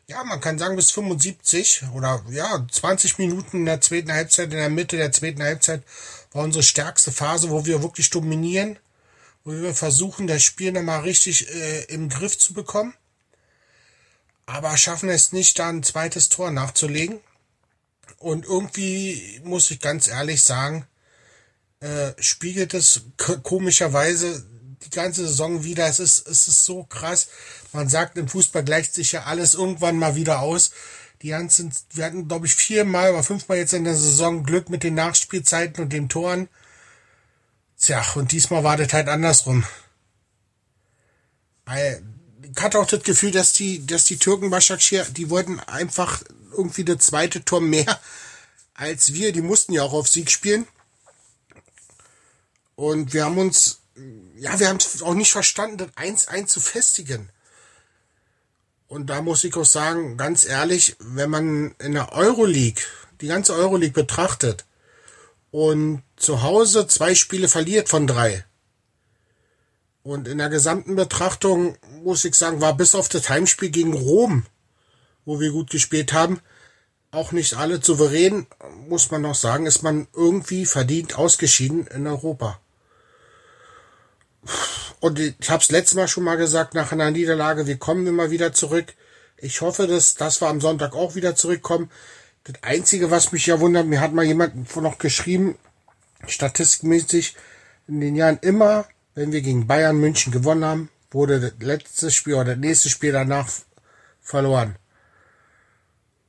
ja, 0.08 0.24
man 0.24 0.40
kann 0.40 0.58
sagen 0.58 0.76
bis 0.76 0.90
75 0.90 1.84
oder 1.94 2.24
ja, 2.30 2.66
20 2.70 3.18
Minuten 3.18 3.58
in 3.58 3.64
der 3.66 3.80
zweiten 3.80 4.12
Halbzeit, 4.12 4.50
in 4.52 4.58
der 4.58 4.70
Mitte 4.70 4.96
der 4.96 5.12
zweiten 5.12 5.42
Halbzeit 5.42 5.82
war 6.32 6.42
unsere 6.42 6.64
stärkste 6.64 7.12
Phase, 7.12 7.50
wo 7.50 7.64
wir 7.64 7.82
wirklich 7.82 8.10
dominieren, 8.10 8.78
wo 9.44 9.52
wir 9.52 9.74
versuchen, 9.74 10.26
das 10.26 10.42
Spiel 10.42 10.72
nochmal 10.72 11.02
richtig 11.02 11.48
äh, 11.54 11.84
im 11.84 12.08
Griff 12.08 12.36
zu 12.38 12.52
bekommen. 12.52 12.94
Aber 14.46 14.76
schaffen 14.76 15.08
es 15.08 15.32
nicht, 15.32 15.58
da 15.58 15.68
ein 15.68 15.84
zweites 15.84 16.28
Tor 16.28 16.50
nachzulegen. 16.50 17.20
Und 18.18 18.44
irgendwie 18.44 19.40
muss 19.44 19.70
ich 19.70 19.80
ganz 19.80 20.08
ehrlich 20.08 20.42
sagen, 20.42 20.86
äh, 21.82 22.12
spiegelt 22.22 22.74
es 22.74 23.02
komischerweise 23.42 24.46
die 24.84 24.90
ganze 24.90 25.26
Saison 25.26 25.64
wieder. 25.64 25.86
Es 25.86 25.98
ist, 25.98 26.28
es 26.28 26.46
ist 26.46 26.64
so 26.64 26.84
krass. 26.84 27.28
Man 27.72 27.88
sagt, 27.88 28.16
im 28.16 28.28
Fußball 28.28 28.64
gleicht 28.64 28.94
sich 28.94 29.12
ja 29.12 29.24
alles 29.24 29.54
irgendwann 29.54 29.98
mal 29.98 30.14
wieder 30.14 30.40
aus. 30.40 30.70
Die 31.22 31.28
ganzen, 31.28 31.72
wir 31.92 32.04
hatten, 32.04 32.28
glaube 32.28 32.46
ich, 32.46 32.54
viermal 32.54 33.12
oder 33.12 33.24
fünfmal 33.24 33.58
jetzt 33.58 33.72
in 33.74 33.84
der 33.84 33.96
Saison 33.96 34.44
Glück 34.44 34.70
mit 34.70 34.84
den 34.84 34.94
Nachspielzeiten 34.94 35.82
und 35.82 35.92
den 35.92 36.08
Toren. 36.08 36.48
Tja, 37.80 38.04
und 38.14 38.30
diesmal 38.30 38.62
war 38.62 38.76
das 38.76 38.92
halt 38.92 39.08
andersrum. 39.08 39.64
Ich 41.66 42.62
hatte 42.62 42.78
auch 42.78 42.86
das 42.86 43.02
Gefühl, 43.02 43.32
dass 43.32 43.52
die, 43.52 43.84
dass 43.84 44.04
die 44.04 44.18
Türken 44.18 44.50
Başakşehir, 44.50 45.10
die 45.10 45.30
wollten 45.30 45.58
einfach 45.58 46.22
irgendwie 46.52 46.84
das 46.84 46.98
zweite 46.98 47.44
Tor 47.44 47.60
mehr 47.60 48.00
als 48.74 49.14
wir. 49.14 49.32
Die 49.32 49.42
mussten 49.42 49.72
ja 49.72 49.82
auch 49.82 49.92
auf 49.92 50.08
Sieg 50.08 50.30
spielen. 50.30 50.66
Und 52.82 53.14
wir 53.14 53.26
haben 53.26 53.38
uns, 53.38 53.78
ja, 54.34 54.58
wir 54.58 54.68
haben 54.68 54.78
es 54.78 55.02
auch 55.02 55.14
nicht 55.14 55.30
verstanden, 55.30 55.76
das 55.76 55.96
1-1 55.96 56.46
zu 56.46 56.58
festigen. 56.58 57.30
Und 58.88 59.06
da 59.06 59.22
muss 59.22 59.44
ich 59.44 59.54
auch 59.54 59.64
sagen, 59.64 60.16
ganz 60.16 60.44
ehrlich, 60.44 60.96
wenn 60.98 61.30
man 61.30 61.76
in 61.78 61.92
der 61.92 62.10
Euroleague, 62.10 62.82
die 63.20 63.28
ganze 63.28 63.54
Euroleague 63.54 63.92
betrachtet 63.92 64.64
und 65.52 66.02
zu 66.16 66.42
Hause 66.42 66.88
zwei 66.88 67.14
Spiele 67.14 67.46
verliert 67.46 67.88
von 67.88 68.08
drei. 68.08 68.44
Und 70.02 70.26
in 70.26 70.38
der 70.38 70.48
gesamten 70.48 70.96
Betrachtung 70.96 71.76
muss 72.02 72.24
ich 72.24 72.34
sagen, 72.34 72.60
war 72.60 72.76
bis 72.76 72.96
auf 72.96 73.08
das 73.08 73.28
Heimspiel 73.28 73.70
gegen 73.70 73.92
Rom, 73.92 74.44
wo 75.24 75.38
wir 75.38 75.52
gut 75.52 75.70
gespielt 75.70 76.12
haben, 76.12 76.40
auch 77.12 77.30
nicht 77.30 77.54
alle 77.54 77.80
souverän, 77.80 78.48
muss 78.88 79.12
man 79.12 79.22
noch 79.22 79.36
sagen, 79.36 79.66
ist 79.66 79.84
man 79.84 80.08
irgendwie 80.14 80.66
verdient 80.66 81.16
ausgeschieden 81.16 81.86
in 81.86 82.08
Europa. 82.08 82.58
Und 85.00 85.18
ich 85.18 85.50
habe 85.50 85.62
es 85.62 85.70
letztes 85.70 85.94
Mal 85.94 86.08
schon 86.08 86.24
mal 86.24 86.36
gesagt, 86.36 86.74
nach 86.74 86.92
einer 86.92 87.10
Niederlage, 87.10 87.66
wir 87.66 87.76
kommen 87.76 88.06
immer 88.06 88.30
wieder 88.30 88.52
zurück. 88.52 88.94
Ich 89.36 89.60
hoffe, 89.60 89.86
dass, 89.86 90.14
dass 90.14 90.40
wir 90.40 90.48
am 90.48 90.60
Sonntag 90.60 90.94
auch 90.94 91.14
wieder 91.14 91.34
zurückkommen. 91.34 91.90
Das 92.44 92.56
Einzige, 92.62 93.10
was 93.10 93.32
mich 93.32 93.46
ja 93.46 93.60
wundert, 93.60 93.86
mir 93.86 94.00
hat 94.00 94.12
mal 94.12 94.24
jemand 94.24 94.76
noch 94.76 94.98
geschrieben, 94.98 95.56
statistikmäßig, 96.26 97.36
in 97.88 98.00
den 98.00 98.16
Jahren 98.16 98.38
immer, 98.42 98.86
wenn 99.14 99.32
wir 99.32 99.42
gegen 99.42 99.66
Bayern 99.66 99.98
München 99.98 100.32
gewonnen 100.32 100.64
haben, 100.64 100.88
wurde 101.10 101.40
das 101.40 101.52
letzte 101.58 102.10
Spiel 102.10 102.34
oder 102.34 102.54
das 102.54 102.58
nächste 102.58 102.88
Spiel 102.88 103.12
danach 103.12 103.48
verloren. 104.20 104.76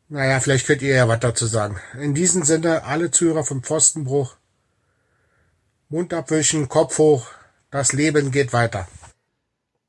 Naja, 0.09 0.39
vielleicht 0.39 0.67
könnt 0.67 0.81
ihr 0.81 0.95
ja 0.95 1.07
was 1.07 1.19
dazu 1.19 1.45
sagen. 1.45 1.79
In 1.99 2.13
diesem 2.13 2.43
Sinne, 2.43 2.83
alle 2.83 3.09
Zuhörer 3.11 3.43
vom 3.43 3.63
Pfostenbruch, 3.63 4.35
Mund 5.89 6.13
abwischen, 6.13 6.69
Kopf 6.69 6.97
hoch, 6.97 7.27
das 7.73 7.91
Leben 7.91 8.31
geht 8.31 8.53
weiter. 8.53 8.87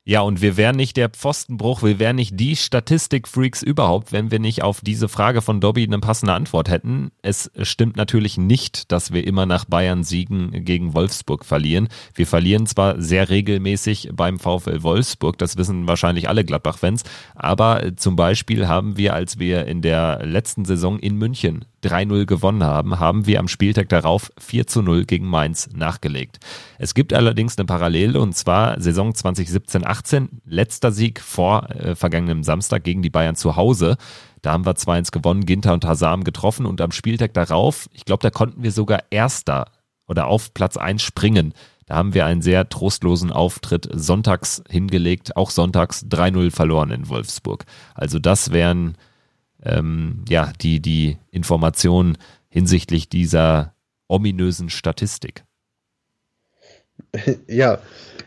Ja, 0.07 0.21
und 0.21 0.39
wir 0.39 0.55
wären 0.55 0.75
nicht 0.75 0.97
der 0.97 1.09
Pfostenbruch, 1.09 1.81
wir 1.81 1.97
wären 1.97 2.17
nicht 2.17 2.39
die 2.39 2.55
Statistikfreaks 2.55 3.63
überhaupt, 3.63 4.11
wenn 4.11 4.29
wir 4.29 4.37
nicht 4.37 4.61
auf 4.61 4.81
diese 4.81 5.09
Frage 5.09 5.41
von 5.41 5.59
Dobby 5.59 5.83
eine 5.83 5.97
passende 5.97 6.33
Antwort 6.33 6.69
hätten. 6.69 7.09
Es 7.23 7.49
stimmt 7.63 7.97
natürlich 7.97 8.37
nicht, 8.37 8.91
dass 8.91 9.13
wir 9.13 9.25
immer 9.25 9.47
nach 9.47 9.65
Bayern 9.65 10.03
Siegen 10.03 10.63
gegen 10.63 10.93
Wolfsburg 10.93 11.43
verlieren. 11.43 11.87
Wir 12.13 12.27
verlieren 12.27 12.67
zwar 12.67 13.01
sehr 13.01 13.31
regelmäßig 13.31 14.09
beim 14.13 14.37
VfL 14.37 14.83
Wolfsburg, 14.83 15.39
das 15.39 15.57
wissen 15.57 15.87
wahrscheinlich 15.87 16.29
alle 16.29 16.45
Gladbach-Fans, 16.45 17.03
aber 17.33 17.97
zum 17.97 18.15
Beispiel 18.15 18.67
haben 18.67 18.97
wir, 18.97 19.15
als 19.15 19.39
wir 19.39 19.65
in 19.65 19.81
der 19.81 20.23
letzten 20.23 20.65
Saison 20.65 20.99
in 20.99 21.17
München 21.17 21.65
3-0 21.83 22.25
gewonnen 22.25 22.63
haben, 22.63 22.99
haben 22.99 23.25
wir 23.25 23.39
am 23.39 23.47
Spieltag 23.47 23.89
darauf 23.89 24.31
4 24.39 24.65
0 24.75 25.05
gegen 25.05 25.27
Mainz 25.27 25.69
nachgelegt. 25.73 26.39
Es 26.77 26.93
gibt 26.93 27.13
allerdings 27.13 27.57
eine 27.57 27.65
Parallele 27.65 28.19
und 28.19 28.35
zwar 28.35 28.79
Saison 28.81 29.13
2017-18, 30.03 30.29
letzter 30.45 30.91
Sieg 30.91 31.19
vor 31.19 31.69
äh, 31.69 31.95
vergangenem 31.95 32.43
Samstag 32.43 32.83
gegen 32.83 33.01
die 33.01 33.09
Bayern 33.09 33.35
zu 33.35 33.55
Hause. 33.55 33.97
Da 34.41 34.51
haben 34.51 34.65
wir 34.65 34.73
2-1 34.73 35.11
gewonnen, 35.11 35.45
Ginter 35.45 35.73
und 35.73 35.85
Hazam 35.85 36.23
getroffen 36.23 36.65
und 36.65 36.81
am 36.81 36.91
Spieltag 36.91 37.33
darauf, 37.33 37.89
ich 37.93 38.05
glaube, 38.05 38.21
da 38.21 38.29
konnten 38.29 38.63
wir 38.63 38.71
sogar 38.71 39.03
Erster 39.09 39.71
oder 40.07 40.27
auf 40.27 40.53
Platz 40.53 40.77
1 40.77 41.01
springen. 41.01 41.53
Da 41.85 41.95
haben 41.95 42.13
wir 42.13 42.25
einen 42.25 42.41
sehr 42.41 42.67
trostlosen 42.67 43.31
Auftritt 43.31 43.87
sonntags 43.93 44.63
hingelegt, 44.69 45.35
auch 45.37 45.51
sonntags 45.51 46.05
3-0 46.05 46.51
verloren 46.51 46.91
in 46.91 47.09
Wolfsburg. 47.09 47.65
Also 47.93 48.19
das 48.19 48.51
wären 48.51 48.97
ähm, 49.63 50.25
ja, 50.27 50.51
die, 50.61 50.81
die 50.81 51.17
Informationen 51.31 52.17
hinsichtlich 52.49 53.09
dieser 53.09 53.73
ominösen 54.07 54.69
Statistik. 54.69 55.44
Ja, 57.47 57.79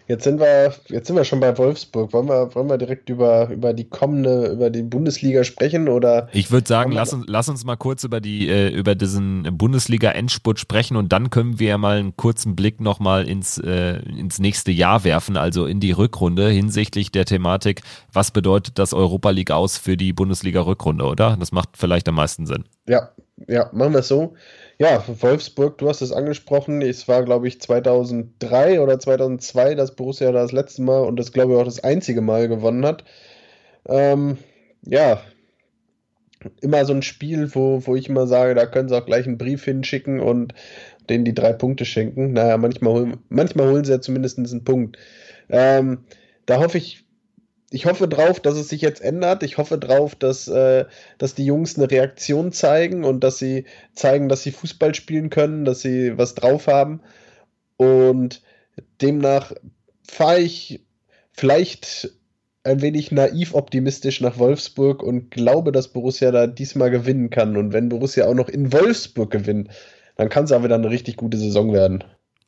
jetzt 0.06 0.24
sind 0.24 0.40
wir, 0.40 0.72
jetzt 0.88 1.06
sind 1.06 1.16
wir 1.16 1.24
schon 1.24 1.40
bei 1.40 1.56
Wolfsburg. 1.56 2.12
Wollen 2.12 2.28
wir, 2.28 2.54
wollen 2.54 2.68
wir 2.68 2.78
direkt 2.78 3.08
über, 3.08 3.48
über 3.50 3.72
die 3.72 3.88
kommende, 3.88 4.52
über 4.52 4.70
die 4.70 4.82
Bundesliga 4.82 5.44
sprechen 5.44 5.88
oder? 5.88 6.28
Ich 6.32 6.50
würde 6.50 6.66
sagen, 6.66 6.92
lass 6.92 7.12
uns, 7.12 7.26
lass 7.28 7.48
uns 7.48 7.64
mal 7.64 7.76
kurz 7.76 8.04
über 8.04 8.20
die, 8.20 8.48
äh, 8.48 8.68
über 8.68 8.94
diesen 8.94 9.48
Bundesliga-Endspurt 9.56 10.58
sprechen 10.58 10.96
und 10.96 11.12
dann 11.12 11.30
können 11.30 11.58
wir 11.58 11.78
mal 11.78 11.98
einen 11.98 12.16
kurzen 12.16 12.56
Blick 12.56 12.80
nochmal 12.80 13.28
ins, 13.28 13.58
äh, 13.58 13.98
ins 14.00 14.38
nächste 14.38 14.70
Jahr 14.70 15.04
werfen, 15.04 15.36
also 15.36 15.66
in 15.66 15.80
die 15.80 15.92
Rückrunde 15.92 16.48
hinsichtlich 16.48 17.12
der 17.12 17.24
Thematik, 17.24 17.82
was 18.12 18.30
bedeutet 18.30 18.78
das 18.78 18.94
Europa 18.94 19.30
League 19.30 19.50
aus 19.50 19.76
für 19.76 19.96
die 19.96 20.12
Bundesliga-Rückrunde, 20.12 21.04
oder? 21.04 21.36
Das 21.38 21.52
macht 21.52 21.70
vielleicht 21.74 22.08
am 22.08 22.16
meisten 22.16 22.46
Sinn. 22.46 22.64
Ja, 22.86 23.10
ja, 23.46 23.70
machen 23.72 23.92
wir 23.92 24.00
es 24.00 24.08
so. 24.08 24.34
Ja, 24.80 25.04
Wolfsburg, 25.08 25.78
du 25.78 25.88
hast 25.88 26.02
es 26.02 26.12
angesprochen. 26.12 26.82
Es 26.82 27.08
war, 27.08 27.24
glaube 27.24 27.48
ich, 27.48 27.60
2003 27.60 28.80
oder 28.80 28.98
2002, 29.00 29.74
dass 29.74 29.96
Borussia 29.96 30.30
das 30.30 30.52
letzte 30.52 30.82
Mal 30.82 31.00
und 31.04 31.16
das, 31.16 31.32
glaube 31.32 31.52
ich, 31.54 31.58
auch 31.58 31.64
das 31.64 31.82
einzige 31.82 32.20
Mal 32.20 32.48
gewonnen 32.48 32.86
hat. 32.86 33.04
Ähm, 33.86 34.38
ja, 34.84 35.22
immer 36.60 36.84
so 36.84 36.92
ein 36.92 37.02
Spiel, 37.02 37.54
wo, 37.54 37.86
wo 37.86 37.96
ich 37.96 38.08
immer 38.08 38.26
sage, 38.26 38.54
da 38.54 38.66
können 38.66 38.88
sie 38.88 38.96
auch 38.96 39.06
gleich 39.06 39.26
einen 39.26 39.38
Brief 39.38 39.64
hinschicken 39.64 40.20
und 40.20 40.54
denen 41.08 41.24
die 41.24 41.34
drei 41.34 41.52
Punkte 41.52 41.84
schenken. 41.84 42.32
Naja, 42.32 42.56
manchmal, 42.58 43.14
manchmal 43.28 43.68
holen 43.70 43.84
sie 43.84 43.92
ja 43.92 44.00
zumindest 44.00 44.38
einen 44.38 44.64
Punkt. 44.64 44.98
Ähm, 45.48 46.04
da 46.46 46.60
hoffe 46.60 46.78
ich 46.78 47.04
ich 47.70 47.86
hoffe 47.86 48.08
drauf, 48.08 48.40
dass 48.40 48.56
es 48.56 48.68
sich 48.68 48.80
jetzt 48.80 49.02
ändert. 49.02 49.42
Ich 49.42 49.58
hoffe 49.58 49.78
drauf, 49.78 50.14
dass, 50.14 50.48
äh, 50.48 50.86
dass 51.18 51.34
die 51.34 51.44
Jungs 51.44 51.76
eine 51.76 51.90
Reaktion 51.90 52.52
zeigen 52.52 53.04
und 53.04 53.20
dass 53.20 53.38
sie 53.38 53.64
zeigen, 53.94 54.28
dass 54.28 54.42
sie 54.42 54.52
Fußball 54.52 54.94
spielen 54.94 55.30
können, 55.30 55.64
dass 55.64 55.82
sie 55.82 56.16
was 56.16 56.34
drauf 56.34 56.66
haben. 56.66 57.00
Und 57.76 58.42
demnach 59.02 59.52
fahre 60.02 60.40
ich 60.40 60.84
vielleicht 61.32 62.10
ein 62.64 62.82
wenig 62.82 63.12
naiv 63.12 63.54
optimistisch 63.54 64.20
nach 64.20 64.38
Wolfsburg 64.38 65.02
und 65.02 65.30
glaube, 65.30 65.72
dass 65.72 65.88
Borussia 65.88 66.30
da 66.30 66.46
diesmal 66.46 66.90
gewinnen 66.90 67.30
kann. 67.30 67.56
Und 67.56 67.72
wenn 67.72 67.88
Borussia 67.88 68.26
auch 68.26 68.34
noch 68.34 68.48
in 68.48 68.72
Wolfsburg 68.72 69.30
gewinnt, 69.30 69.68
dann 70.16 70.28
kann 70.28 70.44
es 70.44 70.52
aber 70.52 70.64
wieder 70.64 70.74
eine 70.74 70.90
richtig 70.90 71.16
gute 71.16 71.36
Saison 71.36 71.72
werden. 71.72 72.04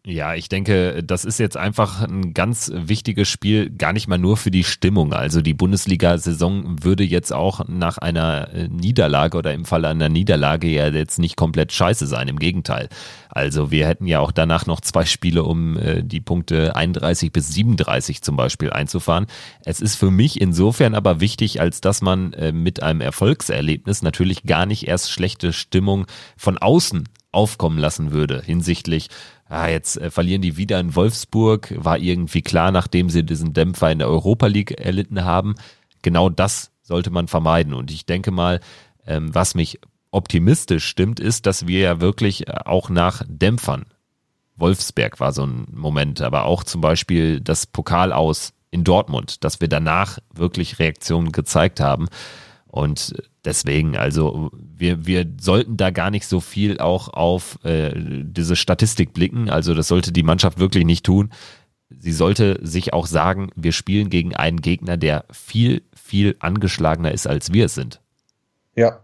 Ja, 0.06 0.34
ich 0.34 0.48
denke, 0.48 1.02
das 1.04 1.26
ist 1.26 1.38
jetzt 1.38 1.58
einfach 1.58 2.00
ein 2.00 2.32
ganz 2.32 2.72
wichtiges 2.74 3.28
Spiel, 3.28 3.68
gar 3.68 3.92
nicht 3.92 4.08
mal 4.08 4.16
nur 4.16 4.38
für 4.38 4.50
die 4.50 4.64
Stimmung. 4.64 5.12
Also 5.12 5.42
die 5.42 5.52
Bundesliga-Saison 5.52 6.82
würde 6.82 7.04
jetzt 7.04 7.34
auch 7.34 7.68
nach 7.68 7.98
einer 7.98 8.48
äh, 8.54 8.68
Niederlage 8.68 9.36
oder 9.36 9.52
im 9.52 9.66
Fall 9.66 9.84
einer 9.84 10.08
Niederlage 10.08 10.68
ja 10.68 10.88
jetzt 10.88 11.18
nicht 11.18 11.36
komplett 11.36 11.72
scheiße 11.72 12.06
sein. 12.06 12.28
Im 12.28 12.38
Gegenteil. 12.38 12.88
Also 13.28 13.70
wir 13.70 13.86
hätten 13.86 14.06
ja 14.06 14.20
auch 14.20 14.32
danach 14.32 14.64
noch 14.64 14.80
zwei 14.80 15.04
Spiele, 15.04 15.44
um 15.44 15.76
äh, 15.76 16.02
die 16.02 16.22
Punkte 16.22 16.74
31 16.74 17.30
bis 17.30 17.48
37 17.48 18.22
zum 18.22 18.36
Beispiel 18.36 18.70
einzufahren. 18.70 19.26
Es 19.66 19.82
ist 19.82 19.96
für 19.96 20.10
mich 20.10 20.40
insofern 20.40 20.94
aber 20.94 21.20
wichtig, 21.20 21.60
als 21.60 21.82
dass 21.82 22.00
man 22.00 22.32
äh, 22.32 22.52
mit 22.52 22.82
einem 22.82 23.02
Erfolgserlebnis 23.02 24.00
natürlich 24.00 24.44
gar 24.44 24.64
nicht 24.64 24.88
erst 24.88 25.12
schlechte 25.12 25.52
Stimmung 25.52 26.06
von 26.38 26.56
außen 26.56 27.06
aufkommen 27.32 27.78
lassen 27.78 28.12
würde 28.12 28.42
hinsichtlich, 28.44 29.08
ah, 29.50 29.68
jetzt 29.68 29.98
äh, 29.98 30.10
verlieren 30.10 30.40
die 30.40 30.56
wieder 30.56 30.80
in 30.80 30.94
Wolfsburg, 30.94 31.74
war 31.76 31.98
irgendwie 31.98 32.40
klar, 32.40 32.70
nachdem 32.72 33.10
sie 33.10 33.24
diesen 33.24 33.52
Dämpfer 33.52 33.90
in 33.90 33.98
der 33.98 34.08
Europa 34.08 34.46
League 34.46 34.80
erlitten 34.80 35.24
haben. 35.24 35.56
Genau 36.02 36.30
das 36.30 36.70
sollte 36.82 37.10
man 37.10 37.28
vermeiden. 37.28 37.74
Und 37.74 37.90
ich 37.90 38.06
denke 38.06 38.30
mal, 38.30 38.60
ähm, 39.06 39.34
was 39.34 39.54
mich 39.54 39.80
optimistisch 40.12 40.86
stimmt, 40.86 41.20
ist, 41.20 41.46
dass 41.46 41.66
wir 41.66 41.80
ja 41.80 42.00
wirklich 42.00 42.48
äh, 42.48 42.52
auch 42.64 42.88
nach 42.88 43.22
Dämpfern, 43.28 43.86
Wolfsberg 44.56 45.20
war 45.20 45.32
so 45.32 45.44
ein 45.44 45.66
Moment, 45.72 46.20
aber 46.20 46.44
auch 46.44 46.64
zum 46.64 46.80
Beispiel 46.80 47.40
das 47.40 47.66
Pokal 47.66 48.12
aus 48.12 48.52
in 48.70 48.84
Dortmund, 48.84 49.42
dass 49.42 49.60
wir 49.60 49.68
danach 49.68 50.18
wirklich 50.32 50.78
Reaktionen 50.78 51.32
gezeigt 51.32 51.80
haben. 51.80 52.08
Und 52.70 53.14
deswegen, 53.44 53.96
also 53.96 54.50
wir, 54.52 55.06
wir 55.06 55.26
sollten 55.40 55.76
da 55.76 55.90
gar 55.90 56.10
nicht 56.10 56.26
so 56.26 56.40
viel 56.40 56.78
auch 56.78 57.08
auf 57.08 57.58
äh, 57.64 57.92
diese 57.96 58.54
Statistik 58.54 59.12
blicken. 59.12 59.50
Also 59.50 59.74
das 59.74 59.88
sollte 59.88 60.12
die 60.12 60.22
Mannschaft 60.22 60.58
wirklich 60.58 60.84
nicht 60.84 61.04
tun. 61.04 61.30
Sie 61.88 62.12
sollte 62.12 62.60
sich 62.62 62.92
auch 62.92 63.06
sagen, 63.06 63.50
wir 63.56 63.72
spielen 63.72 64.08
gegen 64.08 64.36
einen 64.36 64.60
Gegner, 64.60 64.96
der 64.96 65.24
viel, 65.32 65.82
viel 65.94 66.36
angeschlagener 66.38 67.12
ist, 67.12 67.26
als 67.26 67.52
wir 67.52 67.66
es 67.66 67.74
sind. 67.74 68.00
Ja. 68.76 69.00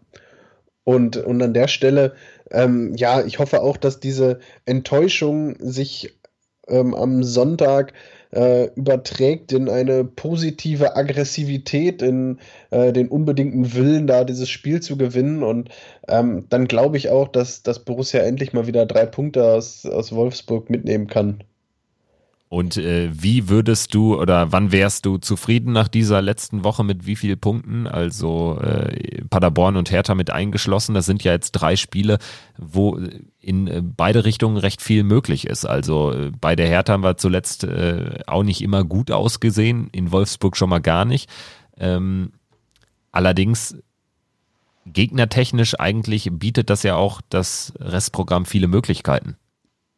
Und, 0.84 1.16
und 1.16 1.42
an 1.42 1.52
der 1.52 1.66
Stelle, 1.66 2.14
ähm, 2.52 2.94
ja, 2.94 3.24
ich 3.24 3.40
hoffe 3.40 3.60
auch, 3.60 3.76
dass 3.76 3.98
diese 3.98 4.38
Enttäuschung 4.64 5.56
sich 5.58 6.16
ähm, 6.68 6.94
am 6.94 7.24
Sonntag 7.24 7.92
äh, 8.32 8.66
überträgt 8.74 9.52
in 9.52 9.68
eine 9.68 10.04
positive 10.04 10.96
Aggressivität, 10.96 12.02
in 12.02 12.38
äh, 12.70 12.92
den 12.92 13.08
unbedingten 13.08 13.74
Willen, 13.74 14.06
da 14.06 14.24
dieses 14.24 14.48
Spiel 14.48 14.80
zu 14.80 14.96
gewinnen. 14.96 15.42
Und 15.42 15.70
ähm, 16.08 16.46
dann 16.48 16.68
glaube 16.68 16.96
ich 16.96 17.10
auch, 17.10 17.28
dass, 17.28 17.62
dass 17.62 17.84
Borussia 17.84 18.20
endlich 18.20 18.52
mal 18.52 18.66
wieder 18.66 18.86
drei 18.86 19.06
Punkte 19.06 19.44
aus, 19.44 19.86
aus 19.86 20.12
Wolfsburg 20.12 20.70
mitnehmen 20.70 21.06
kann. 21.06 21.42
Und 22.48 22.76
äh, 22.76 23.10
wie 23.12 23.48
würdest 23.48 23.92
du 23.92 24.20
oder 24.20 24.52
wann 24.52 24.70
wärst 24.70 25.04
du 25.04 25.18
zufrieden 25.18 25.72
nach 25.72 25.88
dieser 25.88 26.22
letzten 26.22 26.62
Woche 26.62 26.84
mit 26.84 27.04
wie 27.04 27.16
vielen 27.16 27.40
Punkten? 27.40 27.88
Also 27.88 28.60
äh, 28.60 29.24
Paderborn 29.28 29.76
und 29.76 29.90
Hertha 29.90 30.14
mit 30.14 30.30
eingeschlossen. 30.30 30.94
Das 30.94 31.06
sind 31.06 31.24
ja 31.24 31.32
jetzt 31.32 31.52
drei 31.52 31.74
Spiele, 31.74 32.18
wo 32.56 33.00
in 33.40 33.66
äh, 33.66 33.82
beide 33.82 34.24
Richtungen 34.24 34.58
recht 34.58 34.80
viel 34.80 35.02
möglich 35.02 35.48
ist. 35.48 35.64
Also 35.64 36.12
äh, 36.12 36.30
bei 36.40 36.54
der 36.54 36.68
Hertha 36.68 36.92
haben 36.92 37.02
wir 37.02 37.16
zuletzt 37.16 37.64
äh, 37.64 38.20
auch 38.28 38.44
nicht 38.44 38.62
immer 38.62 38.84
gut 38.84 39.10
ausgesehen, 39.10 39.88
in 39.90 40.12
Wolfsburg 40.12 40.56
schon 40.56 40.70
mal 40.70 40.80
gar 40.80 41.04
nicht. 41.04 41.28
Ähm, 41.76 42.30
allerdings 43.10 43.76
gegnertechnisch 44.86 45.80
eigentlich 45.80 46.28
bietet 46.30 46.70
das 46.70 46.84
ja 46.84 46.94
auch 46.94 47.20
das 47.28 47.72
Restprogramm 47.80 48.46
viele 48.46 48.68
Möglichkeiten. 48.68 49.36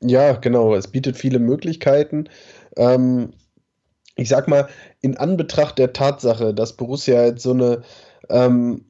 Ja, 0.01 0.32
genau. 0.32 0.74
Es 0.74 0.88
bietet 0.88 1.16
viele 1.16 1.38
Möglichkeiten. 1.38 2.28
Ähm, 2.76 3.32
ich 4.16 4.28
sag 4.28 4.49
mal, 4.49 4.68
in 5.01 5.16
Anbetracht 5.16 5.78
der 5.78 5.92
Tatsache, 5.92 6.55
dass 6.55 6.76
Borussia 6.76 7.26
jetzt 7.26 7.42
so 7.42 7.53
eine, 7.53 7.82
ähm, 8.28 8.84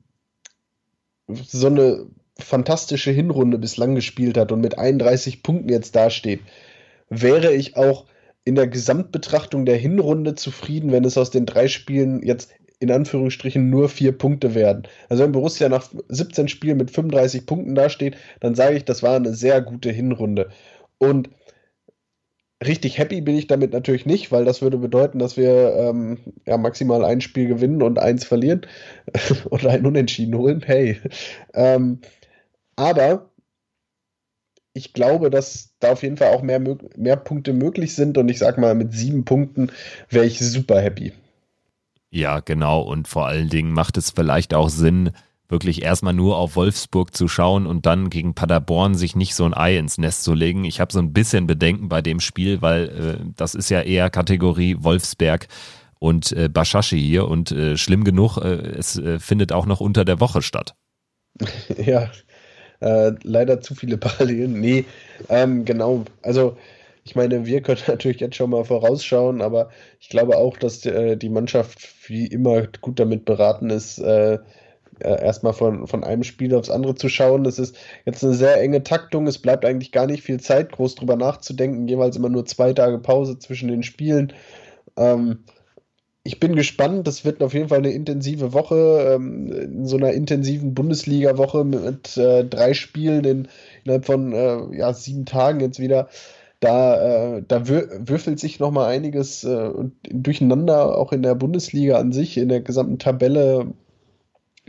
so 1.28 1.66
eine 1.66 2.06
fantastische 2.38 3.10
Hinrunde 3.10 3.58
bislang 3.58 3.94
gespielt 3.94 4.38
hat 4.38 4.52
und 4.52 4.60
mit 4.60 4.78
31 4.78 5.42
Punkten 5.42 5.68
jetzt 5.68 5.96
dasteht, 5.96 6.40
wäre 7.10 7.52
ich 7.52 7.76
auch 7.76 8.06
in 8.44 8.54
der 8.54 8.68
Gesamtbetrachtung 8.68 9.66
der 9.66 9.76
Hinrunde 9.76 10.34
zufrieden, 10.34 10.92
wenn 10.92 11.04
es 11.04 11.18
aus 11.18 11.30
den 11.30 11.46
drei 11.46 11.68
Spielen 11.68 12.22
jetzt 12.22 12.50
in 12.80 12.90
Anführungsstrichen 12.90 13.68
nur 13.70 13.88
vier 13.88 14.16
Punkte 14.16 14.54
werden. 14.54 14.84
Also 15.08 15.24
wenn 15.24 15.32
Borussia 15.32 15.68
nach 15.68 15.90
17 16.08 16.48
Spielen 16.48 16.78
mit 16.78 16.90
35 16.90 17.44
Punkten 17.44 17.74
dasteht, 17.74 18.16
dann 18.40 18.54
sage 18.54 18.76
ich, 18.76 18.84
das 18.84 19.02
war 19.02 19.16
eine 19.16 19.34
sehr 19.34 19.60
gute 19.60 19.90
Hinrunde. 19.90 20.48
Und 20.98 21.30
richtig 22.64 22.98
happy 22.98 23.20
bin 23.20 23.36
ich 23.36 23.46
damit 23.46 23.72
natürlich 23.72 24.06
nicht, 24.06 24.32
weil 24.32 24.44
das 24.44 24.62
würde 24.62 24.78
bedeuten, 24.78 25.18
dass 25.18 25.36
wir 25.36 25.74
ähm, 25.76 26.18
ja, 26.46 26.56
maximal 26.56 27.04
ein 27.04 27.20
Spiel 27.20 27.46
gewinnen 27.46 27.82
und 27.82 27.98
eins 27.98 28.24
verlieren 28.24 28.62
oder 29.50 29.70
ein 29.70 29.86
Unentschieden 29.86 30.36
holen. 30.36 30.62
Hey. 30.64 31.00
Ähm, 31.54 32.00
aber 32.76 33.30
ich 34.74 34.92
glaube, 34.92 35.30
dass 35.30 35.74
da 35.80 35.92
auf 35.92 36.02
jeden 36.02 36.16
Fall 36.16 36.34
auch 36.34 36.42
mehr, 36.42 36.60
mehr 36.96 37.16
Punkte 37.16 37.52
möglich 37.52 37.94
sind 37.94 38.18
und 38.18 38.28
ich 38.28 38.38
sag 38.38 38.58
mal, 38.58 38.74
mit 38.74 38.92
sieben 38.92 39.24
Punkten 39.24 39.70
wäre 40.08 40.26
ich 40.26 40.38
super 40.38 40.80
happy. 40.80 41.12
Ja, 42.10 42.40
genau. 42.40 42.80
Und 42.82 43.06
vor 43.08 43.26
allen 43.26 43.48
Dingen 43.48 43.72
macht 43.72 43.96
es 43.96 44.10
vielleicht 44.10 44.54
auch 44.54 44.70
Sinn, 44.70 45.10
wirklich 45.48 45.82
erstmal 45.82 46.12
nur 46.12 46.36
auf 46.36 46.56
Wolfsburg 46.56 47.14
zu 47.14 47.26
schauen 47.26 47.66
und 47.66 47.86
dann 47.86 48.10
gegen 48.10 48.34
Paderborn 48.34 48.94
sich 48.94 49.16
nicht 49.16 49.34
so 49.34 49.44
ein 49.44 49.54
Ei 49.54 49.78
ins 49.78 49.98
Nest 49.98 50.24
zu 50.24 50.34
legen. 50.34 50.64
Ich 50.64 50.80
habe 50.80 50.92
so 50.92 50.98
ein 50.98 51.12
bisschen 51.12 51.46
Bedenken 51.46 51.88
bei 51.88 52.02
dem 52.02 52.20
Spiel, 52.20 52.60
weil 52.60 52.88
äh, 52.88 53.32
das 53.36 53.54
ist 53.54 53.70
ja 53.70 53.80
eher 53.80 54.10
Kategorie 54.10 54.76
Wolfsberg 54.80 55.48
und 55.98 56.32
äh, 56.32 56.48
Baschashi 56.48 57.00
hier 57.00 57.26
und 57.28 57.50
äh, 57.50 57.76
schlimm 57.76 58.04
genug, 58.04 58.38
äh, 58.38 58.54
es 58.78 58.98
äh, 58.98 59.18
findet 59.18 59.52
auch 59.52 59.66
noch 59.66 59.80
unter 59.80 60.04
der 60.04 60.20
Woche 60.20 60.42
statt. 60.42 60.74
Ja, 61.76 62.10
äh, 62.80 63.12
leider 63.22 63.60
zu 63.60 63.74
viele 63.74 63.98
Parallelen. 63.98 64.60
Nee, 64.60 64.84
ähm, 65.28 65.64
genau. 65.64 66.04
Also 66.22 66.56
ich 67.04 67.16
meine, 67.16 67.46
wir 67.46 67.62
können 67.62 67.80
natürlich 67.88 68.20
jetzt 68.20 68.36
schon 68.36 68.50
mal 68.50 68.64
vorausschauen, 68.64 69.40
aber 69.40 69.70
ich 70.00 70.08
glaube 70.08 70.36
auch, 70.36 70.56
dass 70.56 70.84
äh, 70.84 71.16
die 71.16 71.30
Mannschaft 71.30 71.88
wie 72.06 72.26
immer 72.26 72.66
gut 72.80 73.00
damit 73.00 73.24
beraten 73.24 73.70
ist, 73.70 73.98
äh, 75.00 75.22
erstmal 75.22 75.52
von, 75.52 75.86
von 75.86 76.04
einem 76.04 76.24
Spiel 76.24 76.54
aufs 76.54 76.70
andere 76.70 76.94
zu 76.94 77.08
schauen. 77.08 77.44
Das 77.44 77.58
ist 77.58 77.76
jetzt 78.04 78.24
eine 78.24 78.34
sehr 78.34 78.60
enge 78.60 78.82
Taktung. 78.82 79.26
Es 79.26 79.38
bleibt 79.38 79.64
eigentlich 79.64 79.92
gar 79.92 80.06
nicht 80.06 80.22
viel 80.22 80.40
Zeit, 80.40 80.72
groß 80.72 80.94
drüber 80.96 81.16
nachzudenken. 81.16 81.88
Jeweils 81.88 82.16
immer 82.16 82.28
nur 82.28 82.46
zwei 82.46 82.72
Tage 82.72 82.98
Pause 82.98 83.38
zwischen 83.38 83.68
den 83.68 83.82
Spielen. 83.82 84.32
Ähm, 84.96 85.44
ich 86.28 86.40
bin 86.40 86.56
gespannt. 86.56 87.06
Das 87.06 87.24
wird 87.24 87.42
auf 87.42 87.54
jeden 87.54 87.68
Fall 87.68 87.78
eine 87.78 87.92
intensive 87.92 88.52
Woche, 88.52 89.14
ähm, 89.14 89.50
in 89.50 89.86
so 89.86 89.96
einer 89.96 90.12
intensiven 90.12 90.74
Bundesliga-Woche 90.74 91.64
mit, 91.64 92.16
äh, 92.18 92.44
drei 92.44 92.74
Spielen 92.74 93.24
in, 93.24 93.48
innerhalb 93.84 94.04
von 94.04 94.32
äh, 94.32 94.76
ja, 94.76 94.92
sieben 94.92 95.24
Tagen 95.24 95.60
jetzt 95.60 95.80
wieder. 95.80 96.08
Da, 96.60 97.36
äh, 97.36 97.42
da 97.46 97.68
würfelt 97.68 98.40
sich 98.40 98.58
nochmal 98.58 98.90
einiges 98.92 99.44
äh, 99.44 99.70
durcheinander, 100.10 100.98
auch 100.98 101.12
in 101.12 101.22
der 101.22 101.36
Bundesliga 101.36 101.98
an 101.98 102.12
sich, 102.12 102.36
in 102.36 102.48
der 102.48 102.60
gesamten 102.60 102.98
Tabelle. 102.98 103.68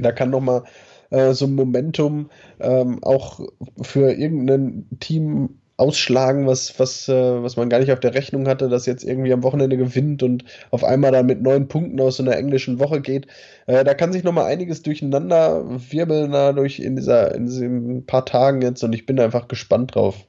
Da 0.02 0.12
kann 0.12 0.30
nochmal 0.30 0.64
äh, 1.10 1.34
so 1.34 1.46
ein 1.46 1.56
Momentum 1.56 2.30
ähm, 2.60 3.04
auch 3.04 3.40
für 3.82 4.12
irgendein 4.12 4.88
Team 5.00 5.60
ausschlagen, 5.80 6.46
was, 6.46 6.78
was, 6.78 7.08
äh, 7.08 7.44
was 7.44 7.56
man 7.56 7.70
gar 7.70 7.80
nicht 7.80 7.92
auf 7.92 8.02
der 8.02 8.14
Rechnung 8.14 8.48
hatte, 8.48 8.68
das 8.68 8.86
jetzt 8.86 9.04
irgendwie 9.04 9.32
am 9.32 9.44
Wochenende 9.44 9.78
gewinnt 9.78 10.24
und 10.24 10.44
auf 10.72 10.84
einmal 10.84 11.12
dann 11.14 11.26
mit 11.26 11.42
neun 11.42 11.68
Punkten 11.70 12.00
aus 12.02 12.18
so 12.18 12.24
einer 12.24 12.36
englischen 12.36 12.80
Woche 12.80 13.02
geht. 13.02 13.28
Äh, 13.66 13.84
da 13.86 13.94
kann 13.94 14.12
sich 14.12 14.24
nochmal 14.24 14.46
einiges 14.46 14.84
durcheinander 14.84 15.64
wirbeln 15.90 16.32
dadurch 16.34 16.80
in 16.80 16.98
dieser, 16.98 17.34
in 17.34 17.46
diesen 17.46 18.06
paar 18.06 18.26
Tagen 18.26 18.62
jetzt 18.62 18.84
und 18.84 18.94
ich 18.94 19.06
bin 19.06 19.20
einfach 19.20 19.48
gespannt 19.48 19.96
drauf. 19.96 20.26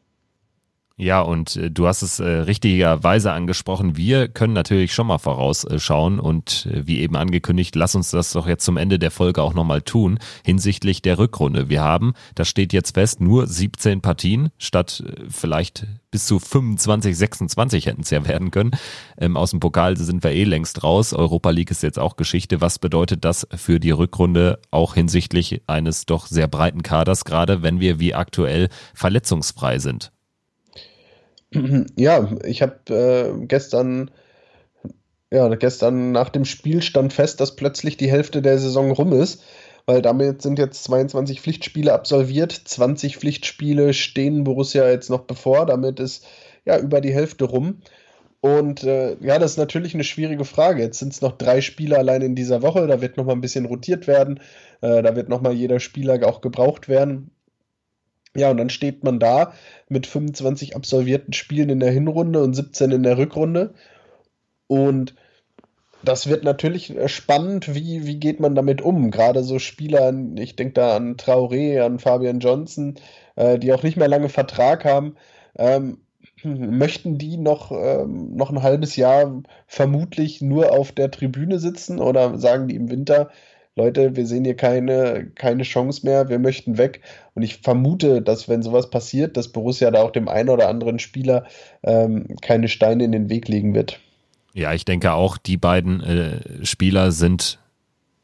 Ja, 1.01 1.23
und 1.23 1.57
äh, 1.57 1.71
du 1.71 1.87
hast 1.87 2.03
es 2.03 2.21
äh, 2.21 2.29
richtigerweise 2.29 3.33
angesprochen. 3.33 3.97
Wir 3.97 4.29
können 4.29 4.53
natürlich 4.53 4.93
schon 4.93 5.07
mal 5.07 5.17
vorausschauen 5.17 6.21
und 6.21 6.69
äh, 6.71 6.87
wie 6.87 7.01
eben 7.01 7.17
angekündigt, 7.17 7.75
lass 7.75 7.95
uns 7.95 8.11
das 8.11 8.33
doch 8.35 8.47
jetzt 8.47 8.67
zum 8.67 8.77
Ende 8.77 8.99
der 8.99 9.11
Folge 9.11 9.43
auch 9.43 9.55
nochmal 9.55 9.81
tun 9.81 10.19
hinsichtlich 10.45 11.01
der 11.01 11.19
Rückrunde. 11.19 11.71
Wir 11.71 11.81
haben, 11.81 12.13
das 12.35 12.51
steht 12.51 12.75
jetzt 12.75 12.97
fest, 12.97 13.23
nur 13.23 13.47
17 13.47 14.03
Partien 14.03 14.51
statt 14.59 15.03
äh, 15.07 15.23
vielleicht 15.31 15.87
bis 16.11 16.27
zu 16.27 16.39
25, 16.39 17.17
26 17.17 17.87
hätten 17.87 18.03
es 18.03 18.11
ja 18.11 18.29
werden 18.29 18.51
können. 18.51 18.73
Ähm, 19.17 19.39
aus 19.39 19.53
dem 19.53 19.61
Pokal 19.61 19.97
sind 19.97 20.23
wir 20.23 20.33
eh 20.33 20.45
längst 20.45 20.85
raus. 20.85 21.15
Europa 21.15 21.49
League 21.49 21.71
ist 21.71 21.83
jetzt 21.83 21.99
auch 21.99 22.17
Geschichte. 22.17 22.61
Was 22.61 22.79
bedeutet 22.79 23.25
das 23.25 23.49
für 23.57 23.81
die 23.81 23.93
Rückrunde 23.93 24.59
auch 24.71 24.93
hinsichtlich 24.93 25.63
eines 25.67 26.05
doch 26.05 26.27
sehr 26.27 26.47
breiten 26.47 26.83
Kaders, 26.83 27.25
gerade 27.25 27.63
wenn 27.63 27.81
wir 27.81 28.01
wie 28.01 28.15
aktuell 28.15 28.69
verletzungsfrei 28.93 29.79
sind? 29.79 30.13
Ja, 31.97 32.31
ich 32.45 32.63
habe 32.63 32.95
äh, 32.95 33.47
gestern, 33.47 34.11
ja, 35.31 35.49
gestern 35.55 36.13
nach 36.13 36.29
dem 36.29 36.45
Spiel 36.45 36.83
stand 36.83 37.13
fest, 37.13 37.41
dass 37.41 37.57
plötzlich 37.57 37.97
die 37.97 38.11
Hälfte 38.11 38.43
der 38.43 38.59
Saison 38.59 38.91
rum 38.93 39.13
ist, 39.13 39.43
weil 39.87 40.03
damit 40.03 40.43
sind 40.43 40.59
jetzt 40.59 40.85
22 40.85 41.41
Pflichtspiele 41.41 41.93
absolviert, 41.93 42.53
20 42.53 43.17
Pflichtspiele 43.17 43.93
stehen 43.95 44.45
Borussia 44.45 44.89
jetzt 44.89 45.11
noch 45.11 45.23
bevor, 45.23 45.67
damit 45.67 46.01
ist 46.01 46.27
ja, 46.65 46.79
über 46.79 47.01
die 47.01 47.15
Hälfte 47.15 47.45
rum. 47.45 47.81
Und 48.41 48.85
äh, 48.85 49.17
ja, 49.21 49.39
das 49.39 49.53
ist 49.53 49.57
natürlich 49.59 49.95
eine 49.95 50.05
schwierige 50.05 50.45
Frage. 50.47 50.83
Jetzt 50.83 50.99
sind 50.99 51.13
es 51.13 51.21
noch 51.21 51.37
drei 51.37 51.61
Spieler 51.61 51.99
allein 51.99 52.23
in 52.23 52.35
dieser 52.35 52.63
Woche. 52.63 52.87
Da 52.87 53.03
wird 53.03 53.17
noch 53.19 53.27
mal 53.27 53.33
ein 53.35 53.43
bisschen 53.43 53.67
rotiert 53.67 54.07
werden. 54.07 54.41
Äh, 54.81 55.03
da 55.03 55.15
wird 55.15 55.29
noch 55.29 55.43
mal 55.43 55.53
jeder 55.53 55.79
Spieler 55.79 56.27
auch 56.27 56.41
gebraucht 56.41 56.89
werden. 56.89 57.33
Ja, 58.37 58.51
und 58.51 58.59
dann 58.59 58.71
steht 58.71 59.03
man 59.03 59.19
da 59.19 59.53
mit 59.89 60.07
25 60.07 60.77
absolvierten 60.77 61.33
Spielen 61.33 61.69
in 61.69 61.81
der 61.81 61.91
Hinrunde 61.91 62.43
und 62.43 62.55
17 62.55 62.93
in 62.93 63.03
der 63.03 63.19
Rückrunde. 63.19 63.75
Und 64.69 65.15
das 66.03 66.29
wird 66.29 66.45
natürlich 66.45 66.97
äh, 66.97 67.09
spannend, 67.09 67.75
wie, 67.75 68.07
wie 68.07 68.19
geht 68.19 68.41
man 68.41 68.55
damit 68.55 68.83
um? 68.83 69.11
Gerade 69.11 69.43
so 69.43 69.59
Spieler, 69.59 70.15
ich 70.37 70.57
denke 70.57 70.75
da 70.75 70.97
an 70.97 71.17
Traoré, 71.17 71.81
an 71.83 71.99
Fabian 71.99 72.41
Johnson, 72.41 72.95
äh, 73.37 73.59
die 73.59 73.73
auch 73.73 73.83
nicht 73.83 73.97
mehr 73.97 74.09
lange 74.09 74.29
Vertrag 74.29 74.85
haben. 74.85 75.17
Ähm, 75.59 75.99
möchten 76.45 77.19
die 77.19 77.37
noch, 77.37 77.73
ähm, 77.73 78.35
noch 78.37 78.51
ein 78.51 78.63
halbes 78.63 78.97
Jahr 78.97 79.43
vermutlich 79.67 80.41
nur 80.41 80.73
auf 80.73 80.93
der 80.93 81.11
Tribüne 81.11 81.59
sitzen 81.59 81.99
oder 82.01 82.39
sagen 82.39 82.69
die 82.69 82.77
im 82.77 82.91
Winter, 82.91 83.31
Leute, 83.77 84.17
wir 84.17 84.27
sehen 84.27 84.45
hier 84.45 84.57
keine, 84.57 85.31
keine 85.35 85.63
Chance 85.63 86.05
mehr, 86.05 86.29
wir 86.29 86.39
möchten 86.39 86.77
weg. 86.77 87.01
Und 87.35 87.43
ich 87.43 87.59
vermute, 87.59 88.21
dass 88.21 88.49
wenn 88.49 88.63
sowas 88.63 88.91
passiert, 88.91 89.37
dass 89.37 89.49
Borussia 89.49 89.91
da 89.91 90.03
auch 90.03 90.11
dem 90.11 90.29
einen 90.29 90.49
oder 90.49 90.69
anderen 90.69 90.99
Spieler 90.99 91.47
ähm, 91.83 92.27
keine 92.43 92.69
Steine 92.69 93.05
in 93.05 93.13
den 93.13 93.31
Weg 93.31 93.49
legen 93.49 93.75
wird. 93.75 94.01
Ja, 94.53 94.75
ich 94.75 94.85
denke 94.85 95.13
auch, 95.13 95.39
die 95.39 95.57
beiden 95.57 96.01
äh, 96.01 96.67
Spieler 96.67 97.13
sind 97.13 97.59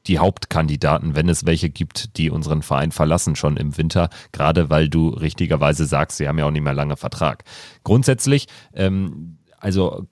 die 0.07 0.19
Hauptkandidaten, 0.19 1.17
wenn 1.17 1.29
es 1.29 1.47
welche 1.47 1.69
gibt, 1.69 2.17
die 2.17 2.31
unseren 2.31 2.63
Verein 2.63 2.93
verlassen 2.93 3.37
schon 3.37 3.57
im 3.57 3.77
Winter, 3.77 4.09
gerade 4.33 4.71
weil 4.71 4.89
du 4.89 5.09
richtigerweise 5.09 5.85
sagst, 5.85 6.19
sie 6.19 6.29
haben 6.29 6.39
ja 6.39 6.47
auch 6.47 6.51
nicht 6.51 6.63
mehr 6.63 6.75
lange 6.75 6.97
Vertrag. 6.97 7.45
Grundsätzlich, 7.83 8.47
ähm, 8.75 9.39
also 9.59 10.07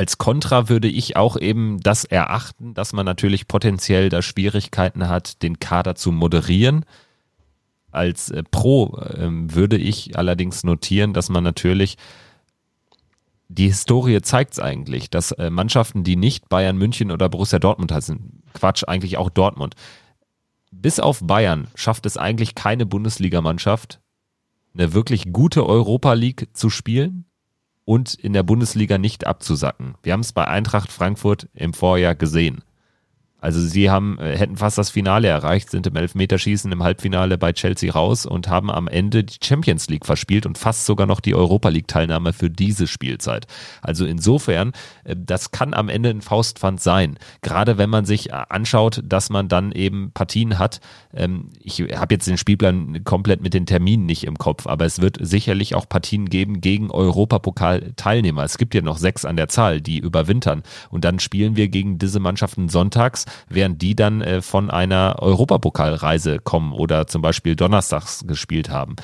als 0.00 0.16
Kontra 0.16 0.70
würde 0.70 0.88
ich 0.88 1.16
auch 1.18 1.36
eben 1.36 1.78
das 1.80 2.06
erachten, 2.06 2.72
dass 2.72 2.94
man 2.94 3.04
natürlich 3.04 3.48
potenziell 3.48 4.08
da 4.08 4.22
Schwierigkeiten 4.22 5.10
hat, 5.10 5.42
den 5.42 5.60
Kader 5.60 5.94
zu 5.94 6.10
moderieren. 6.10 6.86
Als 7.90 8.30
äh, 8.30 8.42
Pro 8.50 8.96
äh, 8.96 9.28
würde 9.30 9.76
ich 9.76 10.16
allerdings 10.16 10.64
notieren, 10.64 11.12
dass 11.12 11.28
man 11.28 11.44
natürlich 11.44 11.98
die 13.48 13.66
Historie 13.66 14.22
zeigt 14.22 14.54
es 14.54 14.58
eigentlich, 14.58 15.10
dass 15.10 15.32
äh, 15.32 15.50
Mannschaften, 15.50 16.02
die 16.02 16.16
nicht 16.16 16.48
Bayern 16.48 16.78
München 16.78 17.10
oder 17.10 17.28
Borussia 17.28 17.58
Dortmund 17.58 17.92
heißen, 17.92 18.42
Quatsch, 18.54 18.84
eigentlich 18.88 19.18
auch 19.18 19.28
Dortmund, 19.28 19.74
bis 20.70 20.98
auf 20.98 21.20
Bayern 21.22 21.68
schafft 21.74 22.06
es 22.06 22.16
eigentlich 22.16 22.54
keine 22.54 22.86
Bundesligamannschaft, 22.86 24.00
eine 24.72 24.94
wirklich 24.94 25.30
gute 25.30 25.66
Europa 25.66 26.14
League 26.14 26.48
zu 26.54 26.70
spielen 26.70 27.26
und 27.90 28.14
in 28.14 28.32
der 28.32 28.44
Bundesliga 28.44 28.98
nicht 28.98 29.26
abzusacken. 29.26 29.96
Wir 30.04 30.12
haben 30.12 30.20
es 30.20 30.30
bei 30.30 30.46
Eintracht 30.46 30.92
Frankfurt 30.92 31.48
im 31.54 31.74
Vorjahr 31.74 32.14
gesehen. 32.14 32.62
Also 33.40 33.60
sie 33.60 33.90
haben, 33.90 34.18
äh, 34.18 34.36
hätten 34.36 34.56
fast 34.56 34.78
das 34.78 34.90
Finale 34.90 35.28
erreicht, 35.28 35.70
sind 35.70 35.86
im 35.86 35.96
Elfmeterschießen 35.96 36.70
im 36.70 36.82
Halbfinale 36.82 37.38
bei 37.38 37.52
Chelsea 37.52 37.92
raus 37.92 38.26
und 38.26 38.48
haben 38.48 38.70
am 38.70 38.88
Ende 38.88 39.24
die 39.24 39.38
Champions 39.42 39.88
League 39.88 40.06
verspielt 40.06 40.46
und 40.46 40.58
fast 40.58 40.86
sogar 40.86 41.06
noch 41.06 41.20
die 41.20 41.34
Europa 41.34 41.68
League 41.68 41.88
Teilnahme 41.88 42.32
für 42.32 42.50
diese 42.50 42.86
Spielzeit. 42.86 43.46
Also 43.82 44.04
insofern, 44.04 44.72
äh, 45.04 45.16
das 45.16 45.50
kann 45.50 45.74
am 45.74 45.88
Ende 45.88 46.10
ein 46.10 46.20
Faustpfand 46.22 46.80
sein. 46.80 47.18
Gerade 47.42 47.78
wenn 47.78 47.90
man 47.90 48.04
sich 48.04 48.30
äh, 48.30 48.44
anschaut, 48.48 49.02
dass 49.04 49.30
man 49.30 49.48
dann 49.48 49.72
eben 49.72 50.12
Partien 50.12 50.58
hat. 50.58 50.80
Ähm, 51.14 51.50
ich 51.62 51.80
habe 51.80 52.14
jetzt 52.14 52.26
den 52.26 52.38
Spielplan 52.38 53.04
komplett 53.04 53.42
mit 53.42 53.54
den 53.54 53.66
Terminen 53.66 54.06
nicht 54.06 54.24
im 54.24 54.38
Kopf, 54.38 54.66
aber 54.66 54.84
es 54.84 55.00
wird 55.00 55.18
sicherlich 55.20 55.74
auch 55.74 55.88
Partien 55.88 56.28
geben 56.28 56.60
gegen 56.60 56.90
Europapokal-Teilnehmer. 56.90 58.44
Es 58.44 58.58
gibt 58.58 58.74
ja 58.74 58.82
noch 58.82 58.98
sechs 58.98 59.24
an 59.24 59.36
der 59.36 59.48
Zahl, 59.48 59.80
die 59.80 59.98
überwintern. 59.98 60.62
Und 60.90 61.04
dann 61.04 61.18
spielen 61.18 61.56
wir 61.56 61.68
gegen 61.68 61.98
diese 61.98 62.20
Mannschaften 62.20 62.68
sonntags 62.68 63.24
während 63.48 63.82
die 63.82 63.94
dann 63.94 64.20
äh, 64.20 64.42
von 64.42 64.70
einer 64.70 65.16
Europapokalreise 65.20 66.38
kommen 66.38 66.72
oder 66.72 67.06
zum 67.06 67.22
Beispiel 67.22 67.56
donnerstags 67.56 68.24
gespielt 68.26 68.70
haben. 68.70 68.96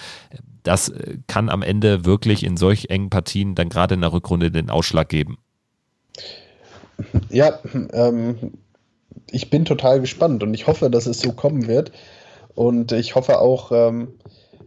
Das 0.63 0.89
äh, 0.89 1.19
kann 1.27 1.49
am 1.49 1.63
Ende 1.63 2.05
wirklich 2.05 2.45
in 2.45 2.57
solch 2.57 2.91
engen 2.91 3.11
Partien 3.11 3.55
dann 3.55 3.69
gerade 3.69 3.95
in 3.95 4.01
der 4.01 4.13
Rückrunde 4.13 4.51
den 4.51 4.71
Ausschlag 4.71 5.09
geben. 5.09 5.39
Ja, 7.31 7.59
ähm, 7.93 8.53
ich 9.31 9.51
bin 9.51 9.65
total 9.65 10.01
gespannt 10.01 10.43
und 10.43 10.55
ich 10.55 10.67
hoffe, 10.67 10.91
dass 10.91 11.07
es 11.07 11.21
so 11.21 11.33
kommen 11.33 11.67
wird. 11.67 11.93
Und 12.55 12.93
ich 12.93 13.15
hoffe 13.15 13.39
auch, 13.39 13.71
ähm, 13.71 14.15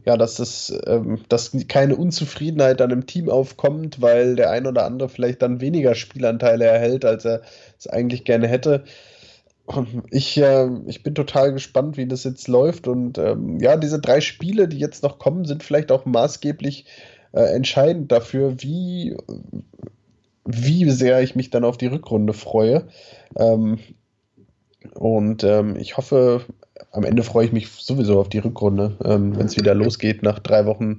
ja, 0.05 0.16
dass 0.16 0.39
es, 0.39 0.74
ähm, 0.88 1.22
dass 1.28 1.51
keine 1.68 1.95
Unzufriedenheit 1.95 2.80
dann 2.80 2.91
im 2.91 3.05
Team 3.05 3.30
aufkommt, 3.30 4.01
weil 4.01 4.36
der 4.36 4.51
ein 4.51 4.68
oder 4.68 4.86
andere 4.86 5.10
vielleicht 5.10 5.41
dann 5.41 5.62
weniger 5.62 5.95
Spielanteile 5.95 6.66
erhält, 6.66 7.05
als 7.05 7.26
er 7.26 7.41
es 7.78 7.88
eigentlich 7.88 8.26
gerne 8.26 8.47
hätte. 8.47 8.84
Ich, 10.09 10.38
äh, 10.38 10.70
ich 10.88 11.03
bin 11.03 11.15
total 11.15 11.53
gespannt, 11.53 11.97
wie 11.97 12.07
das 12.07 12.24
jetzt 12.24 12.47
läuft. 12.47 12.88
Und 12.88 13.17
ähm, 13.17 13.59
ja, 13.59 13.78
diese 13.78 13.99
drei 13.99 14.22
Spiele, 14.22 14.67
die 14.67 14.80
jetzt 14.80 15.03
noch 15.03 15.20
kommen, 15.20 15.45
sind 15.45 15.63
vielleicht 15.63 15.91
auch 15.91 16.05
maßgeblich 16.05 16.86
äh, 17.34 17.41
entscheidend 17.53 18.11
dafür, 18.11 18.61
wie, 18.61 19.15
wie 20.45 20.89
sehr 20.89 21.22
ich 21.22 21.36
mich 21.36 21.49
dann 21.49 21.63
auf 21.63 21.78
die 21.78 21.88
Rückrunde 21.88 22.34
freue. 22.34 22.88
Ähm, 23.38 23.80
und 24.95 25.43
ähm, 25.43 25.76
ich 25.76 25.97
hoffe, 25.97 26.41
am 26.91 27.03
Ende 27.03 27.24
freue 27.24 27.45
ich 27.45 27.51
mich 27.51 27.70
sowieso 27.70 28.20
auf 28.20 28.30
die 28.30 28.39
Rückrunde, 28.39 28.97
ähm, 29.03 29.38
wenn 29.38 29.45
es 29.45 29.57
wieder 29.57 29.76
losgeht 29.76 30.24
nach 30.24 30.39
drei 30.39 30.65
Wochen, 30.65 30.97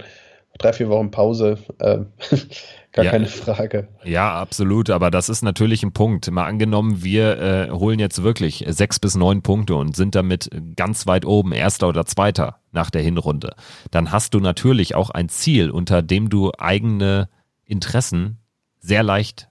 drei, 0.61 0.73
vier 0.73 0.89
Wochen 0.89 1.11
Pause. 1.11 1.59
Äh, 1.79 1.99
Gar 2.93 3.05
ja, 3.05 3.11
keine 3.13 3.27
Frage. 3.27 3.89
Ja, 4.03 4.35
absolut. 4.35 4.91
Aber 4.91 5.13
das 5.13 5.29
ist 5.29 5.43
natürlich 5.43 5.85
ein 5.85 5.93
Punkt. 5.93 6.29
Mal 6.31 6.47
angenommen, 6.47 7.05
wir 7.05 7.39
äh, 7.39 7.71
holen 7.71 8.01
jetzt 8.01 8.25
wirklich 8.25 8.65
sechs 8.69 8.99
bis 8.99 9.15
neun 9.15 9.43
Punkte 9.43 9.77
und 9.77 9.95
sind 9.95 10.17
damit 10.17 10.51
ganz 10.75 11.07
weit 11.07 11.25
oben, 11.25 11.53
erster 11.53 11.89
oder 11.89 12.05
zweiter 12.05 12.59
nach 12.73 12.91
der 12.91 13.03
Hinrunde. 13.03 13.55
Dann 13.93 14.11
hast 14.11 14.35
du 14.35 14.41
natürlich 14.41 14.97
auch 14.97 15.11
ein 15.11 15.29
Ziel, 15.29 15.71
unter 15.71 16.03
dem 16.03 16.31
du 16.31 16.51
eigene 16.59 17.29
Interessen 17.65 18.39
sehr 18.81 19.05
leicht 19.05 19.49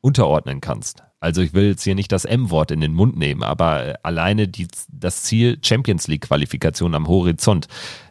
unterordnen 0.00 0.60
kannst. 0.60 1.02
Also 1.18 1.40
ich 1.40 1.54
will 1.54 1.68
jetzt 1.68 1.82
hier 1.82 1.94
nicht 1.94 2.12
das 2.12 2.26
M-Wort 2.26 2.70
in 2.70 2.80
den 2.80 2.92
Mund 2.92 3.16
nehmen, 3.16 3.42
aber 3.42 3.86
äh, 3.86 3.94
alleine 4.02 4.48
die, 4.48 4.68
das 4.92 5.22
Ziel 5.22 5.58
Champions 5.62 6.08
League 6.08 6.26
Qualifikation 6.26 6.94
am 6.94 7.08
Horizont, 7.08 7.68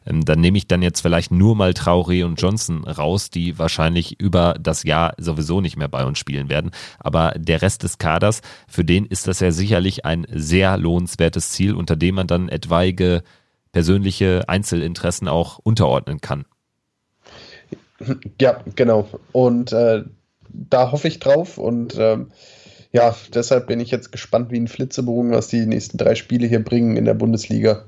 ähm, 0.07 0.25
dann 0.25 0.41
nehme 0.41 0.57
ich 0.57 0.67
dann 0.67 0.81
jetzt 0.81 1.01
vielleicht 1.01 1.31
nur 1.31 1.55
mal 1.55 1.71
Traoré 1.71 2.25
und 2.25 2.41
Johnson 2.41 2.83
raus, 2.83 3.29
die 3.29 3.59
wahrscheinlich 3.59 4.19
über 4.19 4.55
das 4.59 4.83
Jahr 4.83 5.13
sowieso 5.17 5.61
nicht 5.61 5.77
mehr 5.77 5.87
bei 5.87 6.03
uns 6.03 6.17
spielen 6.17 6.49
werden. 6.49 6.71
Aber 6.99 7.33
der 7.37 7.61
Rest 7.61 7.83
des 7.83 7.99
Kaders, 7.99 8.41
für 8.67 8.83
den 8.83 9.05
ist 9.05 9.27
das 9.27 9.39
ja 9.39 9.51
sicherlich 9.51 10.03
ein 10.03 10.25
sehr 10.31 10.75
lohnenswertes 10.77 11.51
Ziel, 11.51 11.75
unter 11.75 11.95
dem 11.95 12.15
man 12.15 12.27
dann 12.27 12.49
etwaige 12.49 13.23
persönliche 13.71 14.47
Einzelinteressen 14.47 15.27
auch 15.27 15.59
unterordnen 15.59 16.21
kann. 16.21 16.45
Ja, 18.41 18.61
genau. 18.75 19.07
Und 19.31 19.73
äh, 19.73 20.03
da 20.49 20.91
hoffe 20.91 21.07
ich 21.07 21.19
drauf 21.19 21.57
und 21.57 21.95
ähm, 21.97 22.31
ja, 22.95 23.13
deshalb 23.33 23.67
bin 23.67 23.81
ich 23.81 23.91
jetzt 23.91 24.13
gespannt 24.13 24.51
wie 24.51 24.57
ein 24.57 24.69
Flitzebogen, 24.69 25.31
was 25.31 25.49
die 25.49 25.65
nächsten 25.65 25.97
drei 25.97 26.15
Spiele 26.15 26.47
hier 26.47 26.63
bringen 26.63 26.95
in 26.95 27.03
der 27.03 27.13
Bundesliga. 27.13 27.83